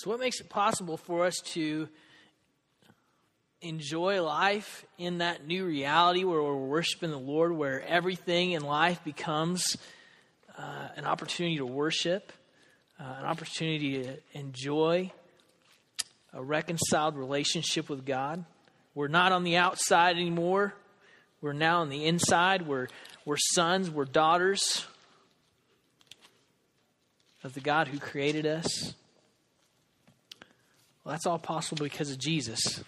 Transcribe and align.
So, 0.00 0.10
what 0.10 0.20
makes 0.20 0.38
it 0.38 0.48
possible 0.48 0.96
for 0.96 1.24
us 1.26 1.38
to 1.54 1.88
enjoy 3.60 4.22
life 4.22 4.86
in 4.96 5.18
that 5.18 5.44
new 5.44 5.64
reality 5.66 6.22
where 6.22 6.40
we're 6.40 6.54
worshiping 6.54 7.10
the 7.10 7.18
Lord, 7.18 7.50
where 7.50 7.84
everything 7.84 8.52
in 8.52 8.62
life 8.62 9.02
becomes 9.02 9.76
uh, 10.56 10.90
an 10.94 11.04
opportunity 11.04 11.56
to 11.56 11.66
worship, 11.66 12.32
uh, 13.00 13.16
an 13.18 13.24
opportunity 13.24 14.04
to 14.04 14.18
enjoy 14.34 15.10
a 16.32 16.44
reconciled 16.44 17.16
relationship 17.16 17.88
with 17.88 18.06
God? 18.06 18.44
We're 18.94 19.08
not 19.08 19.32
on 19.32 19.42
the 19.42 19.56
outside 19.56 20.14
anymore. 20.14 20.74
We're 21.40 21.54
now 21.54 21.80
on 21.80 21.88
the 21.88 22.04
inside. 22.04 22.68
We're, 22.68 22.86
we're 23.24 23.36
sons, 23.36 23.90
we're 23.90 24.04
daughters 24.04 24.86
of 27.42 27.54
the 27.54 27.60
God 27.60 27.88
who 27.88 27.98
created 27.98 28.46
us. 28.46 28.94
Well, 31.08 31.14
that's 31.14 31.24
all 31.24 31.38
possible 31.38 31.84
because 31.84 32.10
of 32.10 32.18
Jesus. 32.18 32.84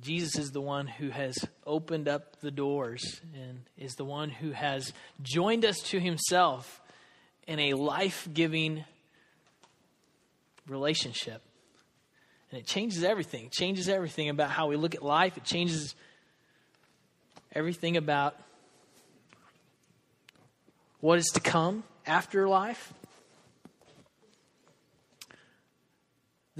Jesus 0.00 0.38
is 0.38 0.52
the 0.52 0.60
one 0.60 0.86
who 0.86 1.10
has 1.10 1.36
opened 1.66 2.06
up 2.06 2.38
the 2.38 2.52
doors 2.52 3.20
and 3.34 3.62
is 3.76 3.96
the 3.96 4.04
one 4.04 4.30
who 4.30 4.52
has 4.52 4.92
joined 5.20 5.64
us 5.64 5.80
to 5.86 5.98
himself 5.98 6.80
in 7.48 7.58
a 7.58 7.74
life 7.74 8.28
giving 8.32 8.84
relationship. 10.68 11.42
And 12.52 12.60
it 12.60 12.66
changes 12.68 13.02
everything. 13.02 13.46
It 13.46 13.52
changes 13.52 13.88
everything 13.88 14.28
about 14.28 14.52
how 14.52 14.68
we 14.68 14.76
look 14.76 14.94
at 14.94 15.02
life. 15.02 15.36
It 15.36 15.42
changes 15.42 15.96
everything 17.52 17.96
about 17.96 18.36
what 21.00 21.18
is 21.18 21.26
to 21.34 21.40
come 21.40 21.82
after 22.06 22.48
life. 22.48 22.94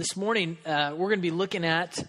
This 0.00 0.16
morning, 0.16 0.56
uh, 0.64 0.94
we're 0.96 1.08
going 1.08 1.18
to 1.18 1.22
be 1.22 1.30
looking 1.30 1.62
at 1.62 2.02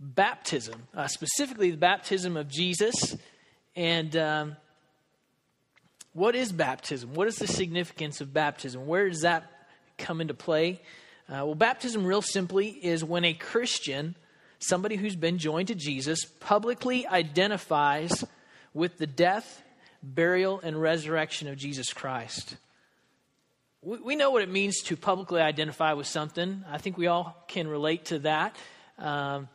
baptism, 0.00 0.86
uh, 0.96 1.06
specifically 1.06 1.70
the 1.70 1.76
baptism 1.76 2.38
of 2.38 2.48
Jesus. 2.48 3.14
And 3.76 4.16
um, 4.16 4.56
what 6.14 6.34
is 6.34 6.50
baptism? 6.50 7.12
What 7.12 7.28
is 7.28 7.36
the 7.36 7.46
significance 7.46 8.22
of 8.22 8.32
baptism? 8.32 8.86
Where 8.86 9.06
does 9.06 9.20
that 9.20 9.52
come 9.98 10.22
into 10.22 10.32
play? 10.32 10.80
Uh, 11.28 11.44
well, 11.44 11.54
baptism, 11.54 12.06
real 12.06 12.22
simply, 12.22 12.68
is 12.68 13.04
when 13.04 13.26
a 13.26 13.34
Christian, 13.34 14.16
somebody 14.58 14.96
who's 14.96 15.14
been 15.14 15.36
joined 15.36 15.68
to 15.68 15.74
Jesus, 15.74 16.24
publicly 16.24 17.06
identifies 17.06 18.24
with 18.72 18.96
the 18.96 19.06
death, 19.06 19.62
burial, 20.02 20.58
and 20.64 20.80
resurrection 20.80 21.48
of 21.48 21.58
Jesus 21.58 21.92
Christ. 21.92 22.56
We, 23.82 23.98
we 23.98 24.16
know 24.16 24.30
what 24.30 24.42
it 24.42 24.50
means 24.50 24.82
to 24.84 24.96
publicly 24.96 25.40
identify 25.40 25.94
with 25.94 26.06
something. 26.06 26.64
I 26.70 26.78
think 26.78 26.98
we 26.98 27.06
all 27.06 27.44
can 27.48 27.68
relate 27.68 28.06
to 28.06 28.20
that. 28.20 28.56
Um, 28.98 29.48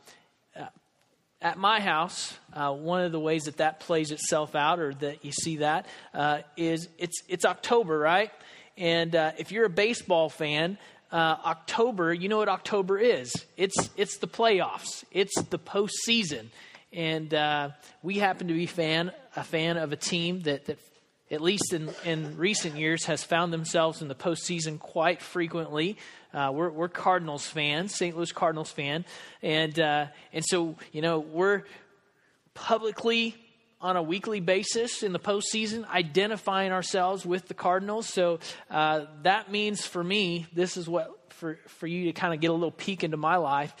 at 1.40 1.58
my 1.58 1.80
house, 1.80 2.34
uh, 2.52 2.72
one 2.72 3.04
of 3.04 3.12
the 3.12 3.20
ways 3.20 3.44
that 3.44 3.58
that 3.58 3.80
plays 3.80 4.10
itself 4.10 4.54
out, 4.54 4.80
or 4.80 4.94
that 4.94 5.24
you 5.24 5.32
see 5.32 5.58
that, 5.58 5.86
uh, 6.14 6.40
is 6.56 6.88
it's 6.98 7.22
it's 7.28 7.44
October, 7.44 7.98
right? 7.98 8.30
And 8.76 9.14
uh, 9.14 9.32
if 9.38 9.52
you're 9.52 9.66
a 9.66 9.70
baseball 9.70 10.28
fan, 10.28 10.78
uh, 11.12 11.36
October, 11.44 12.12
you 12.12 12.28
know 12.28 12.38
what 12.38 12.48
October 12.48 12.98
is? 12.98 13.32
It's 13.56 13.90
it's 13.96 14.18
the 14.18 14.28
playoffs. 14.28 15.04
It's 15.12 15.40
the 15.42 15.58
postseason, 15.58 16.46
and 16.92 17.32
uh, 17.32 17.70
we 18.02 18.18
happen 18.18 18.48
to 18.48 18.54
be 18.54 18.66
fan 18.66 19.12
a 19.36 19.44
fan 19.44 19.76
of 19.76 19.92
a 19.92 19.96
team 19.96 20.40
that 20.42 20.64
that 20.66 20.78
at 21.30 21.40
least 21.40 21.72
in, 21.72 21.90
in 22.04 22.36
recent 22.36 22.76
years, 22.76 23.04
has 23.06 23.24
found 23.24 23.52
themselves 23.52 24.02
in 24.02 24.08
the 24.08 24.14
postseason 24.14 24.78
quite 24.78 25.20
frequently. 25.20 25.96
Uh, 26.32 26.50
we're, 26.52 26.70
we're, 26.70 26.88
Cardinals 26.88 27.46
fans, 27.46 27.94
St. 27.94 28.16
Louis 28.16 28.30
Cardinals 28.30 28.70
fan, 28.70 29.04
and 29.42 29.78
uh, 29.80 30.06
and 30.32 30.44
so 30.46 30.76
you 30.92 31.02
know 31.02 31.18
we're 31.18 31.64
publicly 32.54 33.34
on 33.80 33.96
a 33.96 34.02
weekly 34.02 34.40
basis 34.40 35.02
in 35.02 35.12
the 35.12 35.18
postseason 35.18 35.86
identifying 35.88 36.72
ourselves 36.72 37.26
with 37.26 37.46
the 37.48 37.54
Cardinals. 37.54 38.06
So 38.06 38.38
uh, 38.70 39.06
that 39.22 39.50
means 39.50 39.86
for 39.86 40.02
me, 40.02 40.46
this 40.54 40.76
is 40.76 40.88
what 40.88 41.32
for 41.32 41.58
for 41.66 41.86
you 41.86 42.06
to 42.06 42.12
kind 42.12 42.34
of 42.34 42.40
get 42.40 42.50
a 42.50 42.54
little 42.54 42.70
peek 42.70 43.04
into 43.04 43.16
my 43.16 43.36
life. 43.36 43.74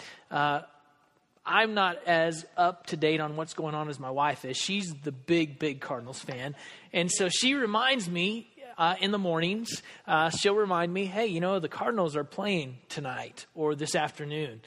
I'm 1.46 1.74
not 1.74 1.98
as 2.06 2.44
up 2.56 2.86
to 2.86 2.96
date 2.96 3.20
on 3.20 3.36
what's 3.36 3.54
going 3.54 3.74
on 3.74 3.88
as 3.88 4.00
my 4.00 4.10
wife 4.10 4.44
is. 4.44 4.56
She's 4.56 4.92
the 5.04 5.12
big, 5.12 5.58
big 5.58 5.80
Cardinals 5.80 6.20
fan. 6.20 6.56
And 6.92 7.10
so 7.10 7.28
she 7.28 7.54
reminds 7.54 8.08
me 8.08 8.48
uh, 8.78 8.96
in 9.00 9.10
the 9.10 9.18
mornings, 9.18 9.82
uh, 10.06 10.30
she'll 10.30 10.54
remind 10.54 10.92
me, 10.92 11.06
hey, 11.06 11.26
you 11.26 11.40
know, 11.40 11.58
the 11.58 11.68
Cardinals 11.68 12.16
are 12.16 12.24
playing 12.24 12.76
tonight 12.88 13.46
or 13.54 13.74
this 13.74 13.94
afternoon. 13.94 14.60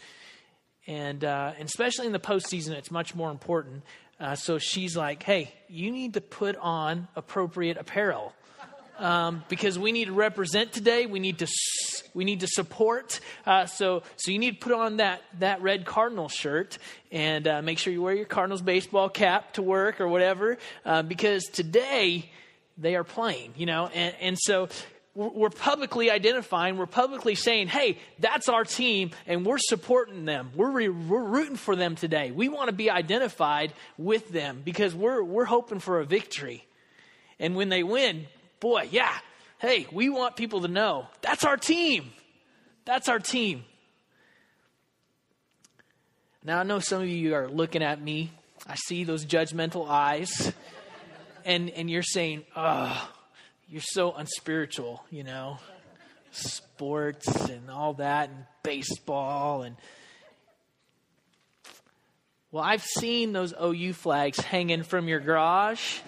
And, 0.88 1.23
uh, 1.23 1.53
and 1.59 1.67
especially 1.67 2.07
in 2.07 2.13
the 2.13 2.19
postseason, 2.19 2.72
it's 2.72 2.90
much 2.90 3.13
more 3.13 3.29
important. 3.29 3.84
Uh, 4.19 4.35
so 4.35 4.57
she's 4.57 4.97
like, 4.97 5.22
hey, 5.23 5.53
you 5.67 5.91
need 5.91 6.16
to 6.16 6.22
put 6.22 6.56
on 6.57 7.07
appropriate 7.16 7.78
apparel 7.78 8.34
um, 9.00 9.44
because 9.50 9.80
we 9.80 9.92
need 9.92 10.06
to 10.06 10.14
represent 10.14 10.72
today. 10.72 11.06
We 11.06 11.20
need 11.20 11.40
to 11.40 11.48
we 12.14 12.24
need 12.26 12.42
to 12.42 12.48
support. 12.48 13.20
Uh, 13.46 13.66
so 13.66 14.04
so 14.18 14.32
you 14.32 14.40
need 14.40 14.60
to 14.60 14.68
put 14.68 14.74
on 14.74 14.98
that 14.98 15.22
that 15.40 15.62
red 15.62 15.86
Cardinal 15.86 16.30
shirt 16.30 16.78
and 17.12 17.48
uh, 17.48 17.62
make 17.62 17.80
sure 17.80 17.92
you 17.92 18.02
wear 18.02 18.14
your 18.14 18.26
Cardinals 18.26 18.62
baseball 18.62 19.09
cap 19.09 19.54
to 19.54 19.62
work 19.62 20.02
or 20.02 20.08
whatever 20.08 20.58
uh, 20.86 21.02
because 21.02 21.46
today 21.46 22.30
they 22.78 22.96
are 22.96 23.04
playing. 23.04 23.54
You 23.58 23.66
know, 23.66 23.88
and 23.88 24.16
and 24.22 24.38
so 24.40 24.70
we're 25.16 25.50
publicly 25.50 26.09
identifying, 26.09 26.78
we're 26.78 26.86
publicly 26.86 27.36
saying, 27.36 27.68
hey, 27.68 27.98
that's 28.20 28.48
our 28.48 28.64
team, 28.64 29.12
and 29.28 29.46
we're 29.46 29.58
supporting 29.58 30.24
them. 30.24 30.52
We're, 30.56 30.72
re- 30.72 30.88
we're 30.88 31.24
rooting 31.24 31.58
for 31.58 31.76
them 31.76 31.96
today. 31.96 32.32
We 32.32 32.48
want 32.48 32.70
to 32.70 32.76
be 32.76 32.90
identified 32.90 33.74
with 33.98 34.30
them 34.30 34.62
because 34.64 34.96
we're, 34.96 35.22
we're 35.22 35.46
hoping 35.46 35.80
for 35.80 36.00
a 36.00 36.06
victory. 36.06 36.66
And 37.38 37.56
when 37.56 37.68
they 37.68 37.84
win, 37.84 38.28
boy, 38.59 38.90
yeah, 38.92 39.18
hey, 39.59 39.88
we 39.92 40.09
want 40.09 40.36
people 40.36 40.62
to 40.62 40.68
know 40.68 41.08
that's 41.22 41.44
our 41.44 41.58
team. 41.58 42.12
That's 42.86 43.08
our 43.08 43.20
team. 43.20 43.66
Now, 46.44 46.59
I 46.59 46.64
know 46.64 46.80
some 46.80 47.02
of 47.02 47.08
you 47.08 47.36
are 47.36 47.47
looking 47.50 47.84
at 47.84 48.02
me. 48.02 48.31
I 48.66 48.75
see 48.75 49.03
those 49.03 49.25
judgmental 49.25 49.88
eyes. 49.90 50.53
And, 51.46 51.70
and 51.70 51.90
you're 51.90 52.03
saying, 52.03 52.44
oh, 52.56 53.09
you're 53.68 53.81
so 53.81 54.14
unspiritual, 54.14 55.03
you 55.12 55.24
know, 55.24 55.58
sports 56.31 57.28
and 57.50 57.70
all 57.70 57.94
that, 57.96 58.30
and 58.30 58.46
baseball. 58.64 59.64
And 59.64 59.76
well, 62.52 62.64
I've 62.64 62.84
seen 62.84 63.34
those 63.34 63.53
OU 63.62 63.94
flags 63.94 64.40
hanging 64.40 64.84
from 64.84 65.08
your 65.08 65.20
garage 65.20 66.00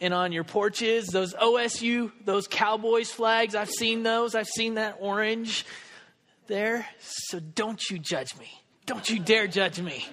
and 0.00 0.12
on 0.12 0.32
your 0.32 0.44
porches, 0.44 1.06
those 1.08 1.34
OSU, 1.34 2.12
those 2.24 2.46
Cowboys 2.46 3.10
flags, 3.10 3.54
I've 3.54 3.70
seen 3.70 4.02
those. 4.02 4.34
I've 4.34 4.48
seen 4.48 4.74
that 4.74 4.98
orange 5.00 5.64
there. 6.46 6.86
So 7.00 7.40
don't 7.40 7.82
you 7.90 7.98
judge 7.98 8.36
me. 8.38 8.50
Don't 8.86 9.08
you 9.08 9.18
dare 9.18 9.46
judge 9.46 9.80
me. 9.80 10.06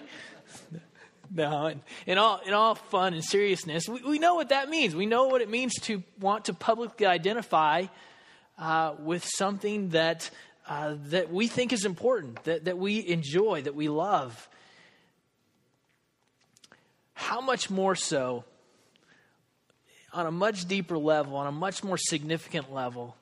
No, 1.36 1.66
in, 1.66 1.82
in, 2.06 2.18
all, 2.20 2.42
in 2.46 2.54
all 2.54 2.76
fun 2.76 3.14
and 3.14 3.24
seriousness, 3.24 3.90
we, 3.90 4.02
we 4.04 4.20
know 4.20 4.36
what 4.36 4.50
that 4.50 4.70
means. 4.70 4.96
We 4.96 5.08
know 5.08 5.28
what 5.28 5.42
it 5.42 5.50
means 5.50 5.74
to 5.82 6.04
want 6.20 6.46
to 6.46 6.54
publicly 6.54 7.08
identify 7.08 7.86
uh, 8.60 8.94
with 9.00 9.26
something 9.26 9.90
that, 9.90 10.30
uh, 10.68 10.96
that 11.08 11.32
we 11.32 11.48
think 11.48 11.74
is 11.74 11.86
important, 11.86 12.44
that, 12.44 12.66
that 12.66 12.78
we 12.78 13.08
enjoy, 13.08 13.64
that 13.64 13.74
we 13.74 13.90
love. 13.90 14.48
How 17.16 17.42
much 17.42 17.72
more 17.72 17.96
so 17.96 18.44
on 20.14 20.26
a 20.26 20.32
much 20.32 20.66
deeper 20.66 20.98
level, 20.98 21.36
on 21.36 21.48
a 21.48 21.52
much 21.52 21.84
more 21.84 21.98
significant 21.98 22.72
level, 22.72 23.16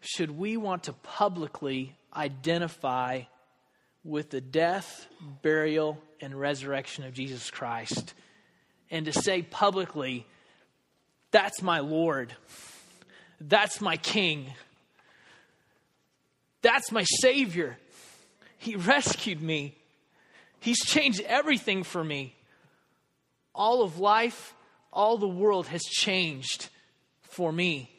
should 0.00 0.36
we 0.36 0.56
want 0.56 0.84
to 0.84 0.92
publicly 0.92 1.94
identify 2.14 3.22
with 4.04 4.30
the 4.30 4.40
death, 4.40 5.06
burial, 5.42 5.98
and 6.20 6.38
resurrection 6.38 7.04
of 7.04 7.14
Jesus 7.14 7.50
Christ 7.50 8.14
and 8.90 9.06
to 9.06 9.12
say 9.12 9.42
publicly, 9.42 10.26
That's 11.30 11.62
my 11.62 11.80
Lord, 11.80 12.34
that's 13.40 13.80
my 13.80 13.96
King, 13.96 14.52
that's 16.62 16.90
my 16.90 17.04
Savior. 17.20 17.78
He 18.56 18.74
rescued 18.74 19.40
me, 19.40 19.76
He's 20.60 20.78
changed 20.84 21.20
everything 21.20 21.84
for 21.84 22.02
me. 22.02 22.34
All 23.54 23.82
of 23.82 23.98
life 23.98 24.54
all 24.92 25.18
the 25.18 25.28
world 25.28 25.66
has 25.68 25.82
changed 25.82 26.68
for 27.22 27.52
me 27.52 27.90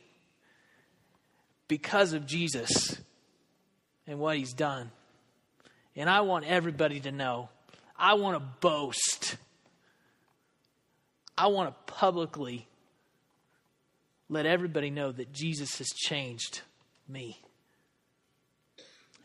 because 1.68 2.14
of 2.14 2.26
Jesus 2.26 3.00
and 4.08 4.20
what 4.20 4.38
he's 4.38 4.54
done. 4.54 4.92
And 5.96 6.10
I 6.10 6.22
want 6.22 6.46
everybody 6.46 7.00
to 7.02 7.12
know. 7.12 7.50
I 7.98 8.16
want 8.16 8.38
to 8.38 8.44
boast. 8.60 9.38
I 11.38 11.48
want 11.48 11.70
to 11.70 11.94
publicly 11.94 12.68
let 14.30 14.46
everybody 14.46 14.90
know 14.90 15.12
that 15.12 15.34
Jesus 15.34 15.78
has 15.78 15.88
changed 15.88 16.62
me. 17.08 17.40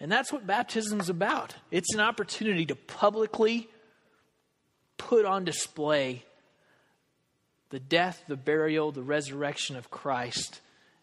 And 0.00 0.10
that's 0.10 0.32
what 0.32 0.46
baptism 0.46 1.00
is 1.00 1.08
about. 1.08 1.54
It's 1.70 1.94
an 1.94 2.00
opportunity 2.00 2.66
to 2.66 2.74
publicly 2.74 3.68
put 4.98 5.24
on 5.24 5.44
display 5.44 6.24
the 7.74 7.80
death, 7.80 8.22
the 8.28 8.36
burial, 8.36 8.92
the 8.92 9.02
resurrection 9.02 9.74
of 9.74 9.90
Christ, 9.90 10.60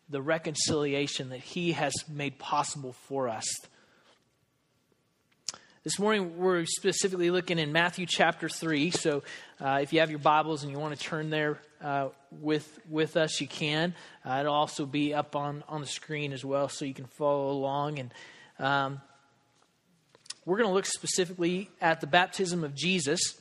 the 0.09 0.21
reconciliation 0.21 1.27
that 1.31 1.41
he 1.41 1.73
has 1.73 1.93
made 2.07 2.39
possible 2.39 2.93
for 2.93 3.27
us. 3.27 3.43
This 5.83 5.99
morning, 5.99 6.37
we're 6.37 6.63
specifically 6.63 7.29
looking 7.29 7.59
in 7.59 7.73
Matthew 7.73 8.05
chapter 8.05 8.47
3. 8.47 8.89
So, 8.91 9.21
uh, 9.59 9.79
if 9.81 9.91
you 9.91 9.99
have 9.99 10.11
your 10.11 10.19
Bibles 10.19 10.63
and 10.63 10.71
you 10.71 10.79
want 10.79 10.97
to 10.97 11.05
turn 11.05 11.29
there 11.29 11.59
uh, 11.83 12.07
with, 12.39 12.79
with 12.89 13.17
us, 13.17 13.41
you 13.41 13.47
can. 13.47 13.93
Uh, 14.25 14.37
it'll 14.39 14.53
also 14.53 14.85
be 14.85 15.13
up 15.13 15.35
on, 15.35 15.65
on 15.67 15.81
the 15.81 15.87
screen 15.87 16.31
as 16.31 16.45
well, 16.45 16.69
so 16.69 16.85
you 16.85 16.93
can 16.93 17.07
follow 17.07 17.49
along. 17.49 17.99
And 17.99 18.13
um, 18.59 19.01
we're 20.45 20.55
going 20.55 20.69
to 20.69 20.73
look 20.73 20.85
specifically 20.85 21.69
at 21.81 21.99
the 21.99 22.07
baptism 22.07 22.63
of 22.63 22.73
Jesus. 22.73 23.40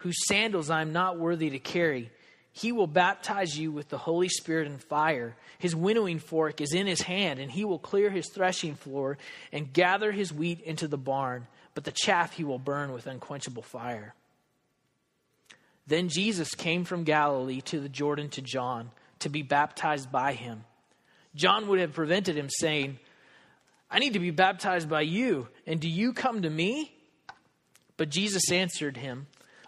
whose 0.00 0.26
sandals 0.26 0.70
I 0.70 0.82
am 0.82 0.92
not 0.92 1.18
worthy 1.18 1.50
to 1.50 1.58
carry. 1.58 2.10
He 2.52 2.72
will 2.72 2.86
baptize 2.86 3.56
you 3.56 3.70
with 3.70 3.88
the 3.88 3.98
Holy 3.98 4.28
Spirit 4.28 4.66
and 4.66 4.82
fire. 4.82 5.36
His 5.58 5.76
winnowing 5.76 6.18
fork 6.18 6.60
is 6.60 6.72
in 6.72 6.86
his 6.86 7.02
hand, 7.02 7.38
and 7.38 7.50
he 7.50 7.64
will 7.64 7.78
clear 7.78 8.10
his 8.10 8.28
threshing 8.28 8.74
floor 8.74 9.18
and 9.52 9.72
gather 9.72 10.10
his 10.10 10.32
wheat 10.32 10.60
into 10.60 10.88
the 10.88 10.98
barn, 10.98 11.46
but 11.74 11.84
the 11.84 11.92
chaff 11.92 12.32
he 12.32 12.44
will 12.44 12.58
burn 12.58 12.92
with 12.92 13.06
unquenchable 13.06 13.62
fire. 13.62 14.14
Then 15.86 16.08
Jesus 16.08 16.54
came 16.54 16.84
from 16.84 17.04
Galilee 17.04 17.60
to 17.62 17.80
the 17.80 17.88
Jordan 17.88 18.30
to 18.30 18.42
John 18.42 18.90
to 19.20 19.28
be 19.28 19.42
baptized 19.42 20.10
by 20.10 20.32
him. 20.32 20.64
John 21.34 21.68
would 21.68 21.78
have 21.78 21.92
prevented 21.92 22.36
him, 22.36 22.48
saying, 22.48 22.98
I 23.90 23.98
need 23.98 24.14
to 24.14 24.18
be 24.18 24.30
baptized 24.30 24.88
by 24.88 25.02
you, 25.02 25.48
and 25.66 25.78
do 25.78 25.88
you 25.88 26.12
come 26.12 26.42
to 26.42 26.50
me? 26.50 26.92
But 27.96 28.08
Jesus 28.08 28.50
answered 28.50 28.96
him, 28.96 29.26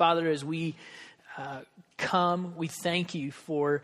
Father, 0.00 0.30
as 0.30 0.42
we 0.42 0.76
uh, 1.36 1.60
come, 1.98 2.54
we 2.56 2.68
thank 2.68 3.14
you 3.14 3.30
for 3.30 3.82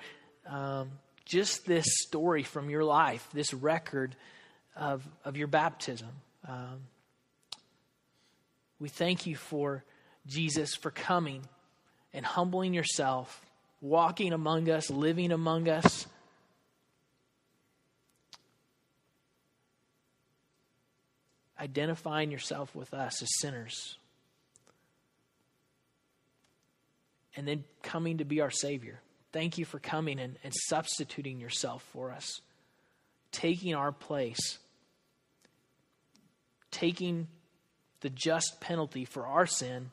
um, 0.49 0.93
just 1.27 1.67
this 1.67 1.85
story 2.07 2.43
from 2.43 2.71
your 2.71 2.85
life, 2.85 3.29
this 3.35 3.53
record 3.53 4.17
of, 4.75 5.07
of 5.27 5.37
your 5.37 5.47
baptism. 5.47 6.09
Um, 6.49 6.85
we 8.81 8.89
thank 8.89 9.27
you 9.27 9.37
for 9.37 9.85
Jesus, 10.27 10.75
for 10.75 10.91
coming 10.91 11.43
and 12.15 12.25
humbling 12.25 12.73
yourself, 12.73 13.45
walking 13.83 14.33
among 14.33 14.71
us, 14.71 14.89
living 14.89 15.33
among 15.33 15.69
us. 15.69 16.07
Identifying 21.61 22.31
yourself 22.31 22.75
with 22.75 22.95
us 22.95 23.21
as 23.21 23.29
sinners. 23.39 23.99
And 27.37 27.47
then 27.47 27.65
coming 27.83 28.19
to 28.19 28.25
be 28.25 28.41
our 28.41 28.51
Savior. 28.51 29.01
Thank 29.33 29.59
you 29.59 29.65
for 29.65 29.79
coming 29.79 30.19
and, 30.19 30.39
and 30.43 30.55
substituting 30.55 31.39
yourself 31.39 31.83
for 31.93 32.11
us, 32.11 32.41
taking 33.31 33.75
our 33.75 33.93
place 33.93 34.59
taking 36.77 37.27
the 38.01 38.11
just 38.11 38.61
penalty 38.61 39.07
for 39.07 39.27
our 39.27 39.47
sin 39.47 39.91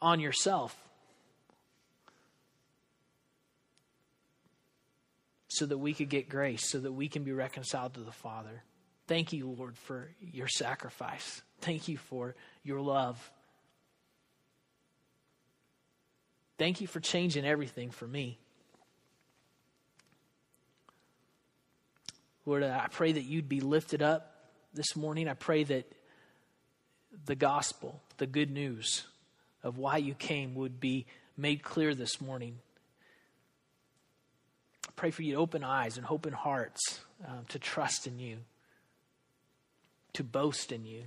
on 0.00 0.20
yourself 0.20 0.74
so 5.48 5.66
that 5.66 5.76
we 5.76 5.92
could 5.92 6.08
get 6.08 6.30
grace, 6.30 6.70
so 6.70 6.78
that 6.78 6.92
we 6.92 7.08
can 7.08 7.24
be 7.24 7.32
reconciled 7.32 7.92
to 7.92 8.00
the 8.00 8.12
Father. 8.12 8.62
Thank 9.06 9.34
you, 9.34 9.50
Lord, 9.50 9.76
for 9.76 10.08
your 10.20 10.48
sacrifice. 10.48 11.42
Thank 11.60 11.88
you 11.88 11.98
for 11.98 12.34
your 12.62 12.80
love. 12.80 13.30
Thank 16.60 16.82
you 16.82 16.86
for 16.86 17.00
changing 17.00 17.46
everything 17.46 17.90
for 17.90 18.06
me. 18.06 18.38
Lord, 22.44 22.62
I 22.62 22.86
pray 22.92 23.12
that 23.12 23.22
you'd 23.22 23.48
be 23.48 23.60
lifted 23.60 24.02
up 24.02 24.34
this 24.74 24.94
morning, 24.94 25.26
I 25.26 25.32
pray 25.32 25.64
that 25.64 25.90
the 27.24 27.34
gospel, 27.34 28.02
the 28.18 28.26
good 28.26 28.50
news 28.50 29.06
of 29.62 29.78
why 29.78 29.96
you 29.96 30.12
came, 30.12 30.54
would 30.56 30.80
be 30.80 31.06
made 31.34 31.62
clear 31.62 31.94
this 31.94 32.20
morning. 32.20 32.58
I 34.86 34.92
pray 34.96 35.10
for 35.12 35.22
you 35.22 35.36
to 35.36 35.40
open 35.40 35.64
eyes 35.64 35.96
and 35.96 36.06
open 36.10 36.34
hearts 36.34 37.00
um, 37.26 37.46
to 37.48 37.58
trust 37.58 38.06
in 38.06 38.18
you, 38.18 38.36
to 40.12 40.22
boast 40.22 40.72
in 40.72 40.84
you. 40.84 41.04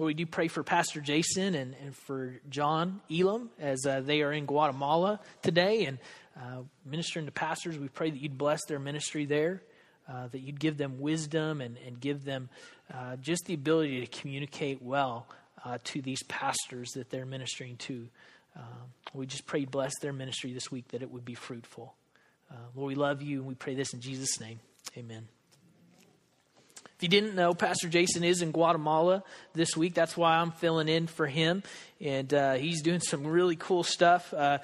Well, 0.00 0.06
we 0.06 0.14
do 0.14 0.24
pray 0.24 0.48
for 0.48 0.62
Pastor 0.62 1.02
Jason 1.02 1.54
and, 1.54 1.76
and 1.84 1.94
for 1.94 2.40
John 2.48 3.02
Elam 3.12 3.50
as 3.60 3.84
uh, 3.84 4.00
they 4.00 4.22
are 4.22 4.32
in 4.32 4.46
Guatemala 4.46 5.20
today 5.42 5.84
and 5.84 5.98
uh, 6.34 6.62
ministering 6.86 7.26
to 7.26 7.32
pastors. 7.32 7.76
We 7.76 7.88
pray 7.88 8.08
that 8.08 8.18
you'd 8.18 8.38
bless 8.38 8.64
their 8.64 8.78
ministry 8.78 9.26
there 9.26 9.62
uh, 10.08 10.28
that 10.28 10.38
you'd 10.38 10.58
give 10.58 10.78
them 10.78 11.00
wisdom 11.00 11.60
and, 11.60 11.76
and 11.86 12.00
give 12.00 12.24
them 12.24 12.48
uh, 12.94 13.16
just 13.16 13.44
the 13.44 13.52
ability 13.52 14.00
to 14.00 14.06
communicate 14.06 14.80
well 14.80 15.26
uh, 15.66 15.76
to 15.84 16.00
these 16.00 16.22
pastors 16.22 16.92
that 16.92 17.10
they're 17.10 17.26
ministering 17.26 17.76
to. 17.76 18.08
Um, 18.56 18.64
we 19.12 19.26
just 19.26 19.44
pray 19.44 19.66
bless 19.66 19.92
their 20.00 20.14
ministry 20.14 20.54
this 20.54 20.72
week 20.72 20.88
that 20.92 21.02
it 21.02 21.10
would 21.10 21.26
be 21.26 21.34
fruitful. 21.34 21.92
Uh, 22.50 22.54
Lord, 22.74 22.88
we 22.88 22.94
love 22.94 23.20
you 23.20 23.40
and 23.40 23.46
we 23.46 23.54
pray 23.54 23.74
this 23.74 23.92
in 23.92 24.00
Jesus' 24.00 24.40
name. 24.40 24.60
Amen. 24.96 25.28
If 27.00 27.04
you 27.04 27.08
didn't 27.08 27.34
know, 27.34 27.54
Pastor 27.54 27.88
Jason 27.88 28.24
is 28.24 28.42
in 28.42 28.50
Guatemala 28.50 29.24
this 29.54 29.74
week. 29.74 29.94
That's 29.94 30.18
why 30.18 30.36
I'm 30.36 30.50
filling 30.50 30.86
in 30.86 31.06
for 31.06 31.26
him. 31.26 31.62
And 31.98 32.34
uh, 32.34 32.56
he's 32.56 32.82
doing 32.82 33.00
some 33.00 33.26
really 33.26 33.56
cool 33.56 33.84
stuff. 33.84 34.34
Uh, 34.34 34.58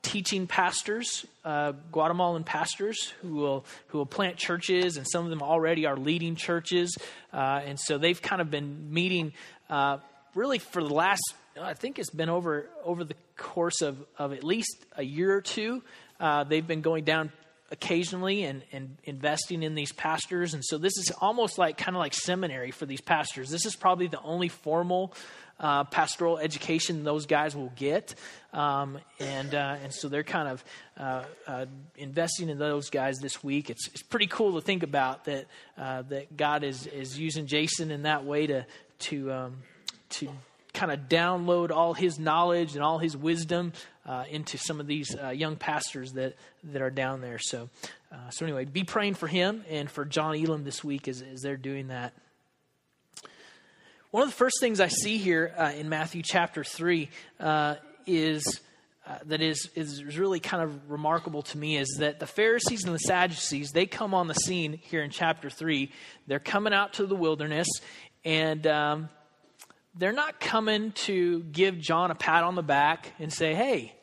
teaching 0.00 0.46
pastors, 0.46 1.26
uh, 1.44 1.72
Guatemalan 1.92 2.44
pastors, 2.44 3.12
who 3.20 3.34
will 3.34 3.66
who 3.88 3.98
will 3.98 4.06
plant 4.06 4.38
churches, 4.38 4.96
and 4.96 5.06
some 5.06 5.24
of 5.24 5.30
them 5.30 5.42
already 5.42 5.84
are 5.84 5.98
leading 5.98 6.36
churches. 6.36 6.96
Uh, 7.34 7.60
and 7.66 7.78
so 7.78 7.98
they've 7.98 8.22
kind 8.22 8.40
of 8.40 8.50
been 8.50 8.94
meeting 8.94 9.34
uh, 9.68 9.98
really 10.34 10.58
for 10.58 10.82
the 10.82 10.94
last. 10.94 11.20
I 11.60 11.74
think 11.74 11.98
it's 11.98 12.08
been 12.08 12.30
over 12.30 12.70
over 12.82 13.04
the 13.04 13.16
course 13.36 13.82
of, 13.82 13.98
of 14.16 14.32
at 14.32 14.42
least 14.42 14.74
a 14.96 15.02
year 15.02 15.36
or 15.36 15.42
two. 15.42 15.82
Uh, 16.18 16.44
they've 16.44 16.66
been 16.66 16.80
going 16.80 17.04
down 17.04 17.30
occasionally 17.70 18.44
and, 18.44 18.62
and 18.72 18.96
investing 19.04 19.62
in 19.62 19.74
these 19.74 19.92
pastors. 19.92 20.54
And 20.54 20.64
so 20.64 20.78
this 20.78 20.96
is 20.98 21.12
almost 21.20 21.58
like 21.58 21.76
kind 21.76 21.96
of 21.96 22.00
like 22.00 22.14
seminary 22.14 22.70
for 22.70 22.86
these 22.86 23.00
pastors. 23.00 23.50
This 23.50 23.66
is 23.66 23.74
probably 23.74 24.06
the 24.06 24.20
only 24.20 24.48
formal 24.48 25.14
uh, 25.58 25.84
pastoral 25.84 26.38
education 26.38 27.02
those 27.02 27.26
guys 27.26 27.56
will 27.56 27.72
get. 27.76 28.14
Um, 28.52 28.98
and, 29.18 29.54
uh, 29.54 29.76
and 29.82 29.92
so 29.92 30.08
they're 30.08 30.22
kind 30.22 30.48
of 30.48 30.64
uh, 30.98 31.24
uh 31.46 31.66
investing 31.96 32.48
in 32.48 32.58
those 32.58 32.90
guys 32.90 33.18
this 33.18 33.42
week. 33.42 33.70
It's, 33.70 33.88
it's 33.88 34.02
pretty 34.02 34.26
cool 34.26 34.54
to 34.54 34.60
think 34.60 34.82
about 34.82 35.24
that, 35.24 35.46
uh, 35.78 36.02
that 36.02 36.36
God 36.36 36.62
is, 36.62 36.86
is 36.86 37.18
using 37.18 37.46
Jason 37.46 37.90
in 37.90 38.02
that 38.02 38.24
way 38.24 38.46
to, 38.46 38.66
to, 38.98 39.32
um, 39.32 39.56
to 40.10 40.28
kind 40.76 40.92
of 40.92 41.08
download 41.08 41.70
all 41.70 41.94
his 41.94 42.18
knowledge 42.18 42.74
and 42.74 42.84
all 42.84 42.98
his 42.98 43.16
wisdom 43.16 43.72
uh, 44.04 44.24
into 44.30 44.58
some 44.58 44.78
of 44.78 44.86
these 44.86 45.16
uh, 45.16 45.30
young 45.30 45.56
pastors 45.56 46.12
that, 46.12 46.36
that 46.64 46.82
are 46.82 46.90
down 46.90 47.22
there. 47.22 47.38
So, 47.38 47.70
uh, 48.12 48.30
so 48.30 48.44
anyway, 48.44 48.66
be 48.66 48.84
praying 48.84 49.14
for 49.14 49.26
him 49.26 49.64
and 49.70 49.90
for 49.90 50.04
John 50.04 50.36
Elam 50.36 50.64
this 50.64 50.84
week 50.84 51.08
as, 51.08 51.22
as 51.22 51.40
they're 51.40 51.56
doing 51.56 51.88
that. 51.88 52.12
One 54.10 54.22
of 54.22 54.28
the 54.28 54.36
first 54.36 54.60
things 54.60 54.78
I 54.80 54.88
see 54.88 55.16
here 55.16 55.52
uh, 55.56 55.72
in 55.76 55.88
Matthew 55.88 56.22
chapter 56.22 56.62
3 56.62 57.08
uh, 57.40 57.74
is. 58.06 58.60
Uh, 59.08 59.18
that 59.26 59.40
is, 59.40 59.70
is 59.76 60.02
really 60.18 60.40
kind 60.40 60.64
of 60.64 60.90
remarkable 60.90 61.40
to 61.40 61.56
me 61.56 61.76
is 61.76 61.98
that 62.00 62.18
the 62.18 62.26
Pharisees 62.26 62.82
and 62.82 62.92
the 62.92 62.98
Sadducees, 62.98 63.70
they 63.70 63.86
come 63.86 64.14
on 64.14 64.26
the 64.26 64.34
scene 64.34 64.80
here 64.82 65.00
in 65.00 65.10
chapter 65.10 65.48
3. 65.48 65.92
They're 66.26 66.40
coming 66.40 66.72
out 66.72 66.94
to 66.94 67.06
the 67.06 67.14
wilderness, 67.14 67.68
and 68.24 68.66
um, 68.66 69.08
they're 69.98 70.12
not 70.12 70.40
coming 70.40 70.92
to 70.92 71.42
give 71.42 71.78
John 71.78 72.10
a 72.10 72.14
pat 72.14 72.44
on 72.44 72.54
the 72.54 72.62
back 72.62 73.12
and 73.18 73.32
say, 73.32 73.54
hey, 73.54 73.94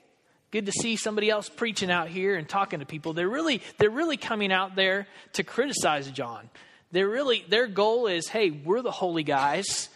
good 0.52 0.66
to 0.66 0.72
see 0.72 0.96
somebody 0.96 1.30
else 1.30 1.50
preaching 1.50 1.92
out 1.92 2.08
here 2.08 2.36
and 2.36 2.48
talking 2.48 2.80
to 2.80 2.86
people. 2.86 3.14
They're 3.14 3.30
really, 3.30 3.62
they're 3.78 3.90
really 3.90 4.18
coming 4.18 4.52
out 4.52 4.76
there 4.76 5.08
to 5.34 5.44
criticize 5.44 6.10
John. 6.10 6.50
They're 6.92 7.10
really, 7.10 7.46
their 7.48 7.68
goal 7.68 8.08
is, 8.08 8.28
hey, 8.28 8.52
we're 8.52 8.82
the 8.82 8.92
holy 8.92 9.24
guys. 9.24 9.90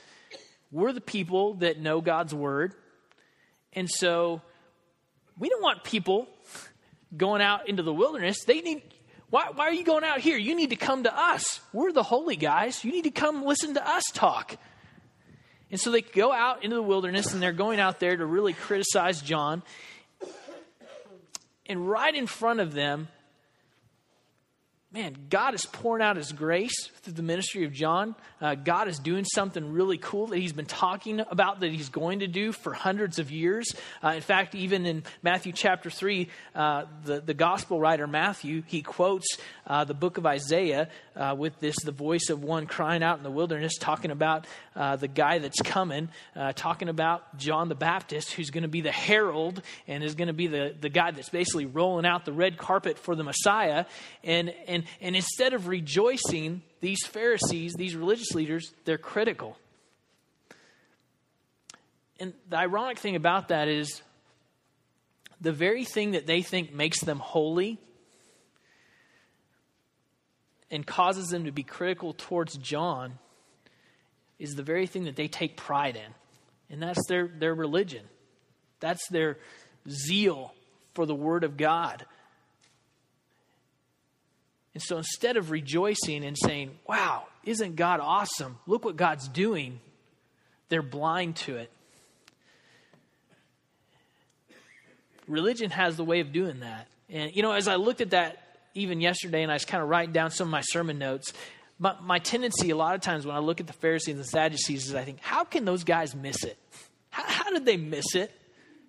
We're 0.71 0.93
the 0.93 1.01
people 1.01 1.55
that 1.55 1.79
know 1.79 2.01
God's 2.01 2.33
word. 2.33 2.73
And 3.73 3.89
so 3.89 4.41
we 5.37 5.49
don't 5.49 5.61
want 5.61 5.83
people 5.83 6.27
going 7.15 7.41
out 7.41 7.69
into 7.69 7.83
the 7.83 7.93
wilderness. 7.93 8.43
They 8.45 8.61
need, 8.61 8.81
why, 9.29 9.49
why 9.53 9.65
are 9.65 9.73
you 9.73 9.83
going 9.83 10.03
out 10.03 10.19
here? 10.19 10.37
You 10.37 10.55
need 10.55 10.71
to 10.71 10.75
come 10.75 11.03
to 11.03 11.15
us. 11.15 11.59
We're 11.71 11.91
the 11.91 12.03
holy 12.03 12.35
guys. 12.35 12.83
You 12.83 12.91
need 12.91 13.03
to 13.03 13.11
come 13.11 13.45
listen 13.45 13.75
to 13.75 13.87
us 13.87 14.03
talk. 14.13 14.57
And 15.69 15.79
so 15.79 15.91
they 15.91 16.01
go 16.01 16.31
out 16.31 16.63
into 16.63 16.75
the 16.75 16.81
wilderness 16.81 17.33
and 17.33 17.41
they're 17.41 17.51
going 17.51 17.79
out 17.79 17.99
there 17.99 18.15
to 18.15 18.25
really 18.25 18.53
criticize 18.53 19.21
John. 19.21 19.63
And 21.65 21.89
right 21.89 22.15
in 22.15 22.27
front 22.27 22.61
of 22.61 22.73
them 22.73 23.09
man, 24.91 25.15
God 25.29 25.53
is 25.53 25.65
pouring 25.65 26.03
out 26.03 26.17
His 26.17 26.31
grace 26.31 26.89
through 27.07 27.15
the 27.15 27.23
ministry 27.23 27.65
of 27.65 27.73
John. 27.73 28.15
Uh, 28.39 28.55
God 28.55 28.87
is 28.87 28.97
doing 28.99 29.25
something 29.25 29.73
really 29.73 29.97
cool 29.97 30.27
that 30.27 30.37
He's 30.37 30.53
been 30.53 30.65
talking 30.65 31.19
about 31.19 31.59
that 31.59 31.71
He's 31.71 31.89
going 31.89 32.19
to 32.19 32.27
do 32.27 32.53
for 32.53 32.73
hundreds 32.73 33.19
of 33.19 33.29
years. 33.29 33.75
Uh, 34.01 34.13
in 34.15 34.21
fact, 34.21 34.55
even 34.55 34.85
in 34.85 35.03
Matthew 35.21 35.51
chapter 35.51 35.89
3, 35.89 36.29
uh, 36.55 36.85
the, 37.03 37.19
the 37.19 37.33
gospel 37.33 37.79
writer 37.79 38.07
Matthew, 38.07 38.63
he 38.65 38.81
quotes 38.81 39.37
uh, 39.65 39.83
the 39.83 39.93
book 39.93 40.17
of 40.17 40.25
Isaiah 40.25 40.87
uh, 41.15 41.35
with 41.37 41.59
this 41.59 41.75
the 41.83 41.91
voice 41.91 42.29
of 42.29 42.43
one 42.43 42.65
crying 42.65 43.03
out 43.03 43.17
in 43.17 43.23
the 43.23 43.31
wilderness, 43.31 43.73
talking 43.77 44.11
about 44.11 44.47
uh, 44.75 44.95
the 44.95 45.07
guy 45.09 45.39
that's 45.39 45.61
coming, 45.61 46.09
talking 46.55 46.87
about 46.87 47.37
John 47.37 47.67
the 47.67 47.75
Baptist, 47.75 48.31
who's 48.31 48.51
going 48.51 48.61
to 48.61 48.67
be 48.69 48.81
the 48.81 48.91
herald 48.91 49.61
and 49.87 50.03
is 50.03 50.15
going 50.15 50.27
to 50.27 50.33
be 50.33 50.47
the, 50.47 50.73
the 50.79 50.89
guy 50.89 51.11
that's 51.11 51.29
basically 51.29 51.65
rolling 51.65 52.05
out 52.05 52.23
the 52.23 52.31
red 52.31 52.57
carpet 52.57 52.97
for 52.99 53.15
the 53.15 53.23
Messiah. 53.23 53.85
And, 54.23 54.53
and 54.67 54.77
and, 54.77 54.85
and 55.01 55.15
instead 55.15 55.53
of 55.53 55.67
rejoicing, 55.67 56.61
these 56.79 57.05
Pharisees, 57.05 57.73
these 57.73 57.95
religious 57.95 58.33
leaders, 58.33 58.73
they're 58.85 58.97
critical. 58.97 59.57
And 62.19 62.33
the 62.49 62.57
ironic 62.57 62.99
thing 62.99 63.15
about 63.15 63.49
that 63.49 63.67
is 63.67 64.01
the 65.39 65.51
very 65.51 65.85
thing 65.85 66.11
that 66.11 66.25
they 66.25 66.41
think 66.41 66.73
makes 66.73 67.01
them 67.01 67.19
holy 67.19 67.79
and 70.71 70.85
causes 70.85 71.27
them 71.27 71.45
to 71.45 71.51
be 71.51 71.63
critical 71.63 72.13
towards 72.13 72.57
John 72.57 73.19
is 74.39 74.55
the 74.55 74.63
very 74.63 74.87
thing 74.87 75.05
that 75.05 75.15
they 75.15 75.27
take 75.27 75.57
pride 75.57 75.95
in. 75.95 76.13
And 76.69 76.81
that's 76.81 77.07
their, 77.07 77.27
their 77.27 77.55
religion. 77.55 78.03
That's 78.79 79.07
their 79.09 79.37
zeal 79.89 80.53
for 80.93 81.05
the 81.05 81.15
Word 81.15 81.43
of 81.43 81.57
God. 81.57 82.05
And 84.77 84.81
so 84.83 84.97
instead 84.97 85.37
of 85.37 85.49
rejoicing 85.49 86.23
and 86.23 86.37
saying, 86.37 86.69
wow, 86.87 87.23
isn't 87.43 87.77
God 87.77 87.99
awesome? 87.99 88.59
Look 88.67 88.85
what 88.85 88.95
God's 88.95 89.27
doing, 89.27 89.79
they're 90.69 90.83
blind 90.83 91.37
to 91.37 91.55
it. 91.55 91.71
Religion 95.27 95.71
has 95.71 95.97
the 95.97 96.03
way 96.03 96.19
of 96.19 96.31
doing 96.31 96.59
that. 96.59 96.85
And, 97.09 97.35
you 97.35 97.41
know, 97.41 97.53
as 97.53 97.67
I 97.67 97.77
looked 97.77 98.01
at 98.01 98.11
that 98.11 98.37
even 98.75 99.01
yesterday 99.01 99.41
and 99.41 99.51
I 99.51 99.55
was 99.55 99.65
kind 99.65 99.81
of 99.81 99.89
writing 99.89 100.13
down 100.13 100.29
some 100.29 100.47
of 100.47 100.51
my 100.51 100.61
sermon 100.61 100.99
notes, 100.99 101.33
my, 101.79 101.95
my 101.99 102.19
tendency 102.19 102.69
a 102.69 102.77
lot 102.77 102.93
of 102.93 103.01
times 103.01 103.25
when 103.25 103.35
I 103.35 103.39
look 103.39 103.59
at 103.59 103.65
the 103.65 103.73
Pharisees 103.73 104.13
and 104.13 104.23
the 104.23 104.27
Sadducees 104.27 104.89
is 104.89 104.93
I 104.93 105.03
think, 105.03 105.21
how 105.21 105.43
can 105.43 105.65
those 105.65 105.85
guys 105.85 106.13
miss 106.13 106.43
it? 106.43 106.55
How, 107.09 107.23
how 107.23 107.49
did 107.49 107.65
they 107.65 107.77
miss 107.77 108.13
it? 108.13 108.31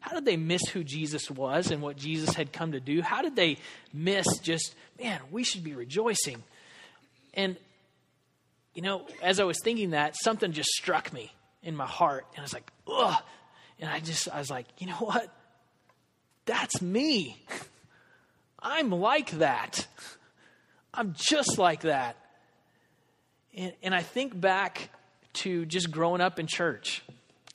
How 0.01 0.15
did 0.15 0.25
they 0.25 0.37
miss 0.37 0.63
who 0.69 0.85
Jesus 0.85 1.31
was 1.31 1.71
and 1.71 1.83
what 1.83 1.97
Jesus 1.97 2.35
had 2.35 2.53
come 2.53 2.73
to 2.73 2.81
do? 2.81 3.03
How 3.03 3.23
did 3.23 3.37
they 3.37 3.59
miss 3.93 4.27
just, 4.39 4.75
man, 5.01 5.21
we 5.31 5.45
should 5.45 5.65
be 5.65 5.75
rejoicing? 5.75 6.43
And, 7.35 7.57
you 8.75 8.83
know, 8.83 9.07
as 9.23 9.41
I 9.41 9.45
was 9.45 9.59
thinking 9.63 9.91
that, 9.91 10.15
something 10.23 10.53
just 10.53 10.71
struck 10.71 11.13
me 11.13 11.33
in 11.63 11.75
my 11.75 11.87
heart. 11.87 12.27
And 12.31 12.41
I 12.41 12.43
was 12.43 12.55
like, 12.55 12.71
ugh. 12.87 13.23
And 13.81 13.91
I 13.91 14.01
just, 14.01 14.29
I 14.29 14.39
was 14.39 14.51
like, 14.51 14.67
you 14.79 14.87
know 14.87 14.95
what? 14.95 15.33
That's 16.47 16.81
me. 16.81 17.43
I'm 18.61 18.91
like 18.91 19.33
that. 19.33 19.87
I'm 20.93 21.15
just 21.17 21.59
like 21.59 21.83
that. 21.83 22.17
And, 23.55 23.73
and 23.83 23.95
I 23.95 24.03
think 24.03 24.39
back 24.39 24.91
to 25.35 25.67
just 25.67 25.91
growing 25.91 26.21
up 26.21 26.39
in 26.39 26.47
church. 26.47 27.03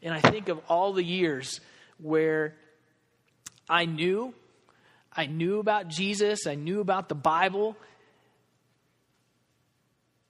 And 0.02 0.14
I 0.14 0.20
think 0.20 0.50
of 0.50 0.60
all 0.70 0.94
the 0.94 1.04
years 1.04 1.60
where 1.98 2.56
I 3.70 3.86
knew, 3.86 4.34
I 5.12 5.26
knew 5.26 5.60
about 5.60 5.88
Jesus, 5.88 6.48
I 6.48 6.56
knew 6.56 6.82
about 6.82 7.10
the 7.10 7.16
Bible, 7.16 7.76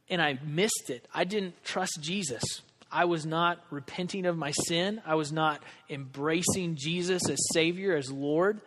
and 0.10 0.22
I 0.22 0.39
missed 0.46 0.89
it. 0.89 1.08
I 1.13 1.24
didn't 1.24 1.63
trust 1.63 2.00
Jesus. 2.01 2.43
I 2.91 3.05
was 3.05 3.25
not 3.25 3.63
repenting 3.72 4.27
of 4.27 4.38
my 4.38 4.51
sin. 4.51 5.01
I 5.05 5.15
was 5.15 5.32
not 5.32 5.63
embracing 5.89 6.75
Jesus 6.75 7.27
as 7.27 7.39
Savior, 7.51 7.96
as 7.96 8.12
Lord. 8.12 8.62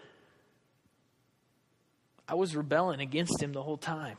I 2.29 2.35
was 2.35 2.57
rebelling 2.57 3.00
against 3.00 3.41
Him 3.41 3.53
the 3.53 3.62
whole 3.62 3.76
time. 3.76 4.17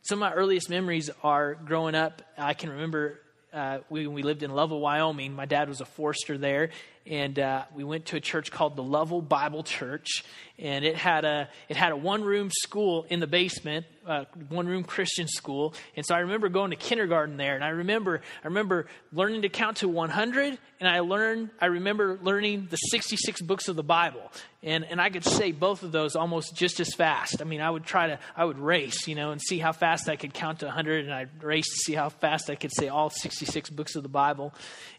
Some 0.00 0.22
of 0.22 0.30
my 0.30 0.32
earliest 0.32 0.70
memories 0.70 1.10
are 1.22 1.54
growing 1.54 1.94
up. 1.94 2.22
I 2.38 2.54
can 2.54 2.70
remember 2.70 3.20
uh, 3.52 3.78
we, 3.88 4.06
we 4.06 4.22
lived 4.22 4.42
in 4.42 4.50
Lovell, 4.50 4.80
Wyoming. 4.80 5.34
My 5.34 5.46
dad 5.46 5.68
was 5.68 5.80
a 5.80 5.84
forester 5.84 6.36
there, 6.36 6.70
and 7.08 7.38
uh, 7.38 7.64
we 7.74 7.84
went 7.84 8.06
to 8.06 8.16
a 8.16 8.20
church 8.20 8.50
called 8.50 8.76
the 8.76 8.82
Lovell 8.82 9.22
Bible 9.22 9.62
Church, 9.62 10.24
and 10.58 10.84
it 10.84 10.96
had 10.96 11.24
a 11.24 11.48
it 11.68 11.76
had 11.76 11.92
a 11.92 11.96
one 11.96 12.22
room 12.22 12.50
school 12.50 13.06
in 13.08 13.20
the 13.20 13.26
basement, 13.26 13.86
uh, 14.06 14.24
one 14.48 14.66
room 14.66 14.84
Christian 14.84 15.26
school. 15.26 15.74
And 15.96 16.04
so 16.04 16.14
I 16.14 16.20
remember 16.20 16.48
going 16.48 16.70
to 16.70 16.76
kindergarten 16.76 17.36
there, 17.36 17.54
and 17.54 17.64
I 17.64 17.68
remember 17.68 18.20
I 18.44 18.46
remember 18.48 18.86
learning 19.12 19.42
to 19.42 19.48
count 19.48 19.78
to 19.78 19.88
100, 19.88 20.58
and 20.80 20.88
I 20.88 21.00
learned 21.00 21.50
I 21.60 21.66
remember 21.66 22.18
learning 22.22 22.68
the 22.70 22.76
66 22.76 23.40
books 23.42 23.68
of 23.68 23.76
the 23.76 23.82
Bible, 23.82 24.30
and 24.62 24.84
and 24.84 25.00
I 25.00 25.08
could 25.08 25.24
say 25.24 25.52
both 25.52 25.82
of 25.82 25.92
those 25.92 26.14
almost 26.16 26.54
just 26.54 26.80
as 26.80 26.92
fast. 26.94 27.40
I 27.40 27.44
mean, 27.44 27.62
I 27.62 27.70
would 27.70 27.84
try 27.84 28.08
to 28.08 28.18
I 28.36 28.44
would 28.44 28.58
race, 28.58 29.08
you 29.08 29.14
know, 29.14 29.30
and 29.30 29.40
see 29.40 29.58
how 29.58 29.72
fast 29.72 30.08
I 30.08 30.16
could 30.16 30.34
count 30.34 30.60
to 30.60 30.66
100, 30.66 31.04
and 31.04 31.14
I'd 31.14 31.42
race 31.42 31.68
to 31.68 31.76
see 31.76 31.94
how 31.94 32.10
fast 32.10 32.50
I 32.50 32.54
could 32.54 32.72
say 32.74 32.88
all 32.88 33.10
66 33.10 33.70
books 33.70 33.94
of 33.96 34.02
the 34.02 34.08
Bible, 34.08 34.52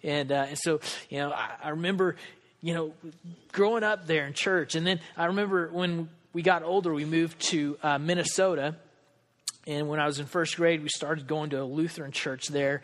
and 0.03 0.31
uh, 0.31 0.45
and 0.47 0.57
so 0.57 0.79
you 1.09 1.19
know 1.19 1.31
I, 1.31 1.49
I 1.65 1.69
remember 1.69 1.98
you 2.61 2.73
know, 2.73 2.93
growing 3.51 3.83
up 3.83 4.07
there 4.07 4.25
in 4.25 4.33
church. 4.33 4.75
And 4.75 4.85
then 4.85 4.99
I 5.15 5.25
remember 5.25 5.69
when 5.71 6.09
we 6.33 6.41
got 6.41 6.63
older, 6.63 6.93
we 6.93 7.05
moved 7.05 7.39
to 7.49 7.77
uh, 7.81 7.97
Minnesota. 7.97 8.75
And 9.67 9.87
when 9.87 9.99
I 9.99 10.05
was 10.05 10.19
in 10.19 10.25
first 10.25 10.55
grade, 10.55 10.81
we 10.81 10.89
started 10.89 11.27
going 11.27 11.51
to 11.51 11.61
a 11.61 11.63
Lutheran 11.63 12.11
church 12.11 12.47
there 12.47 12.81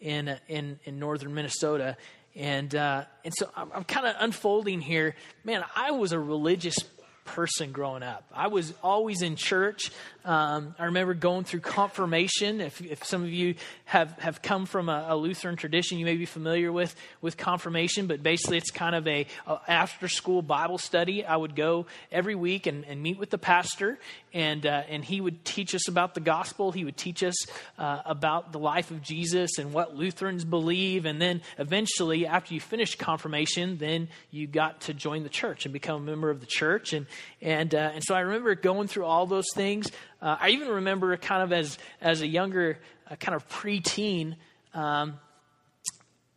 in, 0.00 0.36
in, 0.48 0.78
in 0.84 0.98
northern 0.98 1.34
Minnesota. 1.34 1.96
And, 2.34 2.74
uh, 2.74 3.04
and 3.24 3.34
so 3.36 3.50
I'm, 3.54 3.70
I'm 3.72 3.84
kind 3.84 4.06
of 4.06 4.16
unfolding 4.18 4.80
here. 4.80 5.14
Man, 5.44 5.64
I 5.76 5.90
was 5.92 6.12
a 6.12 6.18
religious 6.18 6.76
person 7.24 7.72
growing 7.72 8.02
up. 8.02 8.24
I 8.34 8.48
was 8.48 8.74
always 8.82 9.22
in 9.22 9.36
church. 9.36 9.92
Um, 10.24 10.76
I 10.78 10.84
remember 10.84 11.14
going 11.14 11.44
through 11.44 11.60
confirmation. 11.60 12.60
If, 12.60 12.80
if 12.80 13.04
some 13.04 13.24
of 13.24 13.30
you 13.30 13.56
have, 13.86 14.12
have 14.20 14.40
come 14.40 14.66
from 14.66 14.88
a, 14.88 15.06
a, 15.08 15.16
Lutheran 15.16 15.56
tradition, 15.56 15.98
you 15.98 16.04
may 16.04 16.16
be 16.16 16.26
familiar 16.26 16.70
with, 16.70 16.94
with 17.20 17.36
confirmation, 17.36 18.06
but 18.06 18.22
basically 18.22 18.56
it's 18.56 18.70
kind 18.70 18.94
of 18.94 19.06
a, 19.08 19.26
a 19.48 19.58
after 19.66 20.06
school 20.06 20.40
Bible 20.40 20.78
study. 20.78 21.24
I 21.24 21.36
would 21.36 21.56
go 21.56 21.86
every 22.12 22.36
week 22.36 22.68
and, 22.68 22.84
and 22.84 23.02
meet 23.02 23.18
with 23.18 23.30
the 23.30 23.38
pastor, 23.38 23.98
and, 24.32 24.64
uh, 24.64 24.82
and 24.88 25.04
he 25.04 25.20
would 25.20 25.44
teach 25.44 25.74
us 25.74 25.88
about 25.88 26.14
the 26.14 26.20
gospel. 26.20 26.70
He 26.70 26.84
would 26.84 26.96
teach 26.96 27.24
us 27.24 27.34
uh, 27.76 28.02
about 28.04 28.52
the 28.52 28.60
life 28.60 28.92
of 28.92 29.02
Jesus 29.02 29.58
and 29.58 29.72
what 29.72 29.96
Lutherans 29.96 30.44
believe. 30.44 31.04
And 31.04 31.20
then 31.20 31.42
eventually, 31.58 32.26
after 32.26 32.54
you 32.54 32.60
finished 32.60 32.98
confirmation, 32.98 33.78
then 33.78 34.08
you 34.30 34.46
got 34.46 34.82
to 34.82 34.94
join 34.94 35.24
the 35.24 35.28
church 35.28 35.66
and 35.66 35.72
become 35.72 35.96
a 35.96 36.04
member 36.04 36.30
of 36.30 36.38
the 36.38 36.46
church. 36.46 36.92
And, 36.92 37.06
and, 37.40 37.74
uh, 37.74 37.90
and 37.94 38.04
so 38.04 38.14
I 38.14 38.20
remember 38.20 38.54
going 38.54 38.86
through 38.86 39.04
all 39.04 39.26
those 39.26 39.48
things. 39.54 39.90
Uh, 40.22 40.36
I 40.40 40.50
even 40.50 40.68
remember 40.68 41.16
kind 41.16 41.42
of 41.42 41.52
as, 41.52 41.76
as 42.00 42.22
a 42.22 42.26
younger, 42.26 42.78
uh, 43.10 43.16
kind 43.16 43.34
of 43.34 43.48
preteen, 43.48 44.36
um, 44.72 45.18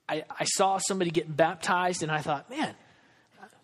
I, 0.10 0.24
I 0.40 0.46
saw 0.46 0.80
somebody 0.80 1.12
get 1.12 1.36
baptized, 1.36 2.02
and 2.02 2.12
I 2.12 2.20
thought, 2.20 2.50
man, 2.50 2.74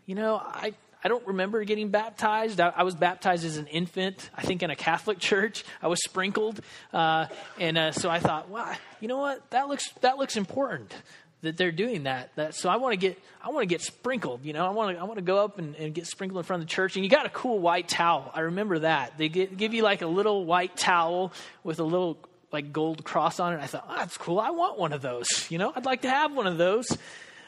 you 0.06 0.14
know, 0.14 0.36
I, 0.36 0.74
I 1.04 1.08
don't 1.08 1.26
remember 1.26 1.64
getting 1.64 1.90
baptized. 1.90 2.60
I, 2.62 2.72
I, 2.76 2.84
was 2.84 2.96
baptized 2.96 3.46
as 3.46 3.58
an 3.58 3.68
infant, 3.68 4.30
I 4.36 4.44
think, 4.44 4.62
in 4.62 4.70
a 4.70 4.76
Catholic 4.76 5.18
church. 5.20 5.64
I 5.82 5.88
was 5.88 6.04
sprinkled, 6.04 6.62
uh, 6.94 7.26
and 7.60 7.78
uh, 7.78 7.92
so 7.92 8.10
I 8.10 8.20
thought, 8.20 8.50
well, 8.50 8.72
you 9.00 9.08
know 9.08 9.18
what? 9.18 9.50
That 9.52 9.70
looks 9.70 9.90
that 10.02 10.18
looks 10.18 10.38
important 10.38 10.94
that 11.42 11.58
they're 11.58 11.72
doing 11.72 12.04
that. 12.04 12.36
that 12.36 12.56
so 12.56 12.70
I 12.70 12.78
want 12.78 12.94
to 12.94 12.98
get 12.98 13.20
I 13.42 13.50
want 13.50 13.64
to 13.64 13.68
get 13.68 13.82
sprinkled. 13.82 14.46
You 14.46 14.54
know, 14.54 14.66
I 14.66 14.70
want 14.70 14.96
to 14.96 15.02
I 15.02 15.06
want 15.06 15.16
to 15.16 15.24
go 15.24 15.44
up 15.44 15.58
and, 15.58 15.76
and, 15.76 15.94
get 15.94 16.08
sprinkled 16.08 16.40
in 16.40 16.44
front 16.44 16.62
of 16.62 16.68
the 16.68 16.72
church. 16.72 16.96
And 16.96 17.04
you 17.04 17.10
got 17.10 17.26
a 17.26 17.30
cool 17.30 17.60
white 17.60 17.88
towel. 17.88 18.32
I 18.34 18.42
remember 18.42 18.80
that 18.80 19.18
they 19.18 19.30
get, 19.30 19.58
give 19.58 19.74
you 19.74 19.84
like 19.84 20.02
a 20.02 20.08
little 20.08 20.46
white 20.46 20.78
towel 20.78 21.34
with 21.64 21.80
a 21.80 21.84
little 21.84 22.18
like 22.52 22.72
gold 22.72 23.04
cross 23.04 23.40
on 23.40 23.54
it. 23.54 23.60
I 23.60 23.66
thought, 23.66 23.86
oh, 23.90 23.96
that's 23.96 24.18
cool. 24.18 24.40
I 24.40 24.52
want 24.52 24.78
one 24.78 24.94
of 24.94 25.02
those. 25.02 25.28
You 25.50 25.58
know, 25.58 25.72
I'd 25.76 25.86
like 25.86 26.04
to 26.04 26.10
have 26.10 26.34
one 26.34 26.48
of 26.48 26.58
those. 26.58 26.86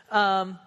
Um, 0.10 0.58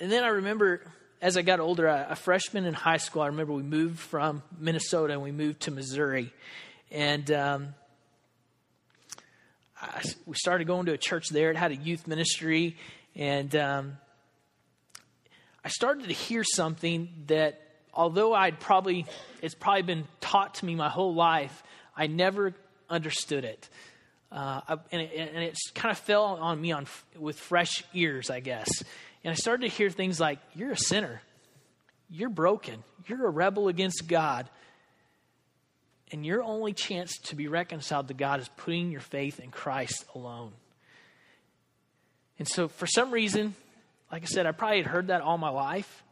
and 0.00 0.10
then 0.10 0.24
I 0.24 0.28
remember 0.28 0.82
as 1.20 1.36
I 1.36 1.42
got 1.42 1.60
older, 1.60 1.86
a, 1.86 2.08
a 2.10 2.16
freshman 2.16 2.64
in 2.64 2.74
high 2.74 2.96
school, 2.96 3.22
I 3.22 3.26
remember 3.26 3.52
we 3.52 3.62
moved 3.62 4.00
from 4.00 4.42
Minnesota 4.58 5.12
and 5.12 5.22
we 5.22 5.30
moved 5.30 5.60
to 5.62 5.70
Missouri. 5.70 6.32
And 6.90 7.30
um, 7.30 7.74
I, 9.82 10.02
we 10.26 10.36
started 10.36 10.66
going 10.66 10.86
to 10.86 10.92
a 10.92 10.98
church 10.98 11.28
there. 11.28 11.50
It 11.50 11.56
had 11.56 11.72
a 11.72 11.76
youth 11.76 12.06
ministry, 12.06 12.76
and 13.16 13.54
um, 13.56 13.98
I 15.64 15.68
started 15.68 16.06
to 16.06 16.14
hear 16.14 16.44
something 16.44 17.08
that, 17.26 17.60
although 17.92 18.32
I'd 18.32 18.60
probably 18.60 19.06
it's 19.42 19.56
probably 19.56 19.82
been 19.82 20.04
taught 20.20 20.54
to 20.56 20.64
me 20.64 20.76
my 20.76 20.88
whole 20.88 21.14
life, 21.14 21.64
I 21.96 22.06
never 22.06 22.54
understood 22.88 23.44
it. 23.44 23.68
Uh, 24.30 24.76
and, 24.92 25.02
it 25.02 25.30
and 25.34 25.42
it 25.42 25.58
kind 25.74 25.90
of 25.90 25.98
fell 25.98 26.24
on 26.24 26.60
me 26.60 26.70
on 26.70 26.86
with 27.18 27.38
fresh 27.38 27.82
ears, 27.92 28.30
I 28.30 28.40
guess. 28.40 28.68
And 29.24 29.32
I 29.32 29.34
started 29.34 29.68
to 29.68 29.76
hear 29.76 29.90
things 29.90 30.20
like, 30.20 30.38
"You're 30.54 30.72
a 30.72 30.76
sinner. 30.76 31.20
You're 32.08 32.30
broken. 32.30 32.84
You're 33.08 33.26
a 33.26 33.30
rebel 33.30 33.66
against 33.66 34.06
God." 34.06 34.48
And 36.12 36.26
your 36.26 36.42
only 36.42 36.74
chance 36.74 37.16
to 37.24 37.36
be 37.36 37.48
reconciled 37.48 38.08
to 38.08 38.14
God 38.14 38.40
is 38.40 38.48
putting 38.56 38.90
your 38.90 39.00
faith 39.00 39.40
in 39.40 39.50
Christ 39.50 40.04
alone. 40.14 40.52
And 42.38 42.46
so, 42.46 42.68
for 42.68 42.86
some 42.86 43.10
reason, 43.10 43.54
like 44.10 44.22
I 44.22 44.26
said, 44.26 44.46
I 44.46 44.52
probably 44.52 44.78
had 44.78 44.86
heard 44.86 45.06
that 45.08 45.22
all 45.22 45.38
my 45.38 45.48
life. 45.48 46.02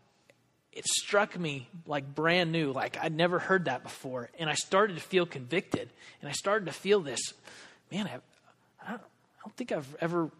It 0.73 0.87
struck 0.87 1.39
me 1.39 1.69
like 1.87 2.15
brand 2.15 2.53
new, 2.53 2.73
like 2.73 2.97
I'd 2.97 3.15
never 3.15 3.39
heard 3.39 3.67
that 3.67 3.83
before. 3.83 4.31
And 4.39 4.49
I 4.49 4.55
started 4.55 4.95
to 4.95 5.03
feel 5.03 5.27
convicted. 5.27 5.91
And 6.21 6.29
I 6.29 6.33
started 6.33 6.67
to 6.67 6.73
feel 6.73 7.01
this 7.01 7.21
man, 7.91 8.07
I, 8.07 8.21
I, 8.87 8.91
don't, 8.93 9.03
I 9.03 9.41
don't 9.45 9.57
think 9.57 9.73
I've 9.73 9.97
ever 10.01 10.31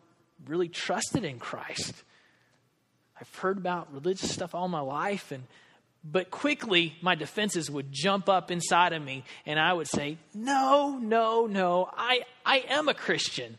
really 0.47 0.69
trusted 0.69 1.25
in 1.25 1.39
Christ. 1.39 1.93
I've 3.21 3.35
heard 3.37 3.59
about 3.59 3.93
religious 3.93 4.31
stuff 4.33 4.55
all 4.55 4.69
my 4.69 4.81
life, 4.81 5.31
and 5.31 5.43
but 6.03 6.31
quickly, 6.31 6.95
my 7.03 7.15
defenses 7.15 7.71
would 7.71 7.93
jump 7.93 8.29
up 8.29 8.51
inside 8.51 8.93
of 8.93 9.03
me, 9.03 9.25
and 9.45 9.59
I 9.59 9.73
would 9.73 9.87
say, 9.87 10.17
No, 10.35 10.99
no, 10.99 11.47
no, 11.47 11.91
I, 11.95 12.23
I 12.45 12.65
am 12.69 12.89
a 12.89 12.95
Christian. 12.95 13.59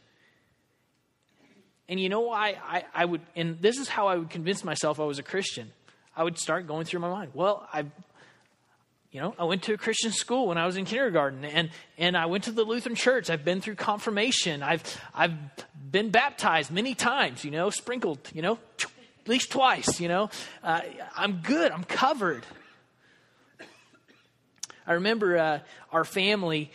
And 1.88 2.00
you 2.00 2.10
know 2.10 2.22
why 2.22 2.58
I, 2.64 2.86
I 2.94 3.06
would, 3.06 3.22
and 3.36 3.62
this 3.62 3.78
is 3.78 3.90
how 3.90 4.08
I 4.08 4.16
would 4.16 4.30
convince 4.30 4.64
myself 4.64 5.00
I 5.00 5.04
was 5.04 5.20
a 5.20 5.24
Christian. 5.24 5.72
I 6.16 6.24
would 6.24 6.38
start 6.38 6.66
going 6.66 6.86
through 6.86 7.02
my 7.02 7.10
mind. 7.10 7.32
Well, 7.34 7.68
I, 7.72 7.86
you 9.12 9.20
know, 9.20 9.36
I 9.38 9.44
went 9.44 9.64
to 9.64 9.74
a 9.74 9.78
Christian 9.78 10.12
school 10.12 10.48
when 10.48 10.58
I 10.58 10.66
was 10.66 10.78
in 10.78 10.86
kindergarten, 10.86 11.44
and 11.44 11.70
and 11.98 12.16
I 12.16 12.28
went 12.28 12.46
to 12.46 12.52
the 12.52 12.64
Lutheran 12.64 12.96
church. 12.96 13.30
I've 13.30 13.44
been 13.44 13.60
through 13.60 13.76
confirmation. 13.76 14.64
I've 14.64 14.84
I've 15.14 15.34
been 15.92 16.12
baptized 16.12 16.72
many 16.72 16.96
times. 16.96 17.44
You 17.44 17.52
know, 17.52 17.70
sprinkled. 17.70 18.20
You 18.34 18.42
know, 18.42 18.60
at 19.24 19.30
least 19.30 19.52
twice, 19.52 20.00
you 20.00 20.08
know. 20.08 20.30
Uh, 20.64 20.82
I'm 21.16 21.42
good, 21.44 21.72
I'm 21.72 21.84
covered. 21.84 22.44
I 24.88 24.94
remember 24.94 25.38
uh, 25.38 25.60
our 25.92 26.04
family, 26.04 26.72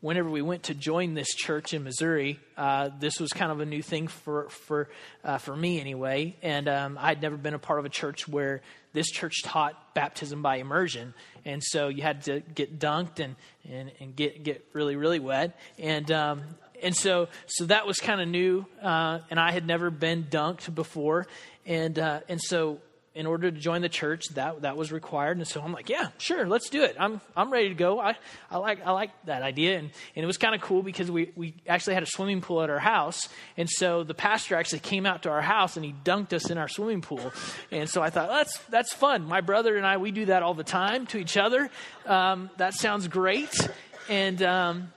whenever 0.00 0.28
we 0.28 0.42
went 0.42 0.64
to 0.64 0.74
join 0.74 1.14
this 1.14 1.28
church 1.34 1.72
in 1.72 1.84
Missouri, 1.84 2.40
uh, 2.56 2.90
this 2.98 3.20
was 3.20 3.32
kind 3.32 3.52
of 3.52 3.60
a 3.60 3.66
new 3.66 3.82
thing 3.82 4.08
for, 4.08 4.48
for, 4.50 4.88
uh, 5.24 5.38
for 5.38 5.56
me 5.56 5.80
anyway. 5.80 6.36
And 6.42 6.68
um, 6.68 6.98
I'd 7.00 7.22
never 7.22 7.36
been 7.36 7.54
a 7.54 7.58
part 7.58 7.78
of 7.78 7.84
a 7.84 7.88
church 7.88 8.26
where 8.26 8.62
this 8.92 9.06
church 9.06 9.42
taught 9.44 9.94
baptism 9.94 10.42
by 10.42 10.56
immersion. 10.56 11.14
And 11.44 11.62
so 11.62 11.88
you 11.88 12.02
had 12.02 12.22
to 12.22 12.40
get 12.40 12.78
dunked 12.80 13.20
and, 13.20 13.36
and, 13.70 13.92
and 14.00 14.16
get, 14.16 14.42
get 14.42 14.66
really, 14.72 14.96
really 14.96 15.20
wet. 15.20 15.58
And 15.78 16.10
um, 16.10 16.42
and 16.82 16.94
so 16.94 17.28
so 17.46 17.64
that 17.64 17.86
was 17.86 17.96
kind 17.98 18.20
of 18.20 18.28
new 18.28 18.66
uh, 18.82 19.20
and 19.30 19.40
i 19.40 19.50
had 19.50 19.66
never 19.66 19.88
been 19.90 20.24
dunked 20.24 20.74
before 20.74 21.26
and 21.66 21.98
uh, 21.98 22.20
and 22.28 22.40
so 22.40 22.80
in 23.16 23.24
order 23.24 23.50
to 23.50 23.58
join 23.58 23.80
the 23.80 23.88
church, 23.88 24.26
that 24.34 24.60
that 24.60 24.76
was 24.76 24.92
required. 24.92 25.38
And 25.38 25.48
so 25.48 25.62
I'm 25.62 25.72
like, 25.72 25.88
yeah, 25.88 26.08
sure, 26.18 26.46
let's 26.46 26.68
do 26.68 26.82
it. 26.82 26.96
I'm 27.00 27.22
I'm 27.34 27.50
ready 27.50 27.70
to 27.70 27.74
go. 27.74 27.98
I, 27.98 28.14
I 28.50 28.58
like 28.58 28.86
I 28.86 28.92
like 28.92 29.10
that 29.24 29.42
idea, 29.42 29.78
and, 29.78 29.90
and 30.14 30.22
it 30.22 30.26
was 30.26 30.36
kind 30.36 30.54
of 30.54 30.60
cool 30.60 30.82
because 30.82 31.10
we 31.10 31.32
we 31.34 31.54
actually 31.66 31.94
had 31.94 32.02
a 32.02 32.06
swimming 32.06 32.42
pool 32.42 32.62
at 32.62 32.68
our 32.68 32.78
house, 32.78 33.28
and 33.56 33.70
so 33.70 34.04
the 34.04 34.12
pastor 34.12 34.54
actually 34.54 34.80
came 34.80 35.06
out 35.06 35.22
to 35.22 35.30
our 35.30 35.40
house 35.40 35.76
and 35.76 35.84
he 35.84 35.94
dunked 36.04 36.34
us 36.34 36.50
in 36.50 36.58
our 36.58 36.68
swimming 36.68 37.00
pool, 37.00 37.32
and 37.72 37.88
so 37.88 38.02
I 38.02 38.10
thought 38.10 38.28
that's 38.28 38.58
that's 38.68 38.92
fun. 38.92 39.24
My 39.24 39.40
brother 39.40 39.76
and 39.76 39.86
I 39.86 39.96
we 39.96 40.10
do 40.10 40.26
that 40.26 40.42
all 40.42 40.54
the 40.54 40.64
time 40.64 41.06
to 41.06 41.18
each 41.18 41.38
other. 41.38 41.70
Um, 42.04 42.50
that 42.58 42.74
sounds 42.74 43.08
great, 43.08 43.68
and 44.10 44.42
um, 44.42 44.92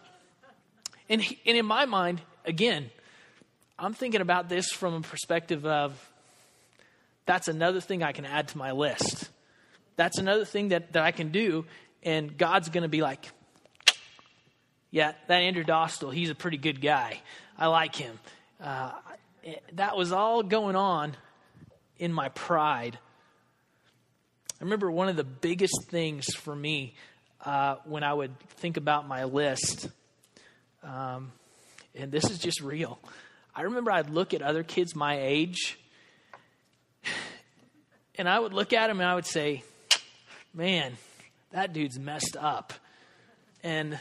and 1.07 1.21
and 1.45 1.57
in 1.57 1.65
my 1.65 1.85
mind, 1.85 2.19
again, 2.43 2.89
I'm 3.77 3.93
thinking 3.93 4.19
about 4.19 4.49
this 4.49 4.73
from 4.73 4.93
a 4.93 5.01
perspective 5.01 5.65
of 5.65 6.08
that's 7.29 7.47
another 7.47 7.79
thing 7.79 8.01
I 8.01 8.11
can 8.11 8.25
add 8.25 8.47
to 8.47 8.57
my 8.57 8.71
list. 8.71 9.29
That's 9.97 10.17
another 10.17 10.45
thing 10.45 10.69
that, 10.69 10.93
that 10.93 11.03
I 11.03 11.11
can 11.11 11.31
do. 11.31 11.63
And 12.01 12.35
God's 12.35 12.69
going 12.69 12.81
to 12.81 12.89
be 12.89 13.03
like, 13.03 13.23
yeah, 14.89 15.11
that 15.27 15.37
Andrew 15.37 15.63
Dostal, 15.63 16.11
he's 16.11 16.31
a 16.31 16.35
pretty 16.35 16.57
good 16.57 16.81
guy. 16.81 17.21
I 17.55 17.67
like 17.67 17.95
him. 17.95 18.17
Uh, 18.59 18.93
that 19.73 19.95
was 19.95 20.11
all 20.11 20.41
going 20.41 20.75
on 20.75 21.15
in 21.99 22.11
my 22.11 22.29
pride. 22.29 22.97
I 24.59 24.63
remember 24.63 24.89
one 24.89 25.07
of 25.07 25.15
the 25.15 25.23
biggest 25.23 25.87
things 25.87 26.33
for 26.33 26.55
me 26.55 26.95
uh, 27.45 27.75
when 27.85 28.01
I 28.01 28.11
would 28.11 28.39
think 28.57 28.75
about 28.75 29.07
my 29.07 29.25
list, 29.25 29.87
um, 30.81 31.31
and 31.93 32.11
this 32.11 32.27
is 32.31 32.39
just 32.39 32.59
real. 32.59 32.97
I 33.55 33.61
remember 33.61 33.91
I'd 33.91 34.09
look 34.09 34.33
at 34.33 34.41
other 34.41 34.63
kids 34.63 34.95
my 34.95 35.19
age 35.21 35.77
and 38.19 38.27
I 38.27 38.37
would 38.37 38.51
look 38.51 38.73
at 38.73 38.89
him 38.89 38.99
and 38.99 39.09
I 39.09 39.15
would 39.15 39.25
say, 39.25 39.63
man, 40.53 40.97
that 41.51 41.71
dude's 41.71 41.97
messed 41.97 42.35
up. 42.37 42.73
And 43.63 43.97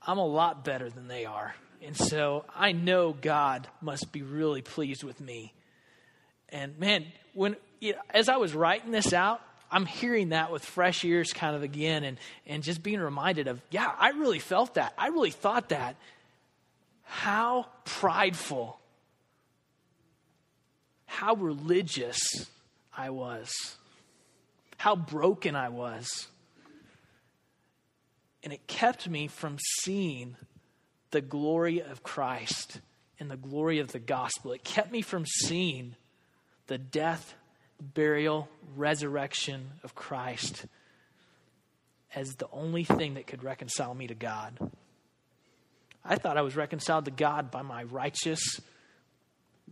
I'm 0.00 0.18
a 0.18 0.24
lot 0.24 0.64
better 0.64 0.88
than 0.88 1.08
they 1.08 1.24
are. 1.26 1.56
And 1.82 1.96
so 1.96 2.44
I 2.54 2.70
know 2.70 3.12
God 3.12 3.66
must 3.80 4.12
be 4.12 4.22
really 4.22 4.62
pleased 4.62 5.02
with 5.02 5.20
me. 5.20 5.52
And 6.50 6.78
man, 6.78 7.06
when 7.34 7.56
you 7.80 7.94
know, 7.94 7.98
as 8.10 8.28
I 8.28 8.36
was 8.36 8.54
writing 8.54 8.92
this 8.92 9.12
out, 9.12 9.40
I'm 9.72 9.86
hearing 9.86 10.28
that 10.28 10.52
with 10.52 10.64
fresh 10.64 11.04
ears 11.04 11.32
kind 11.32 11.56
of 11.56 11.64
again 11.64 12.04
and, 12.04 12.16
and 12.46 12.62
just 12.62 12.80
being 12.80 13.00
reminded 13.00 13.48
of, 13.48 13.60
yeah, 13.70 13.90
I 13.98 14.10
really 14.10 14.38
felt 14.38 14.74
that. 14.74 14.94
I 14.96 15.08
really 15.08 15.32
thought 15.32 15.70
that. 15.70 15.96
How 17.02 17.66
prideful, 17.84 18.78
how 21.06 21.34
religious 21.34 22.20
I 22.98 23.10
was, 23.10 23.76
how 24.76 24.96
broken 24.96 25.54
I 25.54 25.68
was. 25.68 26.26
And 28.42 28.52
it 28.52 28.66
kept 28.66 29.08
me 29.08 29.28
from 29.28 29.56
seeing 29.80 30.36
the 31.12 31.20
glory 31.20 31.80
of 31.80 32.02
Christ 32.02 32.80
and 33.20 33.30
the 33.30 33.36
glory 33.36 33.78
of 33.78 33.92
the 33.92 34.00
gospel. 34.00 34.52
It 34.52 34.64
kept 34.64 34.90
me 34.90 35.00
from 35.02 35.24
seeing 35.26 35.94
the 36.66 36.76
death, 36.76 37.34
burial, 37.80 38.48
resurrection 38.76 39.68
of 39.84 39.94
Christ 39.94 40.66
as 42.14 42.34
the 42.34 42.48
only 42.52 42.82
thing 42.82 43.14
that 43.14 43.28
could 43.28 43.44
reconcile 43.44 43.94
me 43.94 44.08
to 44.08 44.14
God. 44.14 44.58
I 46.04 46.16
thought 46.16 46.36
I 46.36 46.42
was 46.42 46.56
reconciled 46.56 47.04
to 47.04 47.10
God 47.12 47.50
by 47.50 47.62
my 47.62 47.84
righteous 47.84 48.60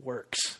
works. 0.00 0.58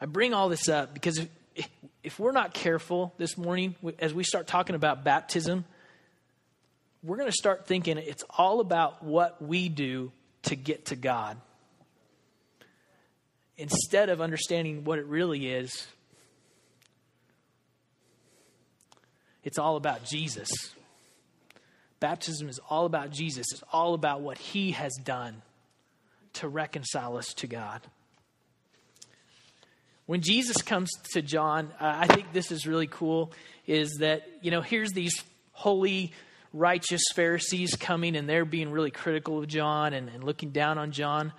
I 0.00 0.06
bring 0.06 0.34
all 0.34 0.48
this 0.48 0.68
up 0.68 0.92
because 0.92 1.18
if, 1.54 1.68
if 2.02 2.18
we're 2.18 2.32
not 2.32 2.52
careful 2.52 3.14
this 3.18 3.38
morning, 3.38 3.74
as 3.98 4.12
we 4.12 4.24
start 4.24 4.46
talking 4.46 4.76
about 4.76 5.04
baptism, 5.04 5.64
we're 7.02 7.16
going 7.16 7.30
to 7.30 7.36
start 7.36 7.66
thinking 7.66 7.98
it's 7.98 8.24
all 8.36 8.60
about 8.60 9.02
what 9.02 9.40
we 9.40 9.68
do 9.68 10.12
to 10.42 10.56
get 10.56 10.86
to 10.86 10.96
God. 10.96 11.38
Instead 13.56 14.10
of 14.10 14.20
understanding 14.20 14.84
what 14.84 14.98
it 14.98 15.06
really 15.06 15.48
is, 15.50 15.86
it's 19.44 19.58
all 19.58 19.76
about 19.76 20.04
Jesus. 20.04 20.48
Baptism 22.00 22.48
is 22.48 22.60
all 22.68 22.84
about 22.84 23.10
Jesus, 23.10 23.46
it's 23.52 23.64
all 23.72 23.94
about 23.94 24.20
what 24.20 24.36
he 24.36 24.72
has 24.72 24.92
done 25.02 25.40
to 26.34 26.48
reconcile 26.48 27.16
us 27.16 27.32
to 27.34 27.46
God. 27.46 27.80
When 30.06 30.20
Jesus 30.20 30.62
comes 30.62 30.90
to 31.14 31.22
John, 31.22 31.72
uh, 31.80 31.92
I 31.96 32.06
think 32.06 32.32
this 32.32 32.52
is 32.52 32.66
really 32.66 32.86
cool 32.86 33.32
is 33.66 33.96
that, 33.98 34.28
you 34.40 34.52
know, 34.52 34.60
here's 34.60 34.92
these 34.92 35.24
holy 35.50 36.12
righteous 36.52 37.02
Pharisees 37.14 37.74
coming 37.74 38.16
and 38.16 38.28
they're 38.28 38.44
being 38.44 38.70
really 38.70 38.92
critical 38.92 39.38
of 39.38 39.48
John 39.48 39.92
and, 39.92 40.08
and 40.08 40.22
looking 40.22 40.50
down 40.50 40.78
on 40.78 40.92
John. 40.92 41.32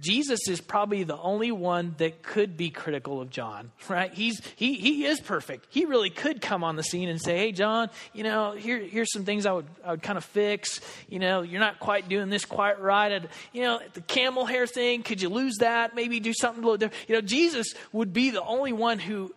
Jesus 0.00 0.48
is 0.48 0.60
probably 0.60 1.04
the 1.04 1.18
only 1.18 1.52
one 1.52 1.94
that 1.98 2.22
could 2.22 2.56
be 2.56 2.70
critical 2.70 3.20
of 3.20 3.30
John, 3.30 3.70
right? 3.88 4.12
He's 4.12 4.40
he 4.56 4.74
he 4.74 5.04
is 5.04 5.20
perfect. 5.20 5.66
He 5.70 5.84
really 5.84 6.10
could 6.10 6.40
come 6.40 6.64
on 6.64 6.76
the 6.76 6.82
scene 6.82 7.08
and 7.08 7.20
say, 7.20 7.36
"Hey, 7.36 7.52
John, 7.52 7.90
you 8.12 8.24
know, 8.24 8.52
here 8.52 8.78
here's 8.78 9.12
some 9.12 9.24
things 9.24 9.46
I 9.46 9.52
would 9.52 9.66
I 9.84 9.92
would 9.92 10.02
kind 10.02 10.18
of 10.18 10.24
fix. 10.24 10.80
You 11.08 11.18
know, 11.18 11.42
you're 11.42 11.60
not 11.60 11.80
quite 11.80 12.08
doing 12.08 12.30
this 12.30 12.44
quite 12.44 12.80
right. 12.80 13.12
I'd, 13.12 13.28
you 13.52 13.62
know, 13.62 13.80
the 13.92 14.00
camel 14.00 14.46
hair 14.46 14.66
thing, 14.66 15.02
could 15.02 15.20
you 15.20 15.28
lose 15.28 15.58
that? 15.58 15.94
Maybe 15.94 16.20
do 16.20 16.32
something 16.32 16.62
a 16.62 16.66
little 16.66 16.78
different. 16.78 17.08
You 17.08 17.16
know, 17.16 17.20
Jesus 17.20 17.74
would 17.92 18.12
be 18.12 18.30
the 18.30 18.42
only 18.42 18.72
one 18.72 18.98
who 18.98 19.34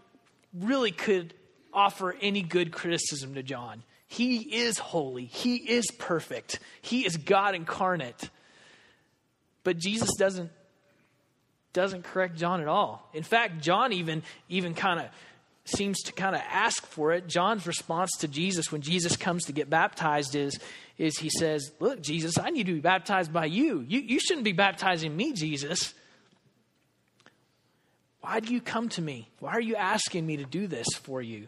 really 0.53 0.91
could 0.91 1.33
offer 1.73 2.15
any 2.21 2.41
good 2.41 2.71
criticism 2.71 3.35
to 3.35 3.43
John. 3.43 3.83
He 4.07 4.37
is 4.37 4.77
holy, 4.77 5.25
He 5.25 5.55
is 5.55 5.89
perfect, 5.97 6.59
He 6.81 7.05
is 7.05 7.17
God 7.17 7.55
incarnate. 7.55 8.29
But 9.63 9.77
Jesus 9.77 10.09
doesn't, 10.17 10.51
doesn't 11.71 12.03
correct 12.03 12.37
John 12.37 12.61
at 12.61 12.67
all. 12.67 13.09
In 13.13 13.23
fact, 13.23 13.61
John 13.61 13.93
even, 13.93 14.23
even 14.49 14.73
kind 14.73 14.99
of 14.99 15.07
seems 15.65 16.01
to 16.03 16.11
kind 16.11 16.35
of 16.35 16.41
ask 16.49 16.85
for 16.85 17.13
it. 17.13 17.27
John's 17.27 17.65
response 17.65 18.11
to 18.19 18.27
Jesus 18.27 18.71
when 18.71 18.81
Jesus 18.81 19.15
comes 19.15 19.45
to 19.45 19.53
get 19.53 19.69
baptized 19.69 20.35
is, 20.35 20.59
is 20.97 21.17
he 21.17 21.29
says, 21.29 21.71
Look, 21.79 22.01
Jesus, 22.01 22.37
I 22.37 22.49
need 22.49 22.65
to 22.65 22.73
be 22.73 22.81
baptized 22.81 23.31
by 23.31 23.45
you. 23.45 23.85
You, 23.87 24.01
you 24.01 24.19
shouldn't 24.19 24.43
be 24.43 24.51
baptizing 24.51 25.15
me, 25.15 25.33
Jesus. 25.33 25.93
Why 28.21 28.39
do 28.39 28.53
you 28.53 28.61
come 28.61 28.89
to 28.89 29.01
me? 29.01 29.29
Why 29.39 29.51
are 29.51 29.61
you 29.61 29.75
asking 29.75 30.25
me 30.25 30.37
to 30.37 30.45
do 30.45 30.67
this 30.67 30.87
for 31.01 31.21
you? 31.21 31.47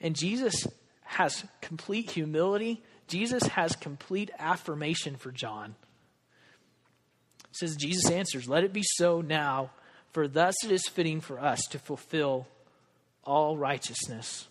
And 0.00 0.16
Jesus 0.16 0.66
has 1.02 1.44
complete 1.60 2.10
humility. 2.10 2.82
Jesus 3.06 3.44
has 3.44 3.76
complete 3.76 4.30
affirmation 4.38 5.16
for 5.16 5.30
John. 5.30 5.76
It 7.54 7.58
says, 7.58 7.76
Jesus 7.76 8.10
answers, 8.10 8.48
Let 8.48 8.64
it 8.64 8.72
be 8.72 8.82
so 8.82 9.20
now, 9.20 9.70
for 10.12 10.26
thus 10.26 10.56
it 10.64 10.72
is 10.72 10.88
fitting 10.88 11.20
for 11.20 11.38
us 11.38 11.60
to 11.70 11.78
fulfill 11.78 12.48
all 13.22 13.56
righteousness. 13.56 14.48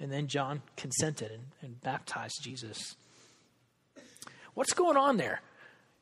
And 0.00 0.10
then 0.10 0.26
John 0.26 0.60
consented 0.76 1.30
and, 1.30 1.44
and 1.62 1.80
baptized 1.82 2.40
Jesus. 2.42 2.96
What's 4.54 4.72
going 4.72 4.96
on 4.96 5.18
there? 5.18 5.40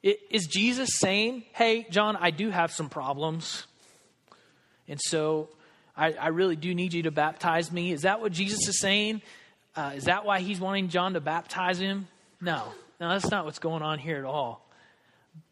Is 0.03 0.46
Jesus 0.46 0.88
saying, 0.94 1.44
Hey, 1.53 1.87
John, 1.90 2.16
I 2.16 2.31
do 2.31 2.48
have 2.48 2.72
some 2.72 2.88
problems. 2.88 3.66
And 4.88 4.98
so 4.98 5.50
I, 5.94 6.12
I 6.12 6.29
really 6.29 6.57
do 6.57 6.74
need 6.74 6.94
you 6.94 7.03
to 7.03 7.11
baptize 7.11 7.70
me. 7.70 7.92
Is 7.92 8.03
that 8.03 8.22
what 8.22 8.33
Jesus 8.33 8.66
is 8.66 8.81
saying? 8.81 9.20
Uh, 9.76 9.92
is 9.94 10.05
that 10.05 10.24
why 10.24 10.40
he's 10.40 10.59
wanting 10.59 10.88
John 10.88 11.12
to 11.12 11.20
baptize 11.20 11.79
him? 11.79 12.09
No, 12.40 12.64
no, 12.98 13.11
that's 13.11 13.31
not 13.31 13.44
what's 13.44 13.59
going 13.59 13.83
on 13.83 13.98
here 13.98 14.16
at 14.16 14.24
all. 14.24 14.66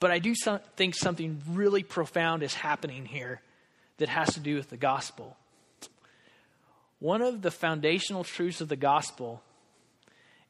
But 0.00 0.10
I 0.10 0.18
do 0.18 0.34
think 0.76 0.94
something 0.94 1.42
really 1.48 1.82
profound 1.82 2.42
is 2.42 2.54
happening 2.54 3.04
here 3.04 3.40
that 3.98 4.08
has 4.08 4.34
to 4.34 4.40
do 4.40 4.56
with 4.56 4.70
the 4.70 4.76
gospel. 4.76 5.36
One 7.00 7.22
of 7.22 7.42
the 7.42 7.50
foundational 7.50 8.24
truths 8.24 8.60
of 8.60 8.68
the 8.68 8.76
gospel 8.76 9.42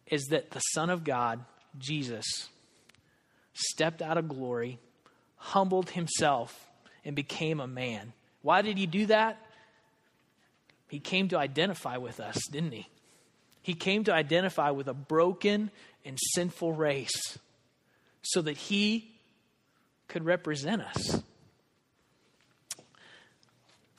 is 0.07 0.25
that 0.31 0.51
the 0.51 0.61
Son 0.61 0.91
of 0.91 1.05
God, 1.05 1.45
Jesus, 1.79 2.49
stepped 3.53 4.01
out 4.01 4.17
of 4.17 4.29
glory, 4.29 4.79
humbled 5.37 5.91
himself, 5.91 6.69
and 7.05 7.15
became 7.15 7.61
a 7.61 7.67
man. 7.67 8.13
Why 8.43 8.63
did 8.63 8.79
he 8.79 8.87
do 8.87 9.07
that? 9.07 9.39
He 10.89 11.01
came 11.01 11.29
to 11.29 11.39
identify 11.39 11.99
with 11.99 12.21
us, 12.21 12.39
didn't 12.51 12.73
he? 12.73 12.89
He 13.63 13.75
came 13.75 14.05
to 14.05 14.15
identify 14.15 14.71
with 14.71 14.89
a 14.89 14.95
broken 14.95 15.71
and 16.05 16.19
sinful 16.35 16.73
race 16.73 17.39
so 18.23 18.41
that 18.43 18.57
he 18.57 19.15
could 20.09 20.25
represent 20.25 20.83
us. 20.83 21.23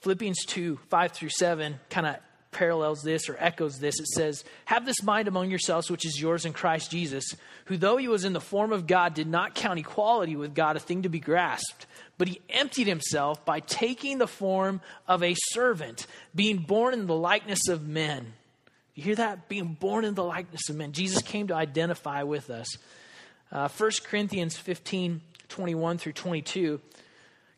Philippians 0.02 0.46
2 0.46 0.80
5 0.90 1.12
through 1.12 1.30
7 1.30 1.80
kind 1.90 2.08
of 2.08 2.18
parallels 2.52 3.02
this 3.04 3.30
or 3.30 3.38
echoes 3.40 3.78
this. 3.80 4.00
It 4.00 4.08
says, 4.08 4.44
Have 4.66 4.86
this 4.86 5.04
mind 5.04 5.28
among 5.28 5.50
yourselves, 5.50 5.90
which 5.92 6.06
is 6.06 6.20
yours 6.20 6.46
in 6.46 6.54
Christ 6.54 6.92
Jesus, 6.92 7.26
who, 7.66 7.78
though 7.78 7.98
he 7.98 8.08
was 8.08 8.26
in 8.26 8.34
the 8.34 8.42
form 8.42 8.74
of 8.74 8.88
God, 8.88 9.14
did 9.14 9.28
not 9.28 9.56
count 9.56 9.80
equality 9.80 10.36
with 10.36 10.56
God 10.56 10.76
a 10.76 10.80
thing 10.80 11.04
to 11.04 11.10
be 11.10 11.20
grasped, 11.20 11.86
but 12.18 12.28
he 12.28 12.42
emptied 12.50 12.88
himself 12.88 13.46
by 13.46 13.60
taking 13.60 14.18
the 14.18 14.28
form 14.28 14.82
of 15.08 15.24
a 15.24 15.36
servant, 15.52 16.08
being 16.34 16.58
born 16.58 16.94
in 16.94 17.08
the 17.08 17.16
likeness 17.16 17.68
of 17.68 17.88
men. 17.88 18.34
You 18.96 19.04
hear 19.04 19.16
that? 19.16 19.48
Being 19.48 19.78
born 19.80 20.04
in 20.04 20.16
the 20.16 20.24
likeness 20.24 20.70
of 20.70 20.76
men. 20.76 20.92
Jesus 20.92 21.22
came 21.22 21.48
to 21.48 21.56
identify 21.56 22.24
with 22.24 22.50
us. 22.50 22.68
Uh, 23.52 23.68
1 23.70 23.92
Corinthians 24.04 24.58
15 24.58 25.22
21 25.50 25.98
through 25.98 26.14
22 26.14 26.80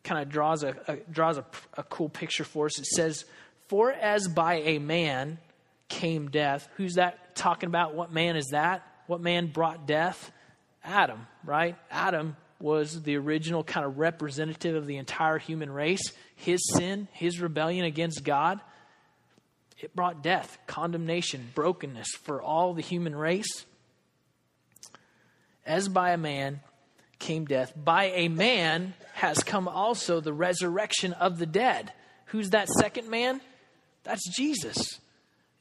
kind 0.04 0.21
of 0.21 0.30
draws, 0.30 0.63
a, 0.63 0.75
a 0.88 0.95
draws 1.12 1.38
a, 1.38 1.45
a 1.77 1.84
cool 1.84 2.10
picture 2.10 2.43
for 2.43 2.65
us. 2.65 2.80
It 2.80 2.86
says, 2.86 3.25
For 3.67 3.91
as 3.91 4.27
by 4.27 4.56
a 4.56 4.80
man 4.80 5.38
came 5.88 6.30
death. 6.30 6.67
Who's 6.77 6.95
that 6.95 7.36
talking 7.36 7.67
about? 7.67 7.93
What 7.93 8.12
man 8.12 8.36
is 8.36 8.47
that? 8.51 8.86
What 9.08 9.21
man 9.21 9.47
brought 9.47 9.86
death? 9.86 10.32
Adam, 10.84 11.27
right? 11.45 11.75
Adam 11.91 12.36
was 12.60 13.04
the 13.04 13.17
original 13.17 13.63
kind 13.63 13.86
of 13.86 13.99
representative 13.99 14.75
of 14.75 14.88
the 14.88 14.97
entire 14.97 15.38
human 15.38 15.69
race. 15.69 16.01
His 16.36 16.60
sin, 16.75 17.08
his 17.12 17.39
rebellion 17.39 17.86
against 17.86 18.23
God 18.23 18.60
it 19.82 19.95
brought 19.95 20.21
death, 20.21 20.60
condemnation, 20.67 21.49
brokenness 21.56 22.10
for 22.23 22.41
all 22.41 22.73
the 22.73 22.82
human 22.82 23.15
race. 23.15 23.65
As 25.65 25.88
by 25.88 26.12
a 26.12 26.17
man 26.17 26.62
came 27.21 27.45
death, 27.45 27.71
by 27.75 28.05
a 28.07 28.27
man 28.27 28.93
has 29.13 29.41
come 29.43 29.67
also 29.67 30.19
the 30.19 30.34
resurrection 30.34 31.13
of 31.13 31.38
the 31.38 31.45
dead. 31.45 31.93
Who's 32.25 32.49
that 32.49 32.67
second 32.67 33.10
man? 33.10 33.39
That's 34.03 34.27
Jesus. 34.36 34.99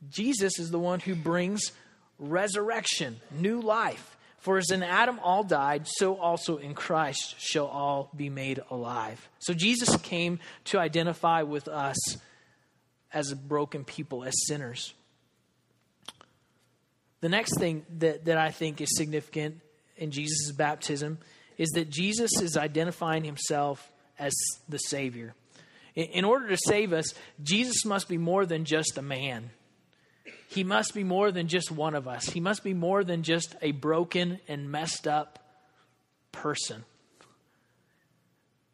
Jesus 0.09 0.59
is 0.59 0.71
the 0.71 0.79
one 0.79 0.99
who 0.99 1.15
brings 1.15 1.73
resurrection, 2.19 3.21
new 3.31 3.61
life. 3.61 4.17
For 4.39 4.57
as 4.57 4.71
in 4.71 4.83
Adam 4.83 5.21
all 5.23 5.45
died, 5.45 5.87
so 5.87 6.17
also 6.17 6.57
in 6.57 6.75
Christ 6.75 7.35
shall 7.39 7.67
all 7.67 8.11
be 8.17 8.31
made 8.31 8.61
alive. 8.71 9.29
So 9.39 9.53
Jesus 9.53 9.95
came 9.99 10.39
to 10.67 10.79
identify 10.79 11.43
with 11.43 11.69
us 11.69 12.17
as 13.13 13.31
a 13.31 13.37
broken 13.37 13.85
people, 13.85 14.25
as 14.25 14.33
sinners. 14.47 14.95
The 17.21 17.29
next 17.29 17.59
thing 17.59 17.85
that, 17.99 18.25
that 18.25 18.39
I 18.39 18.51
think 18.51 18.81
is 18.81 18.97
significant 18.97 19.61
in 19.99 20.11
Jesus' 20.11 20.53
baptism 20.53 21.19
is 21.61 21.69
that 21.73 21.91
Jesus 21.91 22.31
is 22.41 22.57
identifying 22.57 23.23
himself 23.23 23.93
as 24.19 24.33
the 24.67 24.79
Savior. 24.79 25.35
In, 25.95 26.25
order 26.25 26.49
to 26.49 26.57
save 26.57 26.95
us, 26.95 27.13
Jesus 27.43 27.85
must 27.85 28.09
be 28.09 28.17
more 28.17 28.47
than 28.47 28.65
just 28.65 28.97
a 28.97 29.03
man. 29.03 29.51
He 30.49 30.65
must 30.65 30.95
be 30.95 31.05
more 31.05 31.31
than 31.31 31.49
just 31.49 31.71
one 31.71 31.95
of 31.95 32.09
us. 32.09 32.25
He 32.25 32.41
must 32.41 32.65
be 32.65 32.73
more 32.73 33.05
than 33.05 33.23
just 33.23 33.57
a 33.61 33.73
broken 33.73 34.41
and 34.49 34.73
messed 34.73 35.07
up 35.07 35.39
person. 36.33 36.83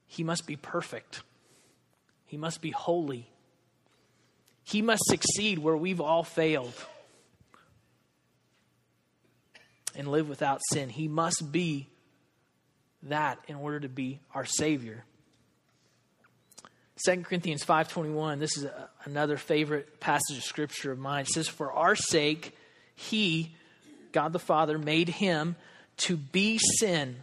He 0.07 0.23
must 0.23 0.47
be 0.47 0.55
perfect. 0.55 1.23
He 2.25 2.37
must 2.37 2.61
be 2.61 2.71
holy. 2.71 3.29
He 4.63 4.81
must 4.81 5.03
succeed 5.07 5.59
where 5.59 5.77
we've 5.77 6.01
all 6.01 6.23
failed. 6.23 6.75
and 9.97 10.07
live 10.07 10.29
without 10.29 10.61
sin. 10.71 10.91
He 10.91 11.09
must 11.09 11.51
be 11.51 11.89
that 13.05 13.39
in 13.49 13.57
order 13.57 13.81
to 13.81 13.89
be 13.89 14.21
our 14.35 14.45
Savior. 14.45 15.05
2 17.05 17.25
Corinthians 17.25 17.63
5:21 17.63 18.39
this 18.39 18.57
is 18.57 18.65
a, 18.65 18.89
another 19.05 19.37
favorite 19.37 20.01
passage 20.01 20.39
of 20.39 20.45
scripture 20.45 20.93
of 20.93 20.99
mine. 20.99 21.23
It 21.23 21.29
says 21.29 21.49
for 21.49 21.73
our 21.73 21.95
sake 21.95 22.57
he 22.95 23.55
God 24.13 24.33
the 24.33 24.39
Father 24.39 24.79
made 24.79 25.09
him 25.09 25.57
to 25.99 26.17
be 26.17 26.59
sin 26.59 27.17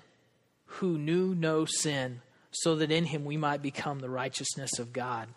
who 0.65 0.97
knew 0.97 1.33
no 1.33 1.65
sin 1.65 2.21
so 2.51 2.75
that 2.75 2.91
in 2.91 3.05
him 3.05 3.25
we 3.25 3.37
might 3.37 3.61
become 3.61 3.99
the 3.99 4.09
righteousness 4.09 4.77
of 4.77 4.93
God. 4.93 5.27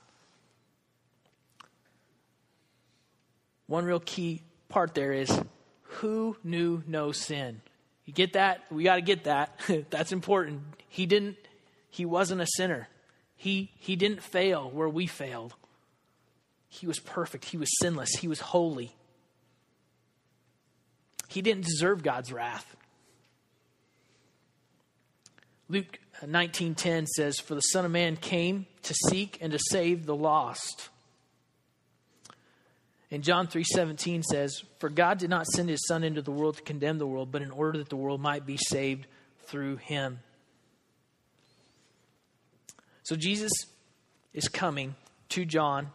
One 3.67 3.85
real 3.85 4.01
key 4.01 4.43
part 4.69 4.95
there 4.95 5.13
is 5.13 5.41
who 5.83 6.37
knew 6.45 6.83
no 6.87 7.13
sin 7.13 7.63
you 8.07 8.15
get 8.15 8.33
that 8.33 8.65
we 8.71 8.85
got 8.85 8.97
to 8.97 9.03
get 9.03 9.25
that 9.25 9.61
that's 9.91 10.13
important 10.13 10.63
he 10.89 11.05
didn't 11.05 11.37
he 11.91 12.05
wasn't 12.05 12.41
a 12.41 12.47
sinner 12.57 12.89
he, 13.37 13.71
he 13.79 13.97
didn't 13.97 14.23
fail 14.23 14.71
where 14.71 14.89
we 14.89 15.07
failed. 15.07 15.55
He 16.69 16.87
was 16.87 16.99
perfect. 16.99 17.45
He 17.45 17.59
was 17.59 17.69
sinless. 17.81 18.11
He 18.17 18.29
was 18.29 18.41
holy. 18.41 18.95
He 21.29 21.43
didn't 21.43 21.65
deserve 21.65 22.03
God's 22.03 22.33
wrath. 22.33 22.77
Luke 25.69 25.99
19:10 26.23 27.07
says 27.07 27.39
for 27.41 27.55
the 27.55 27.61
son 27.61 27.85
of 27.85 27.91
man 27.91 28.17
came 28.17 28.67
to 28.83 28.95
seek 29.11 29.39
and 29.41 29.53
to 29.53 29.59
save 29.71 30.07
the 30.07 30.15
lost. 30.15 30.89
And 33.11 33.23
John 33.23 33.47
3:17 33.47 34.25
says 34.25 34.63
for 34.79 34.89
God 34.89 35.19
did 35.19 35.31
not 35.31 35.47
send 35.47 35.69
his 35.69 35.87
son 35.87 36.03
into 36.03 36.23
the 36.23 36.33
world 36.33 36.57
to 36.57 36.63
condemn 36.63 36.99
the 36.99 37.07
world 37.07 37.31
but 37.31 37.43
in 37.43 37.51
order 37.51 37.79
that 37.79 37.89
the 37.89 37.97
world 37.97 38.21
might 38.21 38.45
be 38.45 38.57
saved 38.57 39.07
through 39.47 39.77
him. 39.77 40.21
So 43.05 43.15
Jesus 43.15 43.53
is 44.35 44.49
coming 44.49 44.97
to 45.31 45.45
John 45.45 45.91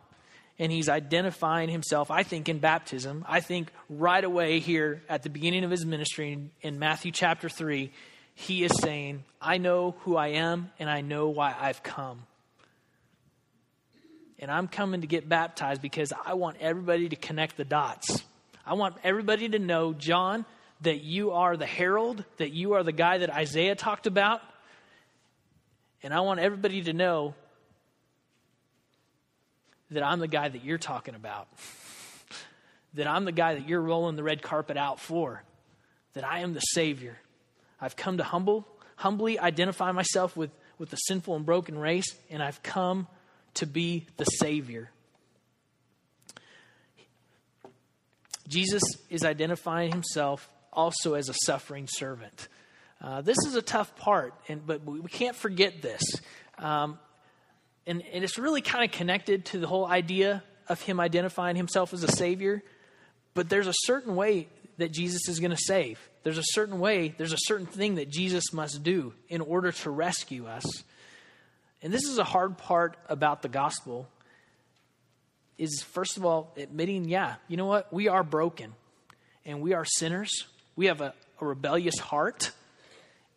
and 0.57 0.71
he's 0.71 0.89
identifying 0.89 1.69
himself, 1.69 2.11
I 2.11 2.23
think, 2.23 2.47
in 2.47 2.59
baptism. 2.59 3.25
I 3.27 3.39
think 3.39 3.71
right 3.89 4.23
away 4.23 4.59
here 4.59 5.01
at 5.09 5.23
the 5.23 5.29
beginning 5.29 5.63
of 5.63 5.71
his 5.71 5.85
ministry 5.85 6.51
in, 6.61 6.79
Matthew 6.79 7.11
chapter 7.11 7.49
3, 7.49 7.91
he 8.35 8.63
is 8.63 8.71
saying, 8.79 9.23
I 9.41 9.57
know 9.57 9.95
who 10.01 10.15
I 10.15 10.29
am 10.29 10.69
and 10.77 10.89
I 10.89 11.01
know 11.01 11.29
why 11.29 11.55
I've 11.59 11.81
come. 11.81 12.27
And 14.41 14.49
I'm 14.49 14.67
coming 14.67 15.01
to 15.01 15.07
get 15.07 15.29
baptized 15.29 15.81
because 15.81 16.11
I 16.25 16.33
want 16.33 16.57
everybody 16.59 17.07
to 17.09 17.15
connect 17.15 17.57
the 17.57 17.63
dots. 17.63 18.23
I 18.65 18.73
want 18.73 18.95
everybody 19.03 19.47
to 19.49 19.59
know, 19.59 19.93
John, 19.93 20.45
that 20.81 21.03
you 21.03 21.31
are 21.31 21.55
the 21.55 21.67
herald, 21.67 22.25
that 22.37 22.51
you 22.51 22.73
are 22.73 22.83
the 22.83 22.91
guy 22.91 23.19
that 23.19 23.29
Isaiah 23.29 23.75
talked 23.75 24.07
about, 24.07 24.41
and 26.03 26.13
I 26.13 26.21
want 26.21 26.39
everybody 26.39 26.81
to 26.83 26.93
know 26.93 27.35
that 29.91 30.03
I'm 30.03 30.19
the 30.19 30.27
guy 30.27 30.49
that 30.49 30.63
you're 30.63 30.79
talking 30.79 31.13
about, 31.13 31.47
that 32.95 33.07
I'm 33.07 33.25
the 33.25 33.31
guy 33.31 33.55
that 33.55 33.67
you're 33.67 33.81
rolling 33.81 34.15
the 34.15 34.23
red 34.23 34.41
carpet 34.41 34.77
out 34.77 34.99
for, 34.99 35.43
that 36.13 36.23
I 36.23 36.39
am 36.39 36.53
the 36.53 36.61
Savior. 36.61 37.17
I've 37.79 37.95
come 37.95 38.17
to 38.17 38.23
humble, 38.23 38.67
humbly 38.95 39.37
identify 39.37 39.91
myself 39.91 40.35
with, 40.35 40.51
with 40.79 40.89
the 40.89 40.97
sinful 40.97 41.35
and 41.35 41.45
broken 41.45 41.77
race, 41.77 42.15
and 42.31 42.41
I've 42.41 42.63
come 42.63 43.07
to 43.55 43.65
be 43.65 44.07
the 44.17 44.25
Savior. 44.25 44.89
Jesus 48.47 48.83
is 49.09 49.23
identifying 49.23 49.91
himself 49.91 50.49
also 50.73 51.13
as 51.13 51.29
a 51.29 51.33
suffering 51.45 51.87
servant. 51.89 52.47
Uh, 53.01 53.21
this 53.21 53.37
is 53.47 53.55
a 53.55 53.61
tough 53.61 53.95
part, 53.95 54.33
and, 54.47 54.65
but 54.65 54.83
we 54.85 55.09
can't 55.09 55.35
forget 55.35 55.81
this. 55.81 56.01
Um, 56.59 56.99
and, 57.87 58.03
and 58.13 58.23
it's 58.23 58.37
really 58.37 58.61
kind 58.61 58.83
of 58.83 58.91
connected 58.91 59.45
to 59.45 59.59
the 59.59 59.67
whole 59.67 59.85
idea 59.85 60.43
of 60.67 60.81
him 60.81 60.99
identifying 60.99 61.55
himself 61.55 61.93
as 61.93 62.03
a 62.03 62.07
Savior. 62.11 62.61
But 63.33 63.49
there's 63.49 63.67
a 63.67 63.73
certain 63.85 64.15
way 64.15 64.47
that 64.77 64.91
Jesus 64.91 65.27
is 65.27 65.39
going 65.39 65.51
to 65.51 65.57
save. 65.57 65.99
There's 66.23 66.37
a 66.37 66.43
certain 66.43 66.79
way, 66.79 67.15
there's 67.17 67.33
a 67.33 67.37
certain 67.39 67.65
thing 67.65 67.95
that 67.95 68.09
Jesus 68.09 68.53
must 68.53 68.83
do 68.83 69.13
in 69.29 69.41
order 69.41 69.71
to 69.71 69.89
rescue 69.89 70.45
us. 70.45 70.65
And 71.81 71.91
this 71.91 72.03
is 72.03 72.17
a 72.17 72.23
hard 72.23 72.57
part 72.57 72.97
about 73.09 73.41
the 73.41 73.49
gospel 73.49 74.07
is 75.57 75.81
first 75.81 76.17
of 76.17 76.25
all 76.25 76.53
admitting, 76.57 77.07
yeah, 77.07 77.35
you 77.47 77.57
know 77.57 77.65
what? 77.65 77.91
We 77.93 78.07
are 78.07 78.23
broken 78.23 78.73
and 79.45 79.61
we 79.61 79.73
are 79.73 79.85
sinners. 79.85 80.47
We 80.75 80.87
have 80.87 81.01
a, 81.01 81.13
a 81.39 81.45
rebellious 81.45 81.99
heart 81.99 82.51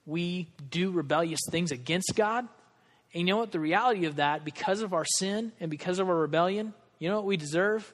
we 0.07 0.49
do 0.71 0.91
rebellious 0.91 1.41
things 1.51 1.73
against 1.73 2.13
God. 2.15 2.47
And 3.13 3.21
you 3.21 3.35
know 3.35 3.39
what? 3.39 3.53
The 3.53 3.61
reality 3.61 4.07
of 4.07 4.17
that, 4.17 4.45
because 4.45 4.83
of 4.83 4.93
our 4.93 5.05
sin 5.05 5.53
and 5.61 5.71
because 5.71 5.99
of 5.99 6.09
our 6.09 6.17
rebellion, 6.17 6.75
you 6.99 7.09
know 7.09 7.17
what 7.17 7.25
we 7.25 7.37
deserve? 7.37 7.93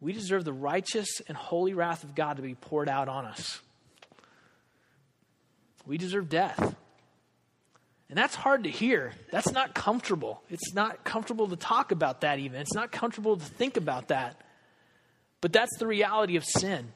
We 0.00 0.12
deserve 0.12 0.44
the 0.44 0.52
righteous 0.52 1.20
and 1.26 1.36
holy 1.36 1.74
wrath 1.74 2.04
of 2.04 2.14
God 2.14 2.36
to 2.36 2.42
be 2.42 2.54
poured 2.54 2.88
out 2.88 3.08
on 3.08 3.24
us. 3.24 3.60
We 5.86 5.98
deserve 5.98 6.28
death. 6.28 6.76
And 8.14 8.22
that's 8.22 8.36
hard 8.36 8.62
to 8.62 8.70
hear. 8.70 9.12
That's 9.32 9.50
not 9.50 9.74
comfortable. 9.74 10.40
It's 10.48 10.72
not 10.72 11.02
comfortable 11.02 11.48
to 11.48 11.56
talk 11.56 11.90
about 11.90 12.20
that, 12.20 12.38
even. 12.38 12.60
It's 12.60 12.72
not 12.72 12.92
comfortable 12.92 13.36
to 13.36 13.44
think 13.44 13.76
about 13.76 14.06
that. 14.06 14.40
But 15.40 15.52
that's 15.52 15.76
the 15.80 15.86
reality 15.88 16.36
of 16.36 16.44
sin. 16.44 16.92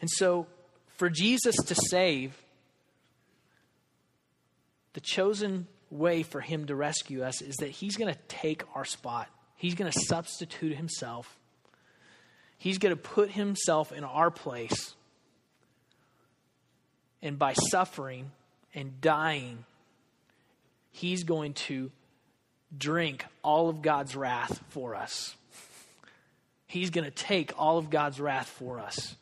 And 0.00 0.08
so, 0.08 0.46
for 0.96 1.10
Jesus 1.10 1.54
to 1.56 1.74
save, 1.74 2.34
the 4.94 5.00
chosen 5.00 5.66
way 5.90 6.22
for 6.22 6.40
him 6.40 6.64
to 6.68 6.74
rescue 6.74 7.22
us 7.22 7.42
is 7.42 7.54
that 7.56 7.68
he's 7.68 7.98
going 7.98 8.10
to 8.10 8.18
take 8.28 8.62
our 8.74 8.86
spot. 8.86 9.28
He's 9.56 9.74
going 9.74 9.92
to 9.92 10.00
substitute 10.08 10.74
himself. 10.74 11.38
He's 12.56 12.78
going 12.78 12.96
to 12.96 13.02
put 13.02 13.30
himself 13.30 13.92
in 13.92 14.04
our 14.04 14.30
place. 14.30 14.94
And 17.24 17.38
by 17.38 17.54
suffering 17.54 18.30
and 18.74 19.00
dying, 19.00 19.64
he's 20.92 21.24
going 21.24 21.54
to 21.54 21.90
drink 22.76 23.24
all 23.42 23.70
of 23.70 23.80
God's 23.80 24.14
wrath 24.14 24.62
for 24.68 24.94
us. 24.94 25.34
He's 26.66 26.90
going 26.90 27.06
to 27.06 27.10
take 27.10 27.52
all 27.58 27.78
of 27.78 27.88
God's 27.88 28.20
wrath 28.20 28.48
for 28.48 28.78
us. 28.78 29.16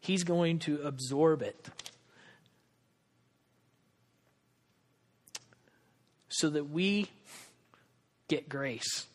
He's 0.00 0.24
going 0.24 0.60
to 0.60 0.80
absorb 0.82 1.42
it. 1.42 1.68
So 6.28 6.48
that 6.48 6.70
we 6.70 7.08
get 8.28 8.48
grace, 8.48 9.06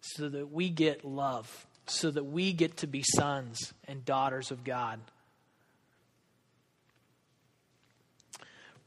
so 0.00 0.28
that 0.28 0.52
we 0.52 0.68
get 0.68 1.04
love, 1.04 1.66
so 1.86 2.10
that 2.10 2.24
we 2.24 2.52
get 2.52 2.76
to 2.78 2.86
be 2.86 3.02
sons 3.02 3.74
and 3.88 4.04
daughters 4.04 4.52
of 4.52 4.62
God. 4.62 5.00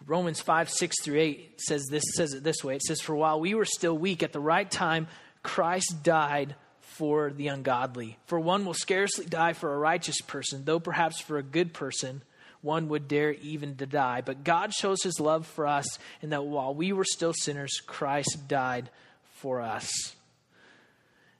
Romans 0.05 0.41
5, 0.41 0.69
6 0.69 0.95
through 1.03 1.19
8 1.19 1.61
says 1.61 1.85
this 1.89 2.03
says 2.15 2.33
it 2.33 2.43
this 2.43 2.63
way. 2.63 2.75
It 2.75 2.83
says, 2.83 3.01
For 3.01 3.15
while 3.15 3.39
we 3.39 3.53
were 3.53 3.65
still 3.65 3.97
weak 3.97 4.23
at 4.23 4.33
the 4.33 4.39
right 4.39 4.69
time, 4.69 5.07
Christ 5.43 6.03
died 6.03 6.55
for 6.79 7.31
the 7.31 7.47
ungodly. 7.47 8.17
For 8.25 8.39
one 8.39 8.65
will 8.65 8.73
scarcely 8.73 9.25
die 9.25 9.53
for 9.53 9.73
a 9.73 9.77
righteous 9.77 10.21
person, 10.21 10.63
though 10.65 10.79
perhaps 10.79 11.21
for 11.21 11.37
a 11.37 11.43
good 11.43 11.73
person 11.73 12.21
one 12.61 12.89
would 12.89 13.07
dare 13.07 13.31
even 13.33 13.75
to 13.77 13.85
die. 13.85 14.21
But 14.21 14.43
God 14.43 14.73
shows 14.73 15.01
his 15.01 15.19
love 15.19 15.47
for 15.47 15.65
us 15.65 15.97
in 16.21 16.31
that 16.31 16.43
while 16.43 16.73
we 16.73 16.91
were 16.91 17.05
still 17.05 17.33
sinners, 17.33 17.79
Christ 17.85 18.47
died 18.47 18.89
for 19.35 19.61
us. 19.61 19.89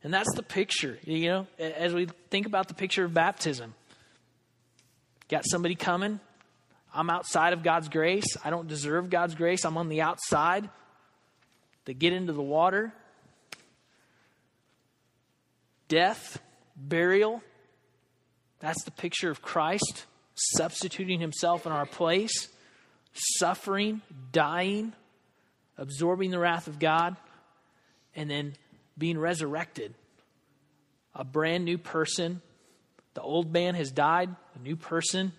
And 0.02 0.14
that's 0.14 0.34
the 0.36 0.44
picture, 0.44 0.98
you 1.04 1.28
know, 1.28 1.48
as 1.60 1.94
we 1.94 2.08
think 2.30 2.46
about 2.46 2.70
the 2.70 2.74
picture 2.74 3.04
of 3.04 3.14
baptism. 3.14 3.74
Got 5.28 5.44
somebody 5.46 5.76
coming. 5.76 6.22
I'm 6.94 7.10
outside 7.10 7.54
of 7.54 7.64
God's 7.64 7.90
grace. 7.90 8.38
I 8.44 8.50
don't 8.50 8.68
deserve 8.68 9.10
God's 9.10 9.36
grace. 9.36 9.64
I'm 9.66 9.78
on 9.78 9.90
the 9.90 10.02
outside. 10.02 10.70
They 11.86 11.94
get 11.94 12.14
into 12.14 12.34
the 12.34 12.42
water 12.42 12.94
death, 15.90 16.40
burial. 16.78 17.42
That's 18.60 18.84
the 18.84 18.92
picture 18.92 19.30
of 19.30 19.42
Christ 19.42 20.06
substituting 20.36 21.20
himself 21.20 21.66
in 21.66 21.74
our 21.74 21.86
place, 21.86 22.48
suffering, 23.14 24.02
dying, 24.32 24.94
absorbing 25.78 26.32
the 26.32 26.40
wrath 26.40 26.68
of 26.68 26.80
God, 26.80 27.18
and 28.16 28.30
then 28.30 28.54
being 28.98 29.18
resurrected. 29.18 29.94
A 31.14 31.26
brand 31.26 31.66
new 31.66 31.78
person. 31.78 32.42
The 33.16 33.22
old 33.22 33.52
man 33.52 33.76
has 33.76 33.92
died, 33.92 34.30
a 34.56 34.60
new 34.60 34.78
person, 34.78 35.34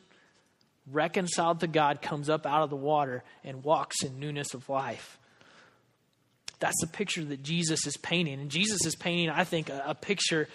reconciled 0.93 1.61
to 1.61 1.67
God, 1.67 2.03
comes 2.03 2.29
up 2.29 2.47
out 2.47 2.63
of 2.63 2.71
the 2.71 2.77
water 2.77 3.23
and 3.45 3.65
walks 3.65 4.03
in 4.03 4.19
newness 4.19 4.55
of 4.55 4.69
life. 4.69 5.19
That's 6.59 6.81
the 6.81 6.87
picture 6.87 7.25
that 7.25 7.43
Jesus 7.43 7.87
is 7.87 7.97
painting. 7.97 8.41
And 8.41 8.51
Jesus 8.51 8.85
is 8.85 8.95
painting, 8.95 9.31
I 9.31 9.45
think, 9.45 9.71
a, 9.71 9.83
a 9.89 9.95
picture 9.95 10.49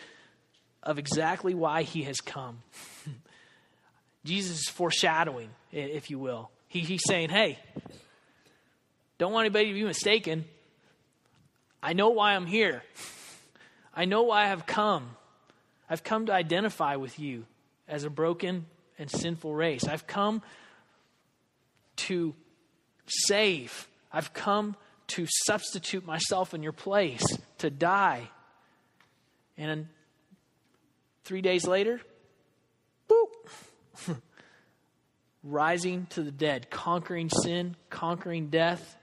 of 0.83 0.99
exactly 0.99 1.55
why 1.55 1.81
he 1.81 2.03
has 2.03 2.21
come. 2.21 2.59
Jesus 4.23 4.59
is 4.59 4.69
foreshadowing, 4.69 5.49
if 5.71 6.09
you 6.09 6.19
will. 6.19 6.51
He, 6.67 6.81
he's 6.81 7.03
saying, 7.05 7.29
hey, 7.29 7.59
don't 9.17 9.31
want 9.31 9.45
anybody 9.45 9.67
to 9.67 9.73
be 9.73 9.83
mistaken. 9.83 10.45
I 11.81 11.93
know 11.93 12.09
why 12.09 12.35
I'm 12.35 12.45
here. 12.45 12.83
I 13.95 14.05
know 14.05 14.23
why 14.23 14.51
I've 14.51 14.65
come. 14.65 15.09
I've 15.89 16.03
come 16.03 16.25
to 16.25 16.33
identify 16.33 16.95
with 16.95 17.19
you 17.19 17.45
as 17.87 18.03
a 18.03 18.09
broken 18.09 18.65
and 18.97 19.09
sinful 19.09 19.53
race. 19.53 19.85
I've 19.85 20.07
come 20.07 20.41
to 21.97 22.33
save. 23.07 23.87
I've 24.11 24.33
come 24.33 24.75
to 25.07 25.27
substitute 25.45 26.05
myself 26.05 26.53
in 26.53 26.63
your 26.63 26.71
place, 26.71 27.23
to 27.59 27.69
die. 27.69 28.29
And 29.57 29.87
three 31.23 31.41
days 31.41 31.67
later, 31.67 32.01
boop, 33.09 33.27
rising 35.43 36.07
to 36.11 36.23
the 36.23 36.31
dead, 36.31 36.69
conquering 36.69 37.29
sin, 37.29 37.75
conquering 37.89 38.49
death, 38.49 38.97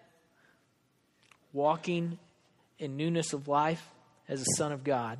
walking 1.52 2.18
in 2.78 2.96
newness 2.96 3.32
of 3.32 3.48
life 3.48 3.86
as 4.28 4.40
a 4.40 4.56
Son 4.56 4.72
of 4.72 4.82
God. 4.82 5.18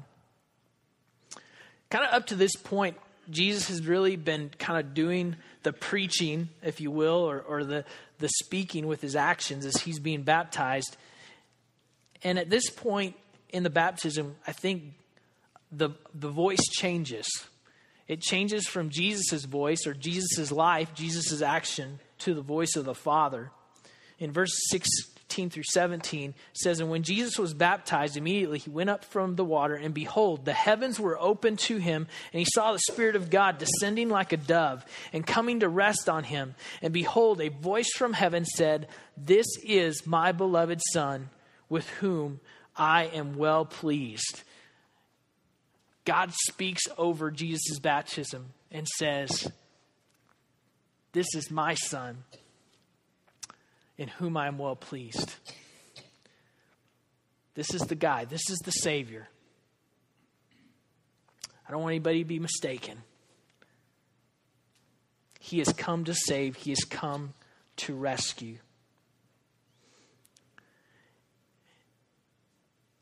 Kind 1.91 2.05
of 2.07 2.15
up 2.15 2.27
to 2.29 2.35
this 2.35 2.57
point, 2.57 2.97
Jesus 3.31 3.69
has 3.69 3.87
really 3.87 4.17
been 4.17 4.51
kind 4.59 4.85
of 4.85 4.95
doing 4.95 5.37
the 5.63 5.73
preaching, 5.73 6.49
if 6.63 6.81
you 6.81 6.91
will, 6.91 7.29
or, 7.29 7.41
or 7.41 7.65
the, 7.65 7.85
the 8.19 8.29
speaking 8.29 8.87
with 8.87 9.01
his 9.01 9.17
actions 9.17 9.65
as 9.65 9.77
he's 9.77 9.99
being 9.99 10.23
baptized. 10.23 10.97
And 12.25 12.39
at 12.39 12.51
this 12.51 12.69
point 12.71 13.17
in 13.51 13.63
the 13.63 13.71
baptism, 13.71 14.37
I 14.47 14.53
think 14.53 14.95
the, 15.71 15.91
the 16.15 16.29
voice 16.29 16.69
changes. 16.71 17.27
It 18.09 18.21
changes 18.21 18.67
from 18.67 18.91
Jesus' 18.91 19.45
voice 19.45 19.87
or 19.87 19.95
Jesus' 19.95 20.51
life, 20.51 20.95
Jesus' 20.95 21.41
action, 21.41 22.01
to 22.19 22.35
the 22.35 22.43
voice 22.43 22.77
of 22.77 22.85
the 22.85 22.95
Father. 22.95 23.51
In 24.19 24.33
verse 24.33 24.53
6 24.71 24.89
16 25.33 25.49
through 25.49 25.63
17 25.63 26.35
says, 26.53 26.81
And 26.81 26.91
when 26.91 27.03
Jesus 27.03 27.39
was 27.39 27.55
baptized, 27.55 28.19
immediately 28.19 28.59
he 28.59 28.69
went 28.69 28.91
up 28.91 29.03
from 29.03 29.35
the 29.35 29.45
water, 29.45 29.75
and 29.75 29.95
behold, 29.95 30.45
the 30.45 30.53
heavens 30.53 31.01
were 31.01 31.19
opened 31.19 31.59
to 31.61 31.79
him, 31.79 32.07
and 32.33 32.39
he 32.39 32.47
saw 32.53 32.73
the 32.73 32.79
Spirit 32.91 33.17
of 33.17 33.31
God 33.31 33.57
descending 33.57 34.11
like 34.11 34.35
a 34.35 34.37
dove 34.37 34.85
and 35.11 35.27
coming 35.27 35.61
to 35.61 35.71
rest 35.71 36.07
on 36.11 36.23
him. 36.23 36.55
And 36.83 36.93
behold, 36.93 37.41
a 37.41 37.49
voice 37.49 37.91
from 37.97 38.13
heaven 38.13 38.45
said, 38.45 38.89
This 39.17 39.47
is 39.65 40.07
my 40.07 40.33
beloved 40.33 40.83
Son, 40.93 41.31
with 41.71 41.89
whom 41.89 42.41
I 42.77 43.05
am 43.05 43.37
well 43.37 43.65
pleased. 43.65 44.43
God 46.05 46.31
speaks 46.47 46.83
over 46.99 47.31
Jesus' 47.31 47.79
baptism 47.79 48.53
and 48.71 48.87
says, 48.87 49.51
This 51.13 51.35
is 51.35 51.51
my 51.51 51.73
Son 51.73 52.25
in 53.99 54.09
whom 54.09 54.37
I 54.37 54.47
am 54.47 54.59
well 54.59 54.77
pleased. 54.77 55.35
This 57.55 57.75
is 57.75 57.83
the 57.83 57.95
guy, 57.95 58.25
this 58.25 58.49
is 58.51 58.59
the 58.61 58.71
Savior. 58.71 59.29
I 61.67 61.71
don't 61.71 61.83
want 61.83 61.93
anybody 61.93 62.21
to 62.21 62.29
be 62.29 62.39
mistaken. 62.39 63.03
He 65.39 65.59
has 65.59 65.73
come 65.73 66.05
to 66.05 66.15
save, 66.15 66.57
He 66.57 66.71
has 66.71 66.85
come 66.85 67.35
to 67.77 67.95
rescue. 67.95 68.59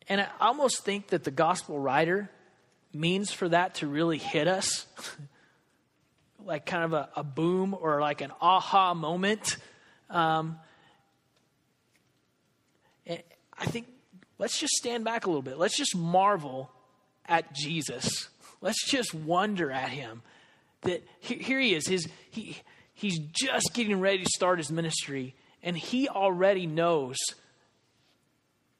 And 0.09 0.20
I 0.20 0.26
almost 0.40 0.85
think 0.85 1.09
that 1.09 1.22
the 1.22 1.31
gospel 1.31 1.79
writer 1.79 2.29
means 2.92 3.31
for 3.31 3.48
that 3.48 3.76
to 3.76 3.87
really 3.87 4.18
hit 4.18 4.48
us 4.48 4.87
like 6.44 6.66
kind 6.66 6.83
of 6.83 6.92
a, 6.92 7.09
a 7.14 7.22
boom 7.22 7.76
or 7.79 8.00
like 8.00 8.20
an 8.20 8.33
aha 8.40 8.94
moment. 8.94 9.57
Um, 10.09 10.59
I 13.09 13.67
think 13.67 13.89
let's 14.39 14.59
just 14.59 14.75
stand 14.75 15.05
back 15.05 15.27
a 15.27 15.29
little 15.29 15.43
bit. 15.43 15.59
Let's 15.59 15.77
just 15.77 15.97
marvel 15.97 16.71
at 17.27 17.55
Jesus. 17.55 18.29
Let's 18.61 18.85
just 18.87 19.15
wonder 19.15 19.71
at 19.71 19.91
him. 19.91 20.23
That 20.83 21.03
here 21.21 21.61
he 21.61 21.75
is. 21.75 21.87
His, 21.87 22.09
he, 22.31 22.57
he's 22.95 23.19
just 23.19 23.71
getting 23.75 24.01
ready 24.01 24.25
to 24.25 24.31
start 24.35 24.59
his 24.59 24.71
ministry, 24.73 25.35
and 25.63 25.77
he 25.77 26.09
already 26.09 26.67
knows 26.67 27.17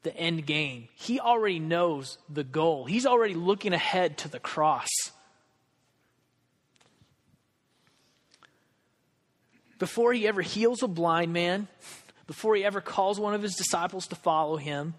the 0.03 0.15
end 0.15 0.45
game. 0.45 0.87
He 0.95 1.19
already 1.19 1.59
knows 1.59 2.17
the 2.27 2.43
goal. 2.43 2.85
He's 2.85 3.05
already 3.05 3.35
looking 3.35 3.73
ahead 3.73 4.17
to 4.19 4.27
the 4.27 4.39
cross. 4.39 4.89
Before 9.77 10.13
he 10.13 10.27
ever 10.27 10.41
heals 10.41 10.83
a 10.83 10.87
blind 10.87 11.33
man, 11.33 11.67
before 12.31 12.55
he 12.55 12.63
ever 12.63 12.79
calls 12.79 13.19
one 13.19 13.33
of 13.33 13.41
his 13.41 13.55
disciples 13.55 14.07
to 14.07 14.15
follow 14.15 14.55
him, 14.55 14.93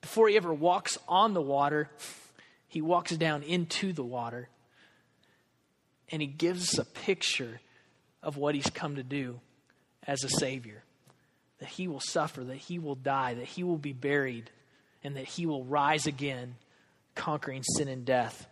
before 0.00 0.28
he 0.28 0.36
ever 0.36 0.52
walks 0.52 0.98
on 1.06 1.32
the 1.32 1.40
water, 1.40 1.88
he 2.66 2.82
walks 2.82 3.16
down 3.16 3.44
into 3.44 3.92
the 3.92 4.02
water. 4.02 4.48
And 6.10 6.20
he 6.20 6.26
gives 6.26 6.70
us 6.70 6.78
a 6.78 6.84
picture 6.84 7.60
of 8.20 8.36
what 8.36 8.56
he's 8.56 8.68
come 8.68 8.96
to 8.96 9.04
do 9.04 9.38
as 10.08 10.24
a 10.24 10.28
Savior 10.28 10.82
that 11.60 11.68
he 11.68 11.86
will 11.86 12.00
suffer, 12.00 12.42
that 12.42 12.56
he 12.56 12.80
will 12.80 12.96
die, 12.96 13.34
that 13.34 13.46
he 13.46 13.62
will 13.62 13.78
be 13.78 13.92
buried, 13.92 14.50
and 15.04 15.14
that 15.14 15.26
he 15.26 15.46
will 15.46 15.62
rise 15.62 16.08
again, 16.08 16.56
conquering 17.14 17.62
sin 17.62 17.86
and 17.86 18.04
death, 18.04 18.48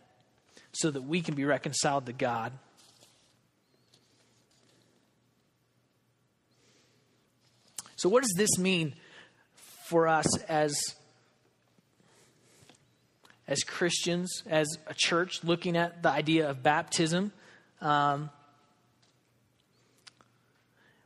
so 0.71 0.89
that 0.89 1.03
we 1.03 1.21
can 1.21 1.35
be 1.35 1.45
reconciled 1.45 2.07
to 2.07 2.13
God. 2.13 2.53
So, 8.05 8.11
what 8.11 8.23
does 8.23 8.35
this 8.37 8.59
mean 8.59 8.93
for 9.87 10.07
us 10.07 10.27
as, 10.43 10.77
as 13.49 13.63
Christians, 13.63 14.43
as 14.47 14.77
a 14.87 14.93
church, 14.95 15.43
looking 15.43 15.75
at 15.75 16.03
the 16.03 16.11
idea 16.11 16.51
of 16.51 16.63
baptism? 16.63 17.33
Um, 17.81 18.29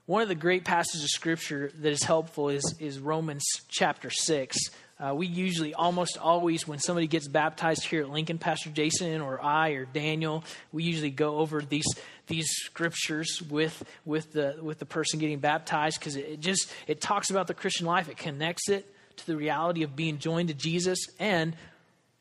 one 0.07 0.23
of 0.23 0.29
the 0.29 0.35
great 0.35 0.65
passages 0.65 1.05
of 1.05 1.11
Scripture 1.11 1.71
that 1.83 1.93
is 1.93 2.03
helpful 2.03 2.49
is, 2.49 2.75
is 2.81 2.99
Romans 2.99 3.45
chapter 3.69 4.11
6. 4.11 4.57
Uh, 5.01 5.15
we 5.15 5.29
usually, 5.29 5.75
almost 5.75 6.19
always, 6.19 6.67
when 6.67 6.81
somebody 6.81 7.07
gets 7.07 7.29
baptized 7.29 7.85
here 7.85 8.03
at 8.03 8.11
Lincoln, 8.11 8.39
Pastor 8.39 8.71
Jason 8.71 9.21
or 9.21 9.41
I 9.41 9.71
or 9.71 9.85
Daniel, 9.85 10.43
we 10.73 10.83
usually 10.83 11.11
go 11.11 11.37
over 11.39 11.63
these 11.63 11.87
these 12.27 12.49
scriptures 12.51 13.41
with 13.49 13.85
with 14.05 14.33
the 14.33 14.59
with 14.61 14.81
the 14.81 14.87
person 14.87 15.21
getting 15.21 15.39
baptized 15.39 16.01
because 16.01 16.17
it, 16.17 16.41
just 16.41 16.73
it 16.89 17.01
talks 17.01 17.31
about 17.31 17.47
the 17.47 17.55
Christian 17.55 17.87
life. 17.87 18.09
It 18.09 18.17
connects 18.17 18.69
it 18.69 18.93
to 19.19 19.27
the 19.27 19.37
reality 19.37 19.85
of 19.85 19.95
being 19.95 20.19
joined 20.19 20.49
to 20.49 20.55
Jesus 20.55 20.99
and 21.21 21.55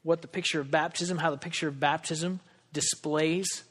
what 0.03 0.21
the 0.21 0.27
picture 0.27 0.59
of 0.59 0.69
baptism, 0.69 1.17
how 1.17 1.31
the 1.31 1.37
picture 1.37 1.67
of 1.67 1.79
baptism 1.79 2.39
displays 2.73 3.63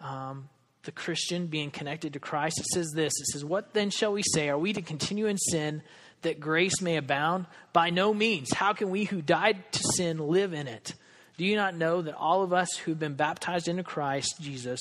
um, 0.00 0.48
the 0.84 0.92
Christian 0.92 1.48
being 1.48 1.72
connected 1.72 2.12
to 2.12 2.20
Christ. 2.20 2.60
It 2.60 2.66
says 2.66 2.92
this. 2.94 3.12
It 3.20 3.26
says, 3.32 3.44
"What 3.44 3.74
then 3.74 3.90
shall 3.90 4.12
we 4.12 4.22
say? 4.22 4.48
Are 4.48 4.58
we 4.58 4.72
to 4.74 4.82
continue 4.82 5.26
in 5.26 5.38
sin?" 5.38 5.82
That 6.22 6.40
grace 6.40 6.80
may 6.80 6.96
abound? 6.96 7.46
By 7.72 7.90
no 7.90 8.12
means. 8.12 8.52
How 8.52 8.72
can 8.72 8.90
we 8.90 9.04
who 9.04 9.22
died 9.22 9.62
to 9.72 9.80
sin 9.96 10.18
live 10.18 10.52
in 10.52 10.66
it? 10.66 10.94
Do 11.36 11.44
you 11.44 11.56
not 11.56 11.76
know 11.76 12.02
that 12.02 12.16
all 12.16 12.42
of 12.42 12.52
us 12.52 12.68
who've 12.76 12.98
been 12.98 13.14
baptized 13.14 13.68
into 13.68 13.84
Christ 13.84 14.36
Jesus 14.40 14.80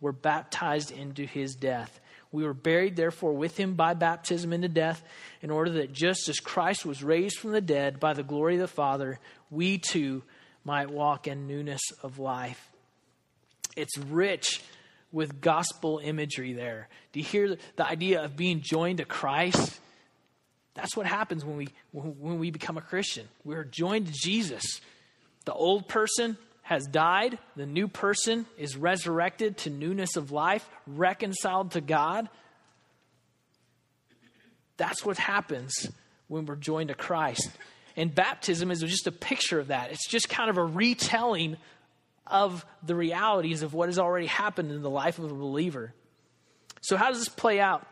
were 0.00 0.12
baptized 0.12 0.90
into 0.90 1.24
his 1.24 1.54
death? 1.54 2.00
We 2.30 2.44
were 2.44 2.54
buried, 2.54 2.96
therefore, 2.96 3.32
with 3.32 3.56
him 3.56 3.74
by 3.74 3.94
baptism 3.94 4.52
into 4.52 4.68
death, 4.68 5.02
in 5.40 5.50
order 5.50 5.70
that 5.72 5.92
just 5.92 6.28
as 6.28 6.40
Christ 6.40 6.84
was 6.84 7.02
raised 7.02 7.38
from 7.38 7.52
the 7.52 7.60
dead 7.60 8.00
by 8.00 8.12
the 8.12 8.22
glory 8.22 8.54
of 8.54 8.60
the 8.60 8.68
Father, 8.68 9.18
we 9.50 9.78
too 9.78 10.22
might 10.64 10.90
walk 10.90 11.26
in 11.26 11.46
newness 11.46 11.80
of 12.02 12.18
life. 12.18 12.70
It's 13.76 13.96
rich 13.96 14.60
with 15.10 15.40
gospel 15.40 16.00
imagery 16.02 16.52
there. 16.52 16.88
Do 17.12 17.20
you 17.20 17.26
hear 17.26 17.56
the 17.76 17.86
idea 17.86 18.22
of 18.22 18.36
being 18.36 18.60
joined 18.62 18.98
to 18.98 19.04
Christ? 19.04 19.80
That's 20.78 20.96
what 20.96 21.06
happens 21.06 21.44
when 21.44 21.56
we, 21.56 21.68
when 21.90 22.38
we 22.38 22.52
become 22.52 22.78
a 22.78 22.80
Christian. 22.80 23.26
We're 23.44 23.64
joined 23.64 24.06
to 24.06 24.12
Jesus. 24.12 24.62
The 25.44 25.52
old 25.52 25.88
person 25.88 26.38
has 26.62 26.86
died, 26.86 27.36
the 27.56 27.66
new 27.66 27.88
person 27.88 28.46
is 28.56 28.76
resurrected 28.76 29.56
to 29.56 29.70
newness 29.70 30.14
of 30.14 30.30
life, 30.30 30.68
reconciled 30.86 31.72
to 31.72 31.80
God. 31.80 32.28
That's 34.76 35.04
what 35.04 35.18
happens 35.18 35.90
when 36.28 36.46
we're 36.46 36.54
joined 36.54 36.90
to 36.90 36.94
Christ. 36.94 37.50
And 37.96 38.14
baptism 38.14 38.70
is 38.70 38.78
just 38.78 39.08
a 39.08 39.12
picture 39.12 39.58
of 39.58 39.68
that. 39.68 39.90
It's 39.90 40.08
just 40.08 40.28
kind 40.28 40.48
of 40.48 40.58
a 40.58 40.64
retelling 40.64 41.56
of 42.24 42.64
the 42.84 42.94
realities 42.94 43.62
of 43.64 43.74
what 43.74 43.88
has 43.88 43.98
already 43.98 44.26
happened 44.26 44.70
in 44.70 44.82
the 44.82 44.90
life 44.90 45.18
of 45.18 45.24
a 45.24 45.34
believer. 45.34 45.92
So, 46.82 46.96
how 46.96 47.08
does 47.08 47.18
this 47.18 47.28
play 47.28 47.58
out 47.58 47.84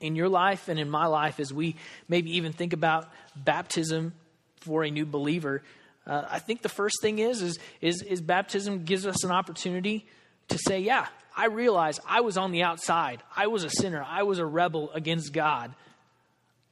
in 0.00 0.16
your 0.16 0.28
life 0.28 0.68
and 0.68 0.78
in 0.78 0.90
my 0.90 1.06
life 1.06 1.40
as 1.40 1.52
we 1.52 1.76
maybe 2.08 2.36
even 2.36 2.52
think 2.52 2.72
about 2.72 3.08
baptism 3.34 4.12
for 4.60 4.84
a 4.84 4.90
new 4.90 5.06
believer. 5.06 5.62
Uh, 6.06 6.24
I 6.28 6.38
think 6.38 6.62
the 6.62 6.68
first 6.68 7.00
thing 7.00 7.18
is, 7.18 7.42
is, 7.42 7.58
is, 7.80 8.02
is 8.02 8.20
baptism 8.20 8.84
gives 8.84 9.06
us 9.06 9.24
an 9.24 9.30
opportunity 9.30 10.06
to 10.48 10.58
say, 10.58 10.80
yeah, 10.80 11.06
I 11.36 11.46
realize 11.46 12.00
I 12.06 12.20
was 12.20 12.36
on 12.36 12.52
the 12.52 12.62
outside. 12.62 13.22
I 13.34 13.48
was 13.48 13.64
a 13.64 13.70
sinner. 13.70 14.04
I 14.06 14.22
was 14.22 14.38
a 14.38 14.46
rebel 14.46 14.90
against 14.92 15.32
God. 15.32 15.74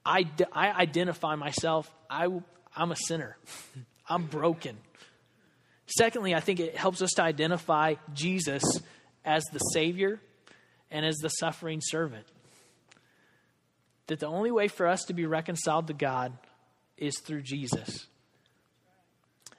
I, 0.05 0.27
I 0.53 0.71
identify 0.71 1.35
myself. 1.35 1.91
I, 2.09 2.29
I'm 2.77 2.93
a 2.93 2.97
sinner. 2.97 3.37
I'm 4.09 4.27
broken. 4.27 4.77
Secondly, 5.87 6.35
I 6.35 6.41
think 6.41 6.61
it 6.61 6.77
helps 6.77 7.03
us 7.03 7.11
to 7.17 7.23
identify 7.23 7.95
Jesus 8.13 8.63
as 9.25 9.43
the 9.53 9.59
Savior 9.59 10.21
and 10.91 11.05
as 11.05 11.17
the 11.17 11.29
suffering 11.29 11.81
servant. 11.83 12.27
That 14.09 14.21
the 14.21 14.27
only 14.27 14.51
way 14.51 14.69
for 14.69 14.87
us 14.87 15.05
to 15.05 15.15
be 15.15 15.27
reconciled 15.27 15.87
to 15.87 15.95
God 15.95 16.33
is 16.97 17.19
through 17.19 17.43
Jesus. 17.43 18.07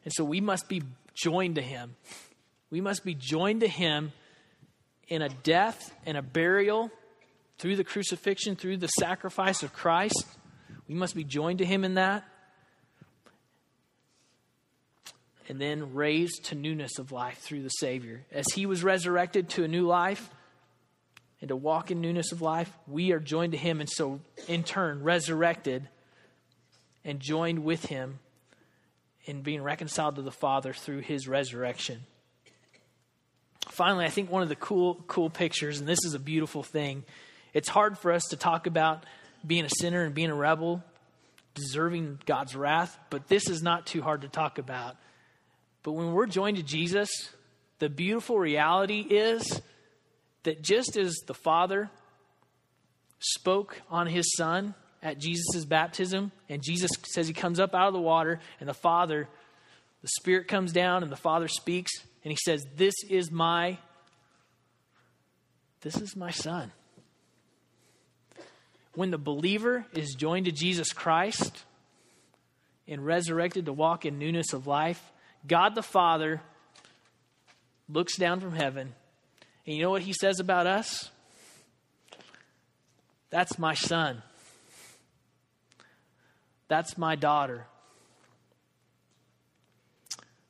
And 0.04 0.14
so 0.14 0.24
we 0.24 0.40
must 0.40 0.70
be 0.70 0.84
joined 1.16 1.56
to 1.56 1.62
Him. 1.62 1.96
We 2.70 2.80
must 2.82 3.04
be 3.04 3.16
joined 3.16 3.62
to 3.62 3.68
Him 3.68 4.12
in 5.08 5.22
a 5.22 5.30
death 5.30 5.94
and 6.06 6.18
a 6.18 6.22
burial 6.22 6.92
through 7.58 7.76
the 7.76 7.84
crucifixion, 7.84 8.56
through 8.56 8.78
the 8.78 8.88
sacrifice 8.88 9.64
of 9.64 9.74
Christ. 9.74 10.26
We 10.88 10.96
must 10.96 11.16
be 11.16 11.24
joined 11.24 11.60
to 11.60 11.66
Him 11.66 11.84
in 11.84 11.96
that. 11.96 12.24
And 15.48 15.62
then 15.62 15.94
raised 15.94 16.46
to 16.46 16.56
newness 16.56 16.98
of 16.98 17.12
life 17.12 17.38
through 17.40 17.64
the 17.64 17.70
Savior. 17.70 18.26
As 18.32 18.46
He 18.54 18.66
was 18.66 18.84
resurrected 18.84 19.50
to 19.50 19.64
a 19.64 19.68
new 19.68 19.86
life 19.86 20.30
and 21.42 21.50
to 21.50 21.56
walk 21.56 21.92
in 21.92 22.02
newness 22.02 22.32
of 22.32 22.42
life, 22.42 22.72
we 22.88 23.12
are 23.12 23.20
joined 23.20 23.52
to 23.52 23.58
Him. 23.58 23.80
And 23.80 23.90
so, 23.90 24.20
in 24.48 24.64
turn, 24.64 25.04
resurrected 25.04 25.88
and 27.04 27.20
joined 27.20 27.64
with 27.64 27.86
Him 27.86 28.20
in 29.26 29.42
being 29.42 29.62
reconciled 29.62 30.16
to 30.16 30.22
the 30.22 30.32
Father 30.32 30.74
through 30.74 31.00
His 31.00 31.28
resurrection 31.28 32.02
finally, 33.76 34.06
I 34.06 34.10
think 34.10 34.32
one 34.32 34.42
of 34.42 34.50
the 34.50 34.56
cool, 34.56 35.04
cool 35.08 35.30
pictures, 35.30 35.80
and 35.80 35.88
this 35.88 36.00
is 36.06 36.14
a 36.14 36.20
beautiful 36.20 36.64
thing. 36.64 37.04
It's 37.54 37.68
hard 37.68 37.98
for 37.98 38.12
us 38.12 38.24
to 38.30 38.38
talk 38.38 38.68
about 38.68 39.06
being 39.46 39.66
a 39.66 39.70
sinner 39.70 40.04
and 40.04 40.16
being 40.16 40.30
a 40.30 40.36
rebel, 40.36 40.82
deserving 41.54 42.20
God's 42.26 42.56
wrath, 42.56 42.98
but 43.10 43.28
this 43.28 43.50
is 43.50 43.62
not 43.62 43.86
too 43.86 44.02
hard 44.02 44.22
to 44.22 44.28
talk 44.28 44.58
about. 44.58 44.96
But 45.84 45.92
when 45.92 46.14
we're 46.14 46.26
joined 46.26 46.58
to 46.58 46.64
Jesus, 46.64 47.10
the 47.80 47.90
beautiful 47.90 48.40
reality 48.40 49.02
is 49.02 49.62
that 50.46 50.62
just 50.62 50.98
as 50.98 51.14
the 51.28 51.34
Father 51.34 51.92
spoke 53.20 53.82
on 53.90 54.08
his 54.08 54.34
Son 54.36 54.74
at 55.04 55.20
Jesus' 55.20 55.66
baptism, 55.66 56.32
and 56.50 56.64
Jesus 56.64 56.92
says 57.04 57.28
he 57.28 57.34
comes 57.34 57.60
up 57.60 57.76
out 57.76 57.88
of 57.88 57.94
the 57.94 58.00
water, 58.00 58.40
and 58.60 58.68
the 58.68 58.74
Father, 58.74 59.28
the 60.02 60.08
Spirit 60.08 60.48
comes 60.48 60.72
down, 60.72 61.04
and 61.04 61.12
the 61.12 61.18
Father 61.18 61.48
speaks, 61.48 61.92
and 62.24 62.32
he 62.32 62.38
says, 62.44 62.66
This 62.76 62.96
is 63.10 63.30
my 63.30 63.78
this 65.82 65.98
is 65.98 66.16
my 66.16 66.32
son. 66.32 66.72
When 68.96 69.12
the 69.12 69.20
believer 69.20 69.86
is 69.94 70.16
joined 70.16 70.46
to 70.46 70.52
Jesus 70.52 70.92
Christ 70.92 71.64
and 72.88 73.06
resurrected 73.06 73.68
to 73.68 73.74
walk 73.74 74.04
in 74.04 74.18
newness 74.18 74.52
of 74.52 74.66
life, 74.66 75.12
God 75.46 75.76
the 75.76 75.84
Father 75.84 76.42
looks 77.88 78.18
down 78.18 78.40
from 78.40 78.54
heaven, 78.54 78.96
and 79.66 79.76
you 79.76 79.82
know 79.82 79.90
what 79.90 80.02
he 80.02 80.14
says 80.14 80.40
about 80.40 80.68
us? 80.68 81.10
That's 83.30 83.58
my 83.58 83.74
son. 83.74 84.22
That's 86.68 86.98
my 86.98 87.16
daughter. 87.16 87.66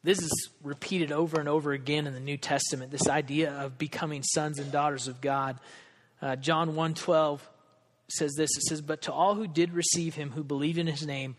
This 0.03 0.19
is 0.19 0.49
repeated 0.61 1.11
over 1.11 1.39
and 1.39 1.49
over 1.49 1.71
again 1.71 2.05
in 2.05 2.13
the 2.13 2.19
New 2.19 2.37
Testament, 2.37 2.91
this 2.91 3.09
idea 3.09 3.51
of 3.51 3.77
becoming 3.77 4.21
sons 4.21 4.59
and 4.59 4.71
daughters 4.71 5.07
of 5.07 5.19
God. 5.19 5.57
Uh, 6.21 6.35
John 6.35 6.73
1.12 6.73 7.39
says 8.07 8.33
this, 8.37 8.55
it 8.55 8.63
says, 8.69 8.81
But 8.81 9.01
to 9.03 9.13
all 9.13 9.33
who 9.33 9.47
did 9.47 9.73
receive 9.73 10.13
him, 10.13 10.31
who 10.31 10.43
believed 10.43 10.77
in 10.77 10.85
his 10.85 11.07
name, 11.07 11.35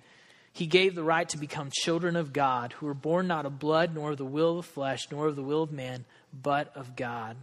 he 0.53 0.67
gave 0.67 0.95
the 0.95 1.05
right 1.05 1.29
to 1.29 1.39
become 1.39 1.71
children 1.71 2.17
of 2.17 2.33
God, 2.33 2.73
who 2.73 2.87
were 2.87 2.95
born 2.95 3.29
not 3.29 3.47
of 3.47 3.59
blood, 3.59 3.95
nor 3.95 4.11
of 4.13 4.17
the 4.17 4.25
will 4.25 4.59
of 4.59 4.67
the 4.67 4.73
flesh, 4.73 5.07
nor 5.13 5.29
of 5.29 5.37
the 5.37 5.43
will 5.43 5.63
of 5.63 5.71
man, 5.71 6.05
but 6.33 6.75
of 6.75 6.97
God. 6.97 7.37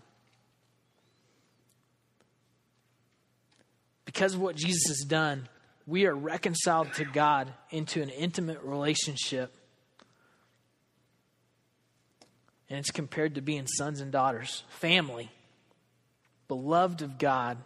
Because 4.13 4.35
of 4.35 4.41
what 4.41 4.55
Jesus 4.55 4.83
has 4.87 5.05
done, 5.07 5.49
we 5.85 6.05
are 6.05 6.15
reconciled 6.15 6.93
to 6.93 7.05
God 7.05 7.51
into 7.71 8.01
an 8.01 8.09
intimate 8.09 8.61
relationship 8.61 9.53
And 12.73 12.79
it's 12.79 12.89
compared 12.89 13.35
to 13.35 13.41
being 13.41 13.67
sons 13.67 14.01
and 14.01 14.11
daughters, 14.11 14.63
family, 14.69 15.29
beloved 16.47 17.03
of 17.03 17.19
God. 17.19 17.59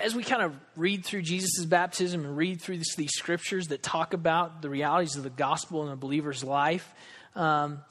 As 0.00 0.14
we 0.14 0.24
kind 0.24 0.40
of 0.40 0.54
read 0.76 1.04
through 1.04 1.20
Jesus' 1.20 1.66
baptism 1.66 2.24
and 2.24 2.34
read 2.34 2.62
through 2.62 2.78
this, 2.78 2.94
these 2.94 3.12
scriptures 3.12 3.66
that 3.66 3.82
talk 3.82 4.14
about 4.14 4.62
the 4.62 4.70
realities 4.70 5.16
of 5.16 5.24
the 5.24 5.28
gospel 5.28 5.86
in 5.86 5.92
a 5.92 5.96
believer's 5.96 6.42
life, 6.42 6.90
um, 7.34 7.82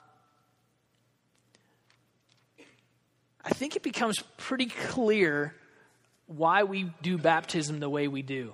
I 3.46 3.50
think 3.50 3.76
it 3.76 3.84
becomes 3.84 4.20
pretty 4.38 4.68
clear 4.68 5.54
why 6.28 6.64
we 6.64 6.92
do 7.02 7.18
baptism 7.18 7.80
the 7.80 7.90
way 7.90 8.08
we 8.08 8.22
do. 8.22 8.54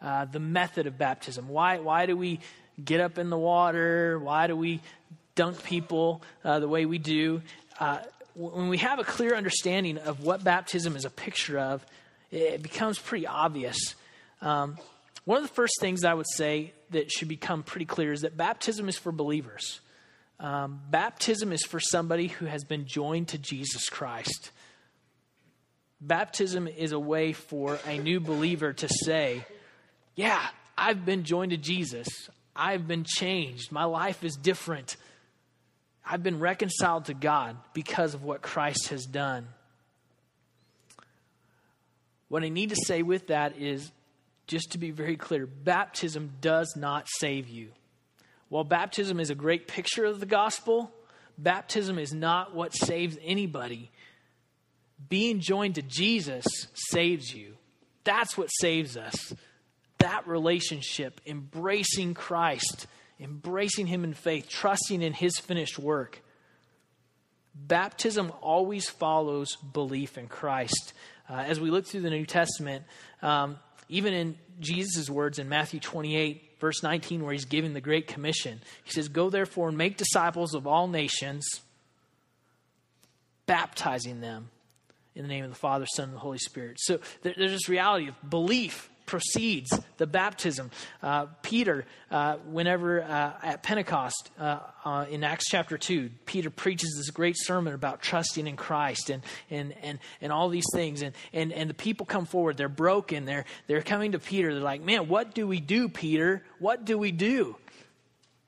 Uh, 0.00 0.24
the 0.24 0.40
method 0.40 0.86
of 0.88 0.98
baptism. 0.98 1.48
Why, 1.48 1.78
why 1.78 2.06
do 2.06 2.16
we 2.16 2.40
get 2.84 3.00
up 3.00 3.18
in 3.18 3.30
the 3.30 3.38
water? 3.38 4.18
Why 4.18 4.48
do 4.48 4.56
we 4.56 4.80
dunk 5.36 5.62
people 5.62 6.22
uh, 6.44 6.58
the 6.58 6.68
way 6.68 6.86
we 6.86 6.98
do? 6.98 7.42
Uh, 7.78 7.98
when 8.34 8.68
we 8.68 8.78
have 8.78 8.98
a 8.98 9.04
clear 9.04 9.34
understanding 9.36 9.98
of 9.98 10.20
what 10.20 10.42
baptism 10.42 10.96
is 10.96 11.04
a 11.04 11.10
picture 11.10 11.58
of, 11.58 11.86
it 12.32 12.62
becomes 12.62 12.98
pretty 12.98 13.26
obvious. 13.26 13.94
Um, 14.40 14.78
one 15.24 15.36
of 15.36 15.44
the 15.44 15.54
first 15.54 15.74
things 15.80 16.02
I 16.02 16.14
would 16.14 16.26
say 16.26 16.72
that 16.90 17.12
should 17.12 17.28
become 17.28 17.62
pretty 17.62 17.84
clear 17.84 18.12
is 18.12 18.22
that 18.22 18.36
baptism 18.36 18.88
is 18.88 18.96
for 18.96 19.12
believers. 19.12 19.80
Um, 20.42 20.80
baptism 20.90 21.52
is 21.52 21.62
for 21.62 21.78
somebody 21.78 22.26
who 22.26 22.46
has 22.46 22.64
been 22.64 22.84
joined 22.84 23.28
to 23.28 23.38
Jesus 23.38 23.88
Christ. 23.88 24.50
Baptism 26.00 26.66
is 26.66 26.90
a 26.90 26.98
way 26.98 27.32
for 27.32 27.78
a 27.86 27.96
new 27.98 28.18
believer 28.18 28.72
to 28.72 28.88
say, 29.04 29.46
yeah, 30.16 30.44
I've 30.76 31.06
been 31.06 31.22
joined 31.22 31.52
to 31.52 31.56
Jesus. 31.56 32.08
I've 32.56 32.88
been 32.88 33.04
changed. 33.04 33.70
My 33.70 33.84
life 33.84 34.24
is 34.24 34.34
different. 34.34 34.96
I've 36.04 36.24
been 36.24 36.40
reconciled 36.40 37.04
to 37.04 37.14
God 37.14 37.56
because 37.72 38.12
of 38.12 38.24
what 38.24 38.42
Christ 38.42 38.88
has 38.88 39.06
done. 39.06 39.46
What 42.28 42.42
I 42.42 42.48
need 42.48 42.70
to 42.70 42.76
say 42.84 43.02
with 43.02 43.28
that 43.28 43.58
is 43.58 43.92
just 44.48 44.72
to 44.72 44.78
be 44.78 44.90
very 44.90 45.16
clear 45.16 45.46
baptism 45.46 46.32
does 46.40 46.74
not 46.76 47.06
save 47.20 47.48
you. 47.48 47.68
While 48.52 48.64
baptism 48.64 49.18
is 49.18 49.30
a 49.30 49.34
great 49.34 49.66
picture 49.66 50.04
of 50.04 50.20
the 50.20 50.26
gospel, 50.26 50.92
baptism 51.38 51.98
is 51.98 52.12
not 52.12 52.54
what 52.54 52.76
saves 52.76 53.16
anybody. 53.24 53.90
Being 55.08 55.40
joined 55.40 55.76
to 55.76 55.82
Jesus 55.82 56.44
saves 56.74 57.34
you. 57.34 57.54
That's 58.04 58.36
what 58.36 58.48
saves 58.48 58.98
us 58.98 59.32
that 60.00 60.28
relationship, 60.28 61.22
embracing 61.26 62.12
Christ, 62.12 62.86
embracing 63.18 63.86
Him 63.86 64.04
in 64.04 64.12
faith, 64.12 64.50
trusting 64.50 65.00
in 65.00 65.14
His 65.14 65.38
finished 65.38 65.78
work. 65.78 66.22
Baptism 67.54 68.30
always 68.42 68.86
follows 68.86 69.56
belief 69.56 70.18
in 70.18 70.26
Christ. 70.28 70.92
Uh, 71.26 71.36
as 71.36 71.58
we 71.58 71.70
look 71.70 71.86
through 71.86 72.02
the 72.02 72.10
New 72.10 72.26
Testament, 72.26 72.84
um, 73.22 73.58
even 73.92 74.14
in 74.14 74.38
Jesus' 74.58 75.10
words 75.10 75.38
in 75.38 75.50
Matthew 75.50 75.78
28, 75.78 76.58
verse 76.58 76.82
19, 76.82 77.22
where 77.22 77.32
he's 77.32 77.44
giving 77.44 77.74
the 77.74 77.80
Great 77.80 78.06
Commission, 78.06 78.58
he 78.84 78.90
says, 78.90 79.08
Go 79.08 79.28
therefore 79.28 79.68
and 79.68 79.76
make 79.76 79.98
disciples 79.98 80.54
of 80.54 80.66
all 80.66 80.88
nations, 80.88 81.46
baptizing 83.44 84.22
them 84.22 84.48
in 85.14 85.22
the 85.22 85.28
name 85.28 85.44
of 85.44 85.50
the 85.50 85.56
Father, 85.56 85.84
Son, 85.94 86.06
and 86.06 86.14
the 86.14 86.20
Holy 86.20 86.38
Spirit. 86.38 86.78
So 86.80 87.00
there's 87.20 87.36
this 87.36 87.68
reality 87.68 88.08
of 88.08 88.14
belief 88.30 88.88
precedes 89.06 89.78
the 89.96 90.06
baptism. 90.06 90.70
Uh, 91.02 91.26
Peter, 91.42 91.84
uh, 92.10 92.36
whenever 92.46 93.02
uh, 93.02 93.32
at 93.42 93.62
Pentecost 93.62 94.30
uh, 94.38 94.60
uh, 94.84 95.06
in 95.10 95.24
Acts 95.24 95.46
chapter 95.48 95.78
2, 95.78 96.10
Peter 96.26 96.50
preaches 96.50 96.94
this 96.96 97.10
great 97.10 97.36
sermon 97.38 97.74
about 97.74 98.02
trusting 98.02 98.46
in 98.46 98.56
Christ 98.56 99.10
and, 99.10 99.22
and, 99.50 99.74
and, 99.82 99.98
and 100.20 100.32
all 100.32 100.48
these 100.48 100.66
things. 100.72 101.02
And, 101.02 101.14
and, 101.32 101.52
and 101.52 101.68
the 101.68 101.74
people 101.74 102.06
come 102.06 102.26
forward. 102.26 102.56
They're 102.56 102.68
broken. 102.68 103.24
They're, 103.24 103.44
they're 103.66 103.82
coming 103.82 104.12
to 104.12 104.18
Peter. 104.18 104.52
They're 104.52 104.62
like, 104.62 104.82
man, 104.82 105.08
what 105.08 105.34
do 105.34 105.46
we 105.46 105.60
do, 105.60 105.88
Peter? 105.88 106.42
What 106.58 106.84
do 106.84 106.98
we 106.98 107.12
do? 107.12 107.56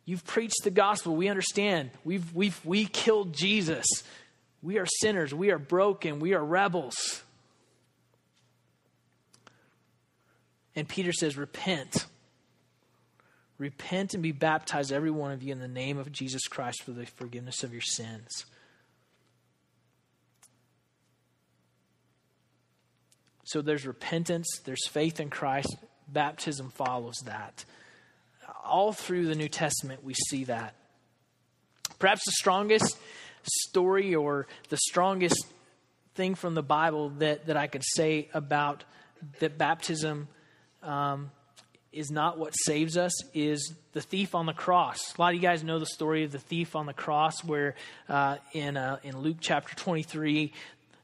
You've 0.05 0.25
preached 0.25 0.65
the 0.65 0.71
gospel. 0.71 1.17
We 1.17 1.29
understand. 1.29 1.91
We've, 2.05 2.35
we've, 2.35 2.61
we 2.65 2.85
killed 2.85 3.33
Jesus. 3.33 3.87
We 4.63 4.79
are 4.79 4.87
sinners. 5.01 5.35
We 5.35 5.51
are 5.51 5.59
broken. 5.59 6.21
We 6.21 6.35
are 6.35 6.45
rebels. 6.45 7.23
And 10.77 10.89
Peter 10.89 11.13
says, 11.13 11.37
Repent. 11.37 12.07
Repent 13.59 14.15
and 14.15 14.23
be 14.23 14.33
baptized, 14.33 14.93
every 14.93 15.13
one 15.13 15.31
of 15.31 15.43
you, 15.43 15.53
in 15.53 15.61
the 15.61 15.69
name 15.69 15.99
of 15.99 16.11
Jesus 16.11 16.49
Christ 16.49 16.83
for 16.83 16.91
the 16.91 17.07
forgiveness 17.07 17.63
of 17.63 17.73
your 17.73 17.83
sins. 17.83 18.45
So 23.45 23.63
there's 23.63 23.87
repentance, 23.87 24.49
there's 24.65 24.89
faith 24.89 25.21
in 25.21 25.31
Christ, 25.31 25.77
baptism 26.09 26.71
follows 26.71 27.17
that. 27.27 27.65
All 28.65 28.93
through 28.93 29.27
the 29.27 29.35
New 29.35 29.49
Testament, 29.49 30.03
we 30.03 30.15
see 30.15 30.45
that. 30.45 30.75
Perhaps 31.99 32.25
the 32.25 32.33
strongest 32.33 32.99
story 33.69 34.15
or 34.15 34.47
the 34.71 34.79
strongest 34.79 35.47
thing 36.15 36.35
from 36.35 36.55
the 36.55 36.63
Bible 36.63 37.11
that, 37.19 37.47
that 37.47 37.57
I 37.57 37.67
could 37.67 37.85
say 37.85 38.29
about 38.33 38.85
that 39.41 39.59
baptism 39.59 40.29
um, 40.85 41.31
is 41.93 42.11
not 42.11 42.39
what 42.39 42.53
saves 42.53 42.97
us 42.97 43.13
is 43.35 43.73
the 43.93 44.01
thief 44.01 44.35
on 44.35 44.47
the 44.47 44.53
cross. 44.53 44.99
A 45.17 45.21
lot 45.21 45.29
of 45.29 45.35
you 45.37 45.41
guys 45.41 45.63
know 45.63 45.79
the 45.79 45.87
story 45.87 46.25
of 46.25 46.33
the 46.33 46.39
thief 46.41 46.75
on 46.75 46.87
the 46.87 46.93
cross, 46.93 47.45
where 47.45 47.77
uh, 48.09 48.37
in 48.53 48.77
uh, 48.77 48.99
in 49.03 49.19
Luke 49.19 49.37
chapter 49.41 49.75
twenty 49.77 50.03
three, 50.03 50.53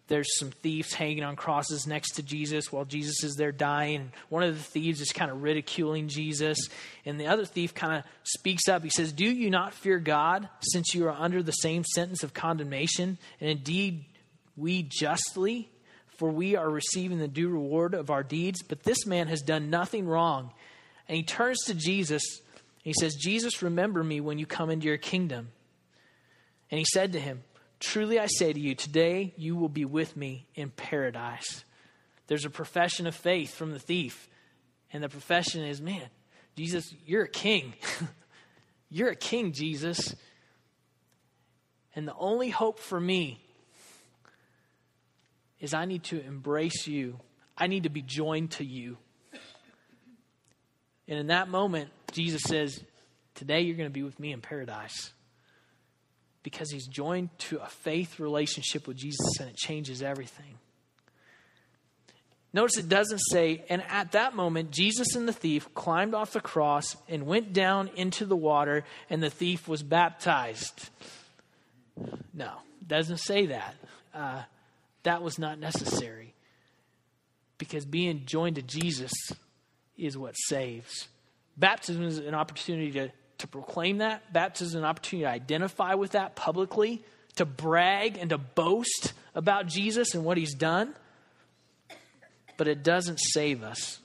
there's 0.08 0.38
some 0.38 0.50
thieves 0.50 0.92
hanging 0.92 1.22
on 1.22 1.36
crosses 1.36 1.86
next 1.86 2.16
to 2.16 2.22
Jesus 2.24 2.72
while 2.72 2.84
Jesus 2.84 3.22
is 3.22 3.36
there 3.36 3.52
dying. 3.52 4.10
One 4.28 4.42
of 4.42 4.56
the 4.56 4.62
thieves 4.62 5.00
is 5.00 5.12
kind 5.12 5.30
of 5.30 5.42
ridiculing 5.42 6.08
Jesus, 6.08 6.58
and 7.06 7.20
the 7.20 7.28
other 7.28 7.44
thief 7.44 7.72
kind 7.72 7.98
of 7.98 8.04
speaks 8.24 8.68
up. 8.68 8.82
He 8.82 8.90
says, 8.90 9.12
"Do 9.12 9.24
you 9.24 9.50
not 9.50 9.74
fear 9.74 10.00
God, 10.00 10.48
since 10.60 10.92
you 10.92 11.06
are 11.06 11.16
under 11.16 11.42
the 11.42 11.52
same 11.52 11.84
sentence 11.84 12.24
of 12.24 12.34
condemnation? 12.34 13.16
And 13.40 13.50
indeed, 13.50 14.04
we 14.56 14.82
justly." 14.82 15.68
For 16.20 16.28
we 16.28 16.54
are 16.54 16.68
receiving 16.68 17.16
the 17.16 17.28
due 17.28 17.48
reward 17.48 17.94
of 17.94 18.10
our 18.10 18.22
deeds, 18.22 18.62
but 18.62 18.82
this 18.82 19.06
man 19.06 19.28
has 19.28 19.40
done 19.40 19.70
nothing 19.70 20.06
wrong. 20.06 20.52
And 21.08 21.16
he 21.16 21.22
turns 21.22 21.60
to 21.64 21.72
Jesus. 21.72 22.22
he 22.82 22.92
says, 22.92 23.14
Jesus, 23.14 23.62
remember 23.62 24.04
me 24.04 24.20
when 24.20 24.38
you 24.38 24.44
come 24.44 24.68
into 24.68 24.86
your 24.86 24.98
kingdom. 24.98 25.48
And 26.70 26.78
he 26.78 26.84
said 26.84 27.14
to 27.14 27.18
him, 27.18 27.42
Truly 27.78 28.18
I 28.18 28.26
say 28.26 28.52
to 28.52 28.60
you, 28.60 28.74
today 28.74 29.32
you 29.38 29.56
will 29.56 29.70
be 29.70 29.86
with 29.86 30.14
me 30.14 30.46
in 30.54 30.68
paradise. 30.68 31.64
There's 32.26 32.44
a 32.44 32.50
profession 32.50 33.06
of 33.06 33.14
faith 33.14 33.54
from 33.54 33.72
the 33.72 33.78
thief. 33.78 34.28
And 34.92 35.02
the 35.02 35.08
profession 35.08 35.64
is, 35.64 35.80
man, 35.80 36.06
Jesus, 36.54 36.94
you're 37.06 37.24
a 37.24 37.30
king. 37.30 37.72
you're 38.90 39.08
a 39.08 39.16
king, 39.16 39.52
Jesus. 39.52 40.14
And 41.96 42.06
the 42.06 42.16
only 42.18 42.50
hope 42.50 42.78
for 42.78 43.00
me 43.00 43.40
is 45.60 45.74
I 45.74 45.84
need 45.84 46.04
to 46.04 46.20
embrace 46.20 46.86
you. 46.86 47.18
I 47.56 47.66
need 47.66 47.82
to 47.82 47.90
be 47.90 48.02
joined 48.02 48.52
to 48.52 48.64
you. 48.64 48.96
And 51.06 51.18
in 51.18 51.26
that 51.28 51.48
moment, 51.48 51.90
Jesus 52.12 52.42
says, 52.42 52.82
Today 53.34 53.62
you're 53.62 53.76
going 53.76 53.88
to 53.88 53.92
be 53.92 54.02
with 54.02 54.18
me 54.20 54.32
in 54.32 54.40
paradise. 54.40 55.12
Because 56.42 56.70
he's 56.70 56.86
joined 56.86 57.30
to 57.38 57.58
a 57.58 57.66
faith 57.66 58.18
relationship 58.18 58.86
with 58.86 58.96
Jesus 58.96 59.38
and 59.38 59.48
it 59.48 59.56
changes 59.56 60.02
everything. 60.02 60.58
Notice 62.52 62.78
it 62.78 62.88
doesn't 62.88 63.20
say, 63.30 63.64
and 63.68 63.82
at 63.88 64.12
that 64.12 64.34
moment, 64.34 64.72
Jesus 64.72 65.14
and 65.14 65.28
the 65.28 65.32
thief 65.32 65.72
climbed 65.74 66.14
off 66.14 66.32
the 66.32 66.40
cross 66.40 66.96
and 67.08 67.26
went 67.26 67.52
down 67.52 67.88
into 67.94 68.24
the 68.24 68.34
water, 68.34 68.84
and 69.08 69.22
the 69.22 69.30
thief 69.30 69.68
was 69.68 69.84
baptized. 69.84 70.90
No, 72.34 72.50
doesn't 72.84 73.18
say 73.18 73.46
that. 73.46 73.74
Uh, 74.12 74.42
that 75.02 75.22
was 75.22 75.38
not 75.38 75.58
necessary. 75.58 76.34
Because 77.58 77.84
being 77.84 78.22
joined 78.24 78.56
to 78.56 78.62
Jesus 78.62 79.12
is 79.96 80.16
what 80.16 80.34
saves. 80.34 81.08
Baptism 81.56 82.02
is 82.04 82.18
an 82.18 82.34
opportunity 82.34 82.90
to, 82.92 83.10
to 83.38 83.46
proclaim 83.46 83.98
that. 83.98 84.32
Baptism 84.32 84.68
is 84.68 84.74
an 84.74 84.84
opportunity 84.84 85.24
to 85.24 85.30
identify 85.30 85.94
with 85.94 86.12
that 86.12 86.36
publicly, 86.36 87.02
to 87.36 87.44
brag 87.44 88.16
and 88.16 88.30
to 88.30 88.38
boast 88.38 89.12
about 89.34 89.66
Jesus 89.66 90.14
and 90.14 90.24
what 90.24 90.38
he's 90.38 90.54
done. 90.54 90.94
But 92.56 92.68
it 92.68 92.82
doesn't 92.82 93.18
save 93.18 93.62
us. 93.62 93.98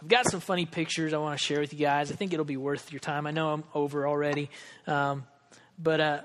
I've 0.00 0.08
got 0.08 0.30
some 0.30 0.40
funny 0.40 0.66
pictures 0.66 1.12
I 1.12 1.18
want 1.18 1.38
to 1.38 1.44
share 1.44 1.58
with 1.58 1.72
you 1.72 1.80
guys. 1.80 2.12
I 2.12 2.14
think 2.14 2.32
it'll 2.32 2.44
be 2.44 2.56
worth 2.56 2.92
your 2.92 3.00
time. 3.00 3.26
I 3.26 3.30
know 3.30 3.50
I'm 3.50 3.64
over 3.74 4.06
already. 4.06 4.50
Um, 4.86 5.24
but 5.78 6.00
uh, 6.00 6.20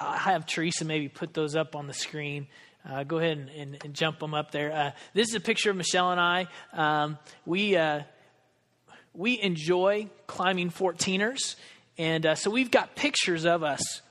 I 0.00 0.18
have 0.18 0.46
Teresa 0.46 0.84
maybe 0.84 1.08
put 1.08 1.34
those 1.34 1.56
up 1.56 1.76
on 1.76 1.86
the 1.86 1.94
screen. 1.94 2.46
Uh, 2.88 3.04
go 3.04 3.18
ahead 3.18 3.38
and, 3.38 3.48
and, 3.48 3.84
and, 3.84 3.94
jump 3.94 4.18
them 4.18 4.34
up 4.34 4.50
there. 4.50 4.70
Uh, 4.70 4.90
this 5.14 5.28
is 5.28 5.34
a 5.34 5.40
picture 5.40 5.70
of 5.70 5.76
Michelle 5.76 6.10
and 6.10 6.20
I. 6.20 6.46
Um, 6.72 7.18
we 7.46 7.76
uh, 7.76 8.02
we 9.14 9.40
enjoy 9.40 10.08
climbing 10.26 10.70
14ers, 10.70 11.56
and 11.96 12.26
uh, 12.26 12.34
so 12.34 12.50
we've 12.50 12.70
got 12.70 12.94
pictures 12.94 13.46
of 13.46 13.62
us 13.62 14.02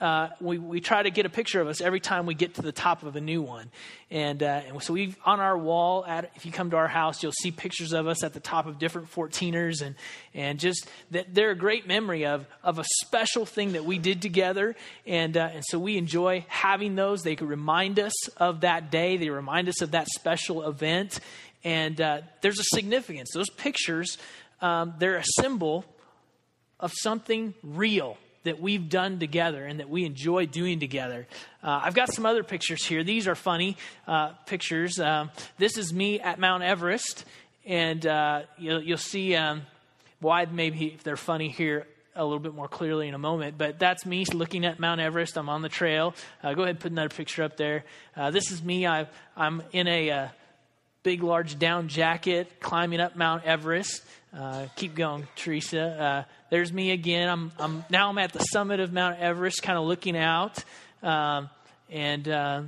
uh, 0.00 0.28
we, 0.40 0.58
we 0.58 0.80
try 0.80 1.02
to 1.02 1.10
get 1.10 1.26
a 1.26 1.28
picture 1.28 1.60
of 1.60 1.66
us 1.66 1.80
every 1.80 1.98
time 1.98 2.24
we 2.24 2.34
get 2.34 2.54
to 2.54 2.62
the 2.62 2.70
top 2.70 3.02
of 3.02 3.16
a 3.16 3.20
new 3.20 3.42
one. 3.42 3.68
And, 4.10 4.40
uh, 4.42 4.62
and 4.68 4.82
so 4.82 4.92
we've 4.92 5.16
on 5.24 5.40
our 5.40 5.58
wall, 5.58 6.06
at, 6.06 6.30
if 6.36 6.46
you 6.46 6.52
come 6.52 6.70
to 6.70 6.76
our 6.76 6.86
house, 6.86 7.20
you'll 7.20 7.32
see 7.32 7.50
pictures 7.50 7.92
of 7.92 8.06
us 8.06 8.22
at 8.22 8.32
the 8.32 8.40
top 8.40 8.66
of 8.66 8.78
different 8.78 9.10
14ers. 9.12 9.82
And, 9.82 9.96
and 10.34 10.60
just 10.60 10.86
that 11.10 11.34
they're 11.34 11.50
a 11.50 11.56
great 11.56 11.88
memory 11.88 12.26
of, 12.26 12.46
of 12.62 12.78
a 12.78 12.84
special 13.02 13.44
thing 13.44 13.72
that 13.72 13.84
we 13.84 13.98
did 13.98 14.22
together. 14.22 14.76
And, 15.04 15.36
uh, 15.36 15.50
and 15.52 15.64
so 15.66 15.80
we 15.80 15.96
enjoy 15.96 16.44
having 16.46 16.94
those. 16.94 17.22
They 17.22 17.34
remind 17.34 17.98
us 17.98 18.28
of 18.36 18.60
that 18.60 18.92
day, 18.92 19.16
they 19.16 19.30
remind 19.30 19.68
us 19.68 19.82
of 19.82 19.90
that 19.90 20.06
special 20.08 20.68
event. 20.68 21.18
And 21.64 22.00
uh, 22.00 22.20
there's 22.40 22.60
a 22.60 22.76
significance. 22.76 23.30
Those 23.34 23.50
pictures, 23.50 24.16
um, 24.60 24.94
they're 25.00 25.16
a 25.16 25.24
symbol 25.40 25.84
of 26.78 26.92
something 26.94 27.54
real 27.64 28.16
that 28.44 28.60
we've 28.60 28.88
done 28.88 29.18
together 29.18 29.64
and 29.64 29.80
that 29.80 29.88
we 29.88 30.04
enjoy 30.04 30.46
doing 30.46 30.80
together. 30.80 31.26
Uh, 31.62 31.80
I've 31.82 31.94
got 31.94 32.12
some 32.12 32.26
other 32.26 32.42
pictures 32.42 32.84
here. 32.84 33.04
These 33.04 33.28
are 33.28 33.34
funny 33.34 33.76
uh, 34.06 34.30
pictures. 34.46 34.98
Um, 34.98 35.30
this 35.58 35.76
is 35.76 35.92
me 35.92 36.20
at 36.20 36.38
Mount 36.38 36.62
Everest, 36.62 37.24
and 37.66 38.06
uh, 38.06 38.42
you'll, 38.56 38.82
you'll, 38.82 38.96
see 38.96 39.34
um, 39.36 39.62
why 40.20 40.44
maybe 40.46 40.86
if 40.94 41.02
they're 41.02 41.16
funny 41.16 41.48
here 41.48 41.86
a 42.18 42.24
little 42.24 42.40
bit 42.40 42.54
more 42.54 42.68
clearly 42.68 43.06
in 43.08 43.14
a 43.14 43.18
moment. 43.18 43.56
But 43.56 43.78
that's 43.78 44.04
me 44.04 44.24
looking 44.24 44.64
at 44.64 44.80
Mount 44.80 45.00
Everest. 45.00 45.38
I'm 45.38 45.48
on 45.48 45.62
the 45.62 45.68
trail. 45.68 46.14
Uh, 46.42 46.52
go 46.54 46.62
ahead 46.62 46.80
put 46.80 46.90
another 46.90 47.08
picture 47.08 47.44
up 47.44 47.56
there. 47.56 47.84
Uh, 48.16 48.30
this 48.30 48.50
is 48.50 48.62
me. 48.62 48.86
I, 48.86 49.06
am 49.36 49.62
in 49.72 49.86
a 49.86 50.10
uh, 50.10 50.28
big, 51.08 51.22
large 51.22 51.58
down 51.58 51.88
jacket 51.88 52.60
climbing 52.60 53.00
up 53.00 53.16
Mount 53.16 53.42
Everest. 53.44 54.04
Uh, 54.36 54.66
keep 54.76 54.94
going, 54.94 55.26
Teresa. 55.36 55.80
Uh, 55.80 56.24
there's 56.50 56.70
me 56.70 56.90
again. 56.90 57.30
I'm, 57.30 57.50
I'm 57.58 57.82
now 57.88 58.10
I'm 58.10 58.18
at 58.18 58.34
the 58.34 58.40
summit 58.40 58.78
of 58.78 58.92
Mount 58.92 59.18
Everest, 59.18 59.62
kind 59.62 59.78
of 59.78 59.86
looking 59.86 60.18
out, 60.18 60.62
um, 61.02 61.48
and 61.88 62.28
uh, 62.28 62.62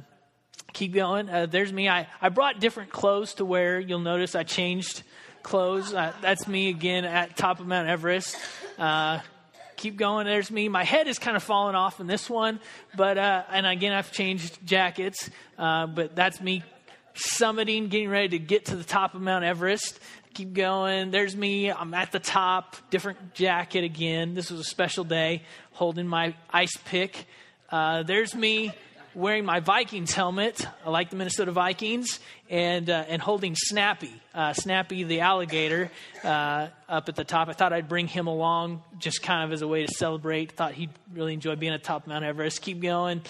keep 0.72 0.94
going. 0.94 1.28
Uh, 1.28 1.44
there's 1.44 1.70
me. 1.70 1.86
I, 1.86 2.06
I 2.18 2.30
brought 2.30 2.60
different 2.60 2.88
clothes 2.88 3.34
to 3.34 3.44
wear. 3.44 3.78
You'll 3.78 3.98
notice 3.98 4.34
I 4.34 4.44
changed 4.44 5.02
clothes. 5.42 5.92
Uh, 5.92 6.14
that's 6.22 6.48
me 6.48 6.70
again 6.70 7.04
at 7.04 7.36
top 7.36 7.60
of 7.60 7.66
Mount 7.66 7.90
Everest. 7.90 8.38
Uh, 8.78 9.18
keep 9.76 9.98
going. 9.98 10.24
There's 10.24 10.50
me. 10.50 10.70
My 10.70 10.84
head 10.84 11.08
is 11.08 11.18
kind 11.18 11.36
of 11.36 11.42
falling 11.42 11.74
off 11.74 12.00
in 12.00 12.06
this 12.06 12.30
one, 12.30 12.58
but 12.96 13.18
and 13.18 13.66
again 13.66 13.92
I've 13.92 14.12
changed 14.12 14.66
jackets. 14.66 15.28
but 15.58 16.16
that's 16.16 16.40
me 16.40 16.62
summiting, 17.20 17.88
getting 17.88 18.08
ready 18.08 18.28
to 18.30 18.38
get 18.38 18.66
to 18.66 18.76
the 18.76 18.84
top 18.84 19.14
of 19.14 19.20
Mount 19.20 19.44
Everest. 19.44 20.00
Keep 20.34 20.54
going. 20.54 21.10
There's 21.10 21.36
me. 21.36 21.70
I'm 21.70 21.92
at 21.94 22.12
the 22.12 22.20
top. 22.20 22.76
Different 22.90 23.34
jacket 23.34 23.84
again. 23.84 24.34
This 24.34 24.50
was 24.50 24.60
a 24.60 24.64
special 24.64 25.04
day, 25.04 25.42
holding 25.72 26.06
my 26.06 26.34
ice 26.50 26.76
pick. 26.84 27.26
Uh, 27.70 28.02
there's 28.04 28.34
me 28.34 28.72
wearing 29.14 29.44
my 29.44 29.60
Vikings 29.60 30.12
helmet. 30.12 30.66
I 30.84 30.90
like 30.90 31.10
the 31.10 31.16
Minnesota 31.16 31.52
Vikings, 31.52 32.20
and 32.48 32.88
uh, 32.88 33.04
and 33.08 33.20
holding 33.20 33.54
Snappy, 33.56 34.12
uh, 34.34 34.52
Snappy 34.52 35.04
the 35.04 35.20
alligator, 35.20 35.90
uh, 36.22 36.68
up 36.88 37.08
at 37.08 37.16
the 37.16 37.24
top. 37.24 37.48
I 37.48 37.52
thought 37.52 37.72
I'd 37.72 37.88
bring 37.88 38.06
him 38.06 38.26
along, 38.26 38.82
just 38.98 39.22
kind 39.22 39.44
of 39.44 39.52
as 39.52 39.62
a 39.62 39.68
way 39.68 39.84
to 39.84 39.92
celebrate. 39.92 40.52
Thought 40.52 40.74
he'd 40.74 40.90
really 41.12 41.34
enjoy 41.34 41.56
being 41.56 41.72
at 41.72 41.82
top 41.82 42.02
of 42.02 42.08
Mount 42.08 42.24
Everest. 42.24 42.62
Keep 42.62 42.80
going. 42.80 43.22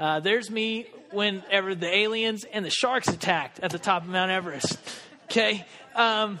Uh, 0.00 0.18
there's 0.18 0.50
me 0.50 0.86
whenever 1.10 1.74
the 1.74 1.86
aliens 1.86 2.44
and 2.44 2.64
the 2.64 2.70
sharks 2.70 3.06
attacked 3.08 3.60
at 3.60 3.70
the 3.70 3.78
top 3.78 4.02
of 4.02 4.08
Mount 4.08 4.30
Everest. 4.30 4.78
Okay? 5.24 5.66
Um, 5.94 6.40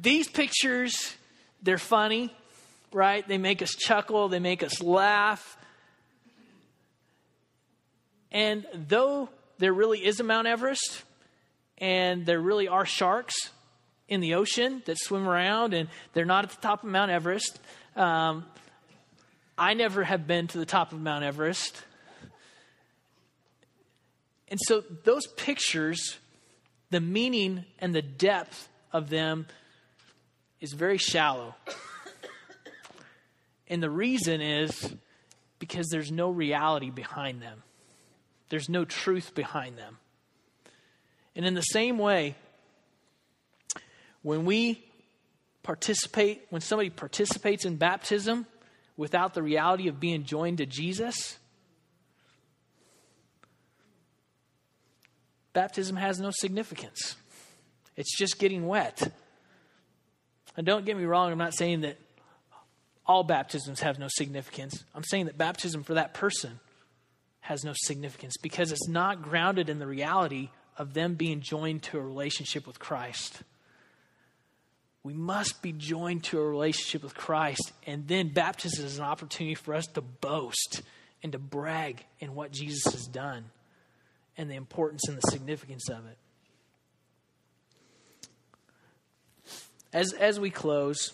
these 0.00 0.28
pictures, 0.28 1.14
they're 1.62 1.76
funny, 1.76 2.34
right? 2.90 3.28
They 3.28 3.36
make 3.36 3.60
us 3.60 3.74
chuckle, 3.74 4.30
they 4.30 4.38
make 4.38 4.62
us 4.62 4.80
laugh. 4.80 5.58
And 8.32 8.64
though 8.72 9.28
there 9.58 9.74
really 9.74 10.02
is 10.02 10.20
a 10.20 10.24
Mount 10.24 10.46
Everest, 10.46 11.02
and 11.76 12.24
there 12.24 12.40
really 12.40 12.68
are 12.68 12.86
sharks 12.86 13.34
in 14.08 14.22
the 14.22 14.36
ocean 14.36 14.82
that 14.86 14.96
swim 14.98 15.28
around, 15.28 15.74
and 15.74 15.90
they're 16.14 16.24
not 16.24 16.44
at 16.44 16.50
the 16.50 16.62
top 16.62 16.82
of 16.82 16.88
Mount 16.88 17.10
Everest, 17.10 17.60
um, 17.94 18.46
I 19.58 19.74
never 19.74 20.04
have 20.04 20.28
been 20.28 20.46
to 20.48 20.58
the 20.58 20.66
top 20.66 20.92
of 20.92 21.00
Mount 21.00 21.24
Everest. 21.24 21.82
and 24.48 24.60
so 24.62 24.84
those 25.02 25.26
pictures, 25.26 26.18
the 26.90 27.00
meaning 27.00 27.64
and 27.80 27.92
the 27.92 28.02
depth 28.02 28.68
of 28.92 29.10
them 29.10 29.48
is 30.60 30.72
very 30.72 30.96
shallow. 30.96 31.56
And 33.66 33.82
the 33.82 33.90
reason 33.90 34.40
is 34.40 34.94
because 35.58 35.88
there's 35.90 36.12
no 36.12 36.30
reality 36.30 36.90
behind 36.90 37.42
them, 37.42 37.64
there's 38.50 38.68
no 38.68 38.84
truth 38.84 39.34
behind 39.34 39.76
them. 39.76 39.98
And 41.34 41.44
in 41.44 41.54
the 41.54 41.62
same 41.62 41.98
way, 41.98 42.36
when 44.22 44.44
we 44.44 44.84
participate, 45.64 46.46
when 46.50 46.60
somebody 46.60 46.90
participates 46.90 47.64
in 47.64 47.76
baptism 47.76 48.46
without 48.98 49.32
the 49.32 49.42
reality 49.42 49.88
of 49.88 49.98
being 49.98 50.24
joined 50.24 50.58
to 50.58 50.66
Jesus, 50.66 51.38
baptism 55.54 55.96
has 55.96 56.20
no 56.20 56.30
significance. 56.30 57.16
It's 57.96 58.14
just 58.18 58.38
getting 58.38 58.66
wet. 58.66 59.10
And 60.56 60.66
don't 60.66 60.84
get 60.84 60.96
me 60.96 61.04
wrong, 61.04 61.32
I'm 61.32 61.38
not 61.38 61.54
saying 61.54 61.82
that 61.82 61.96
all 63.06 63.22
baptisms 63.22 63.80
have 63.80 63.98
no 63.98 64.08
significance. 64.10 64.84
I'm 64.94 65.04
saying 65.04 65.26
that 65.26 65.38
baptism 65.38 65.84
for 65.84 65.94
that 65.94 66.12
person 66.12 66.58
has 67.40 67.64
no 67.64 67.72
significance 67.74 68.36
because 68.36 68.72
it's 68.72 68.88
not 68.88 69.22
grounded 69.22 69.70
in 69.70 69.78
the 69.78 69.86
reality 69.86 70.50
of 70.76 70.92
them 70.92 71.14
being 71.14 71.40
joined 71.40 71.84
to 71.84 71.98
a 71.98 72.02
relationship 72.02 72.66
with 72.66 72.78
Christ. 72.78 73.42
We 75.02 75.14
must 75.14 75.62
be 75.62 75.72
joined 75.72 76.24
to 76.24 76.38
a 76.38 76.46
relationship 76.46 77.02
with 77.02 77.14
Christ, 77.14 77.72
and 77.86 78.06
then 78.08 78.28
baptism 78.28 78.84
is 78.84 78.98
an 78.98 79.04
opportunity 79.04 79.54
for 79.54 79.74
us 79.74 79.86
to 79.88 80.00
boast 80.00 80.82
and 81.22 81.32
to 81.32 81.38
brag 81.38 82.04
in 82.20 82.34
what 82.34 82.52
Jesus 82.52 82.92
has 82.92 83.06
done 83.06 83.46
and 84.36 84.50
the 84.50 84.54
importance 84.54 85.08
and 85.08 85.16
the 85.16 85.30
significance 85.30 85.88
of 85.88 86.06
it. 86.06 86.18
As, 89.92 90.12
as 90.12 90.38
we 90.38 90.50
close, 90.50 91.12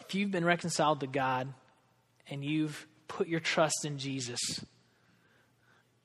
if 0.00 0.14
you've 0.14 0.30
been 0.30 0.44
reconciled 0.44 1.00
to 1.00 1.06
God 1.06 1.52
and 2.28 2.44
you've 2.44 2.86
put 3.06 3.28
your 3.28 3.40
trust 3.40 3.84
in 3.84 3.98
Jesus, 3.98 4.40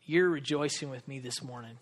you're 0.06 0.30
rejoicing 0.30 0.90
with 0.90 1.08
me 1.08 1.20
this 1.20 1.42
morning. 1.42 1.78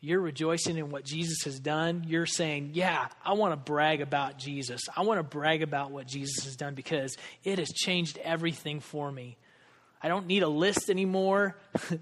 You're 0.00 0.20
rejoicing 0.20 0.76
in 0.76 0.90
what 0.90 1.04
Jesus 1.04 1.44
has 1.44 1.58
done. 1.58 2.04
You're 2.06 2.26
saying, 2.26 2.70
Yeah, 2.74 3.08
I 3.24 3.32
want 3.32 3.52
to 3.52 3.56
brag 3.56 4.02
about 4.02 4.38
Jesus. 4.38 4.82
I 4.94 5.02
want 5.02 5.18
to 5.18 5.22
brag 5.22 5.62
about 5.62 5.92
what 5.92 6.06
Jesus 6.06 6.44
has 6.44 6.56
done 6.56 6.74
because 6.74 7.16
it 7.42 7.58
has 7.58 7.70
changed 7.70 8.18
everything 8.18 8.80
for 8.80 9.10
me. 9.10 9.38
I 10.02 10.08
don't 10.08 10.26
need 10.26 10.42
a 10.42 10.48
list 10.48 10.90
anymore. 10.90 11.56
There's 11.88 12.00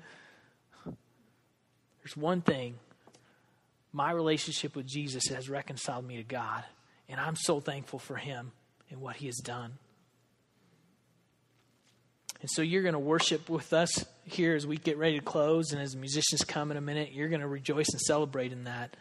one 2.16 2.40
thing 2.40 2.74
my 3.92 4.10
relationship 4.10 4.74
with 4.74 4.86
Jesus 4.86 5.28
has 5.28 5.48
reconciled 5.48 6.04
me 6.04 6.16
to 6.16 6.24
God, 6.24 6.64
and 7.08 7.20
I'm 7.20 7.36
so 7.36 7.60
thankful 7.60 8.00
for 8.00 8.16
Him 8.16 8.50
and 8.90 9.00
what 9.00 9.16
He 9.16 9.26
has 9.26 9.36
done. 9.36 9.74
And 12.42 12.50
so 12.50 12.60
you're 12.60 12.82
going 12.82 12.94
to 12.94 12.98
worship 12.98 13.48
with 13.48 13.72
us 13.72 14.04
here 14.24 14.54
as 14.56 14.66
we 14.66 14.76
get 14.76 14.98
ready 14.98 15.18
to 15.18 15.24
close, 15.24 15.72
and 15.72 15.80
as 15.80 15.92
the 15.92 15.98
musicians 15.98 16.44
come 16.44 16.72
in 16.72 16.76
a 16.76 16.80
minute, 16.80 17.12
you're 17.12 17.28
going 17.28 17.40
to 17.40 17.46
rejoice 17.46 17.88
and 17.92 18.00
celebrate 18.00 18.52
in 18.52 18.64
that. 18.64 18.96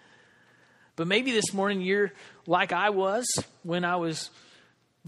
But 0.95 1.07
maybe 1.07 1.31
this 1.31 1.51
morning 1.51 1.81
you're 1.81 2.11
like 2.45 2.71
I 2.71 2.91
was 2.91 3.25
when 3.63 3.83
I 3.83 3.95
was 3.95 4.29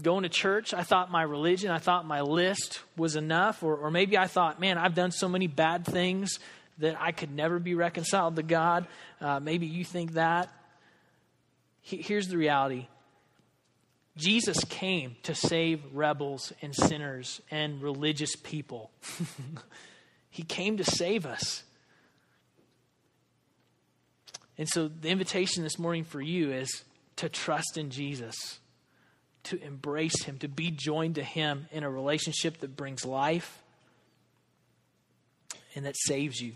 going 0.02 0.24
to 0.24 0.28
church. 0.28 0.74
I 0.74 0.82
thought 0.82 1.12
my 1.12 1.22
religion, 1.22 1.70
I 1.70 1.78
thought 1.78 2.06
my 2.06 2.22
list 2.22 2.80
was 2.96 3.14
enough, 3.14 3.62
or, 3.62 3.76
or 3.76 3.92
maybe 3.92 4.18
I 4.18 4.26
thought, 4.26 4.58
man, 4.60 4.78
I've 4.78 4.96
done 4.96 5.12
so 5.12 5.28
many 5.28 5.46
bad 5.46 5.86
things 5.86 6.40
that 6.78 7.00
I 7.00 7.12
could 7.12 7.30
never 7.32 7.60
be 7.60 7.76
reconciled 7.76 8.34
to 8.34 8.42
God. 8.42 8.88
Uh, 9.20 9.38
maybe 9.38 9.66
you 9.66 9.84
think 9.84 10.14
that. 10.14 10.52
He, 11.82 11.98
here's 11.98 12.26
the 12.26 12.36
reality 12.36 12.88
Jesus 14.16 14.62
came 14.64 15.16
to 15.24 15.34
save 15.34 15.82
rebels 15.92 16.52
and 16.62 16.74
sinners 16.74 17.40
and 17.50 17.82
religious 17.82 18.36
people. 18.36 18.90
he 20.30 20.42
came 20.42 20.76
to 20.76 20.84
save 20.84 21.26
us. 21.26 21.64
And 24.56 24.68
so 24.68 24.88
the 24.88 25.08
invitation 25.08 25.64
this 25.64 25.78
morning 25.78 26.04
for 26.04 26.20
you 26.20 26.52
is 26.52 26.84
to 27.16 27.28
trust 27.28 27.76
in 27.76 27.90
Jesus, 27.90 28.60
to 29.44 29.60
embrace 29.62 30.22
Him, 30.24 30.38
to 30.38 30.48
be 30.48 30.70
joined 30.70 31.16
to 31.16 31.24
Him 31.24 31.66
in 31.72 31.82
a 31.82 31.90
relationship 31.90 32.58
that 32.58 32.76
brings 32.76 33.04
life 33.04 33.62
and 35.74 35.84
that 35.86 35.96
saves 35.96 36.40
you. 36.40 36.52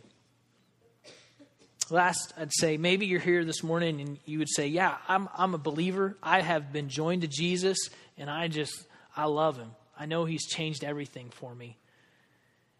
Last, 1.90 2.34
I'd 2.36 2.52
say 2.52 2.76
maybe 2.76 3.06
you're 3.06 3.20
here 3.20 3.44
this 3.44 3.62
morning 3.62 4.00
and 4.00 4.18
you 4.26 4.38
would 4.38 4.50
say, 4.50 4.66
Yeah, 4.68 4.96
I'm, 5.08 5.28
I'm 5.34 5.54
a 5.54 5.58
believer. 5.58 6.16
I 6.22 6.42
have 6.42 6.72
been 6.72 6.88
joined 6.88 7.22
to 7.22 7.28
Jesus 7.28 7.78
and 8.18 8.28
I 8.28 8.48
just, 8.48 8.86
I 9.16 9.24
love 9.24 9.56
him. 9.56 9.70
I 9.98 10.06
know 10.06 10.26
he's 10.26 10.46
changed 10.46 10.84
everything 10.84 11.30
for 11.30 11.54
me. 11.54 11.78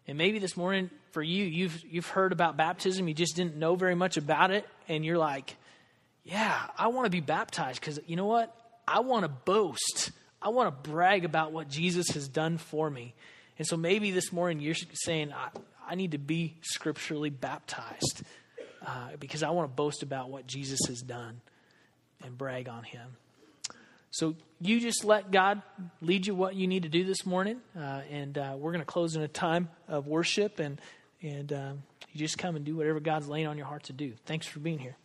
And 0.07 0.17
maybe 0.17 0.39
this 0.39 0.55
morning 0.55 0.89
for 1.11 1.23
you, 1.23 1.43
you've, 1.43 1.83
you've 1.89 2.07
heard 2.07 2.31
about 2.31 2.55
baptism, 2.55 3.07
you 3.07 3.13
just 3.13 3.35
didn't 3.35 3.55
know 3.55 3.75
very 3.75 3.95
much 3.95 4.17
about 4.17 4.51
it, 4.51 4.67
and 4.87 5.03
you're 5.03 5.17
like, 5.17 5.55
Yeah, 6.23 6.55
I 6.77 6.87
want 6.87 7.05
to 7.05 7.11
be 7.11 7.21
baptized 7.21 7.79
because 7.79 7.99
you 8.05 8.15
know 8.15 8.27
what? 8.27 8.55
I 8.87 8.99
want 8.99 9.23
to 9.23 9.29
boast. 9.29 10.11
I 10.41 10.49
want 10.49 10.83
to 10.83 10.89
brag 10.89 11.25
about 11.25 11.51
what 11.51 11.67
Jesus 11.67 12.09
has 12.09 12.27
done 12.27 12.57
for 12.57 12.89
me. 12.89 13.15
And 13.57 13.67
so 13.67 13.75
maybe 13.75 14.11
this 14.11 14.31
morning 14.31 14.61
you're 14.61 14.75
saying, 14.93 15.33
I, 15.33 15.49
I 15.87 15.95
need 15.95 16.11
to 16.11 16.17
be 16.17 16.57
scripturally 16.61 17.29
baptized 17.29 18.23
uh, 18.85 19.09
because 19.19 19.43
I 19.43 19.49
want 19.49 19.69
to 19.69 19.75
boast 19.75 20.03
about 20.03 20.29
what 20.29 20.47
Jesus 20.47 20.79
has 20.87 21.01
done 21.01 21.41
and 22.23 22.37
brag 22.37 22.69
on 22.69 22.83
him. 22.83 23.17
So 24.11 24.35
you 24.59 24.79
just 24.79 25.05
let 25.05 25.31
God 25.31 25.61
lead 26.01 26.25
you 26.25 26.33
what 26.33 26.55
you 26.55 26.67
need 26.67 26.83
to 26.83 26.89
do 26.89 27.03
this 27.03 27.25
morning, 27.25 27.57
uh, 27.77 28.01
and 28.09 28.37
uh, 28.37 28.55
we're 28.57 28.71
going 28.71 28.81
to 28.81 28.85
close 28.85 29.15
in 29.15 29.21
a 29.21 29.27
time 29.27 29.69
of 29.87 30.07
worship, 30.07 30.59
and 30.59 30.81
and 31.21 31.53
um, 31.53 31.83
you 32.11 32.19
just 32.19 32.37
come 32.37 32.55
and 32.55 32.65
do 32.65 32.75
whatever 32.75 32.99
God's 32.99 33.27
laying 33.27 33.45
on 33.45 33.57
your 33.57 33.67
heart 33.67 33.83
to 33.83 33.93
do. 33.93 34.13
Thanks 34.25 34.47
for 34.47 34.59
being 34.59 34.79
here. 34.79 34.95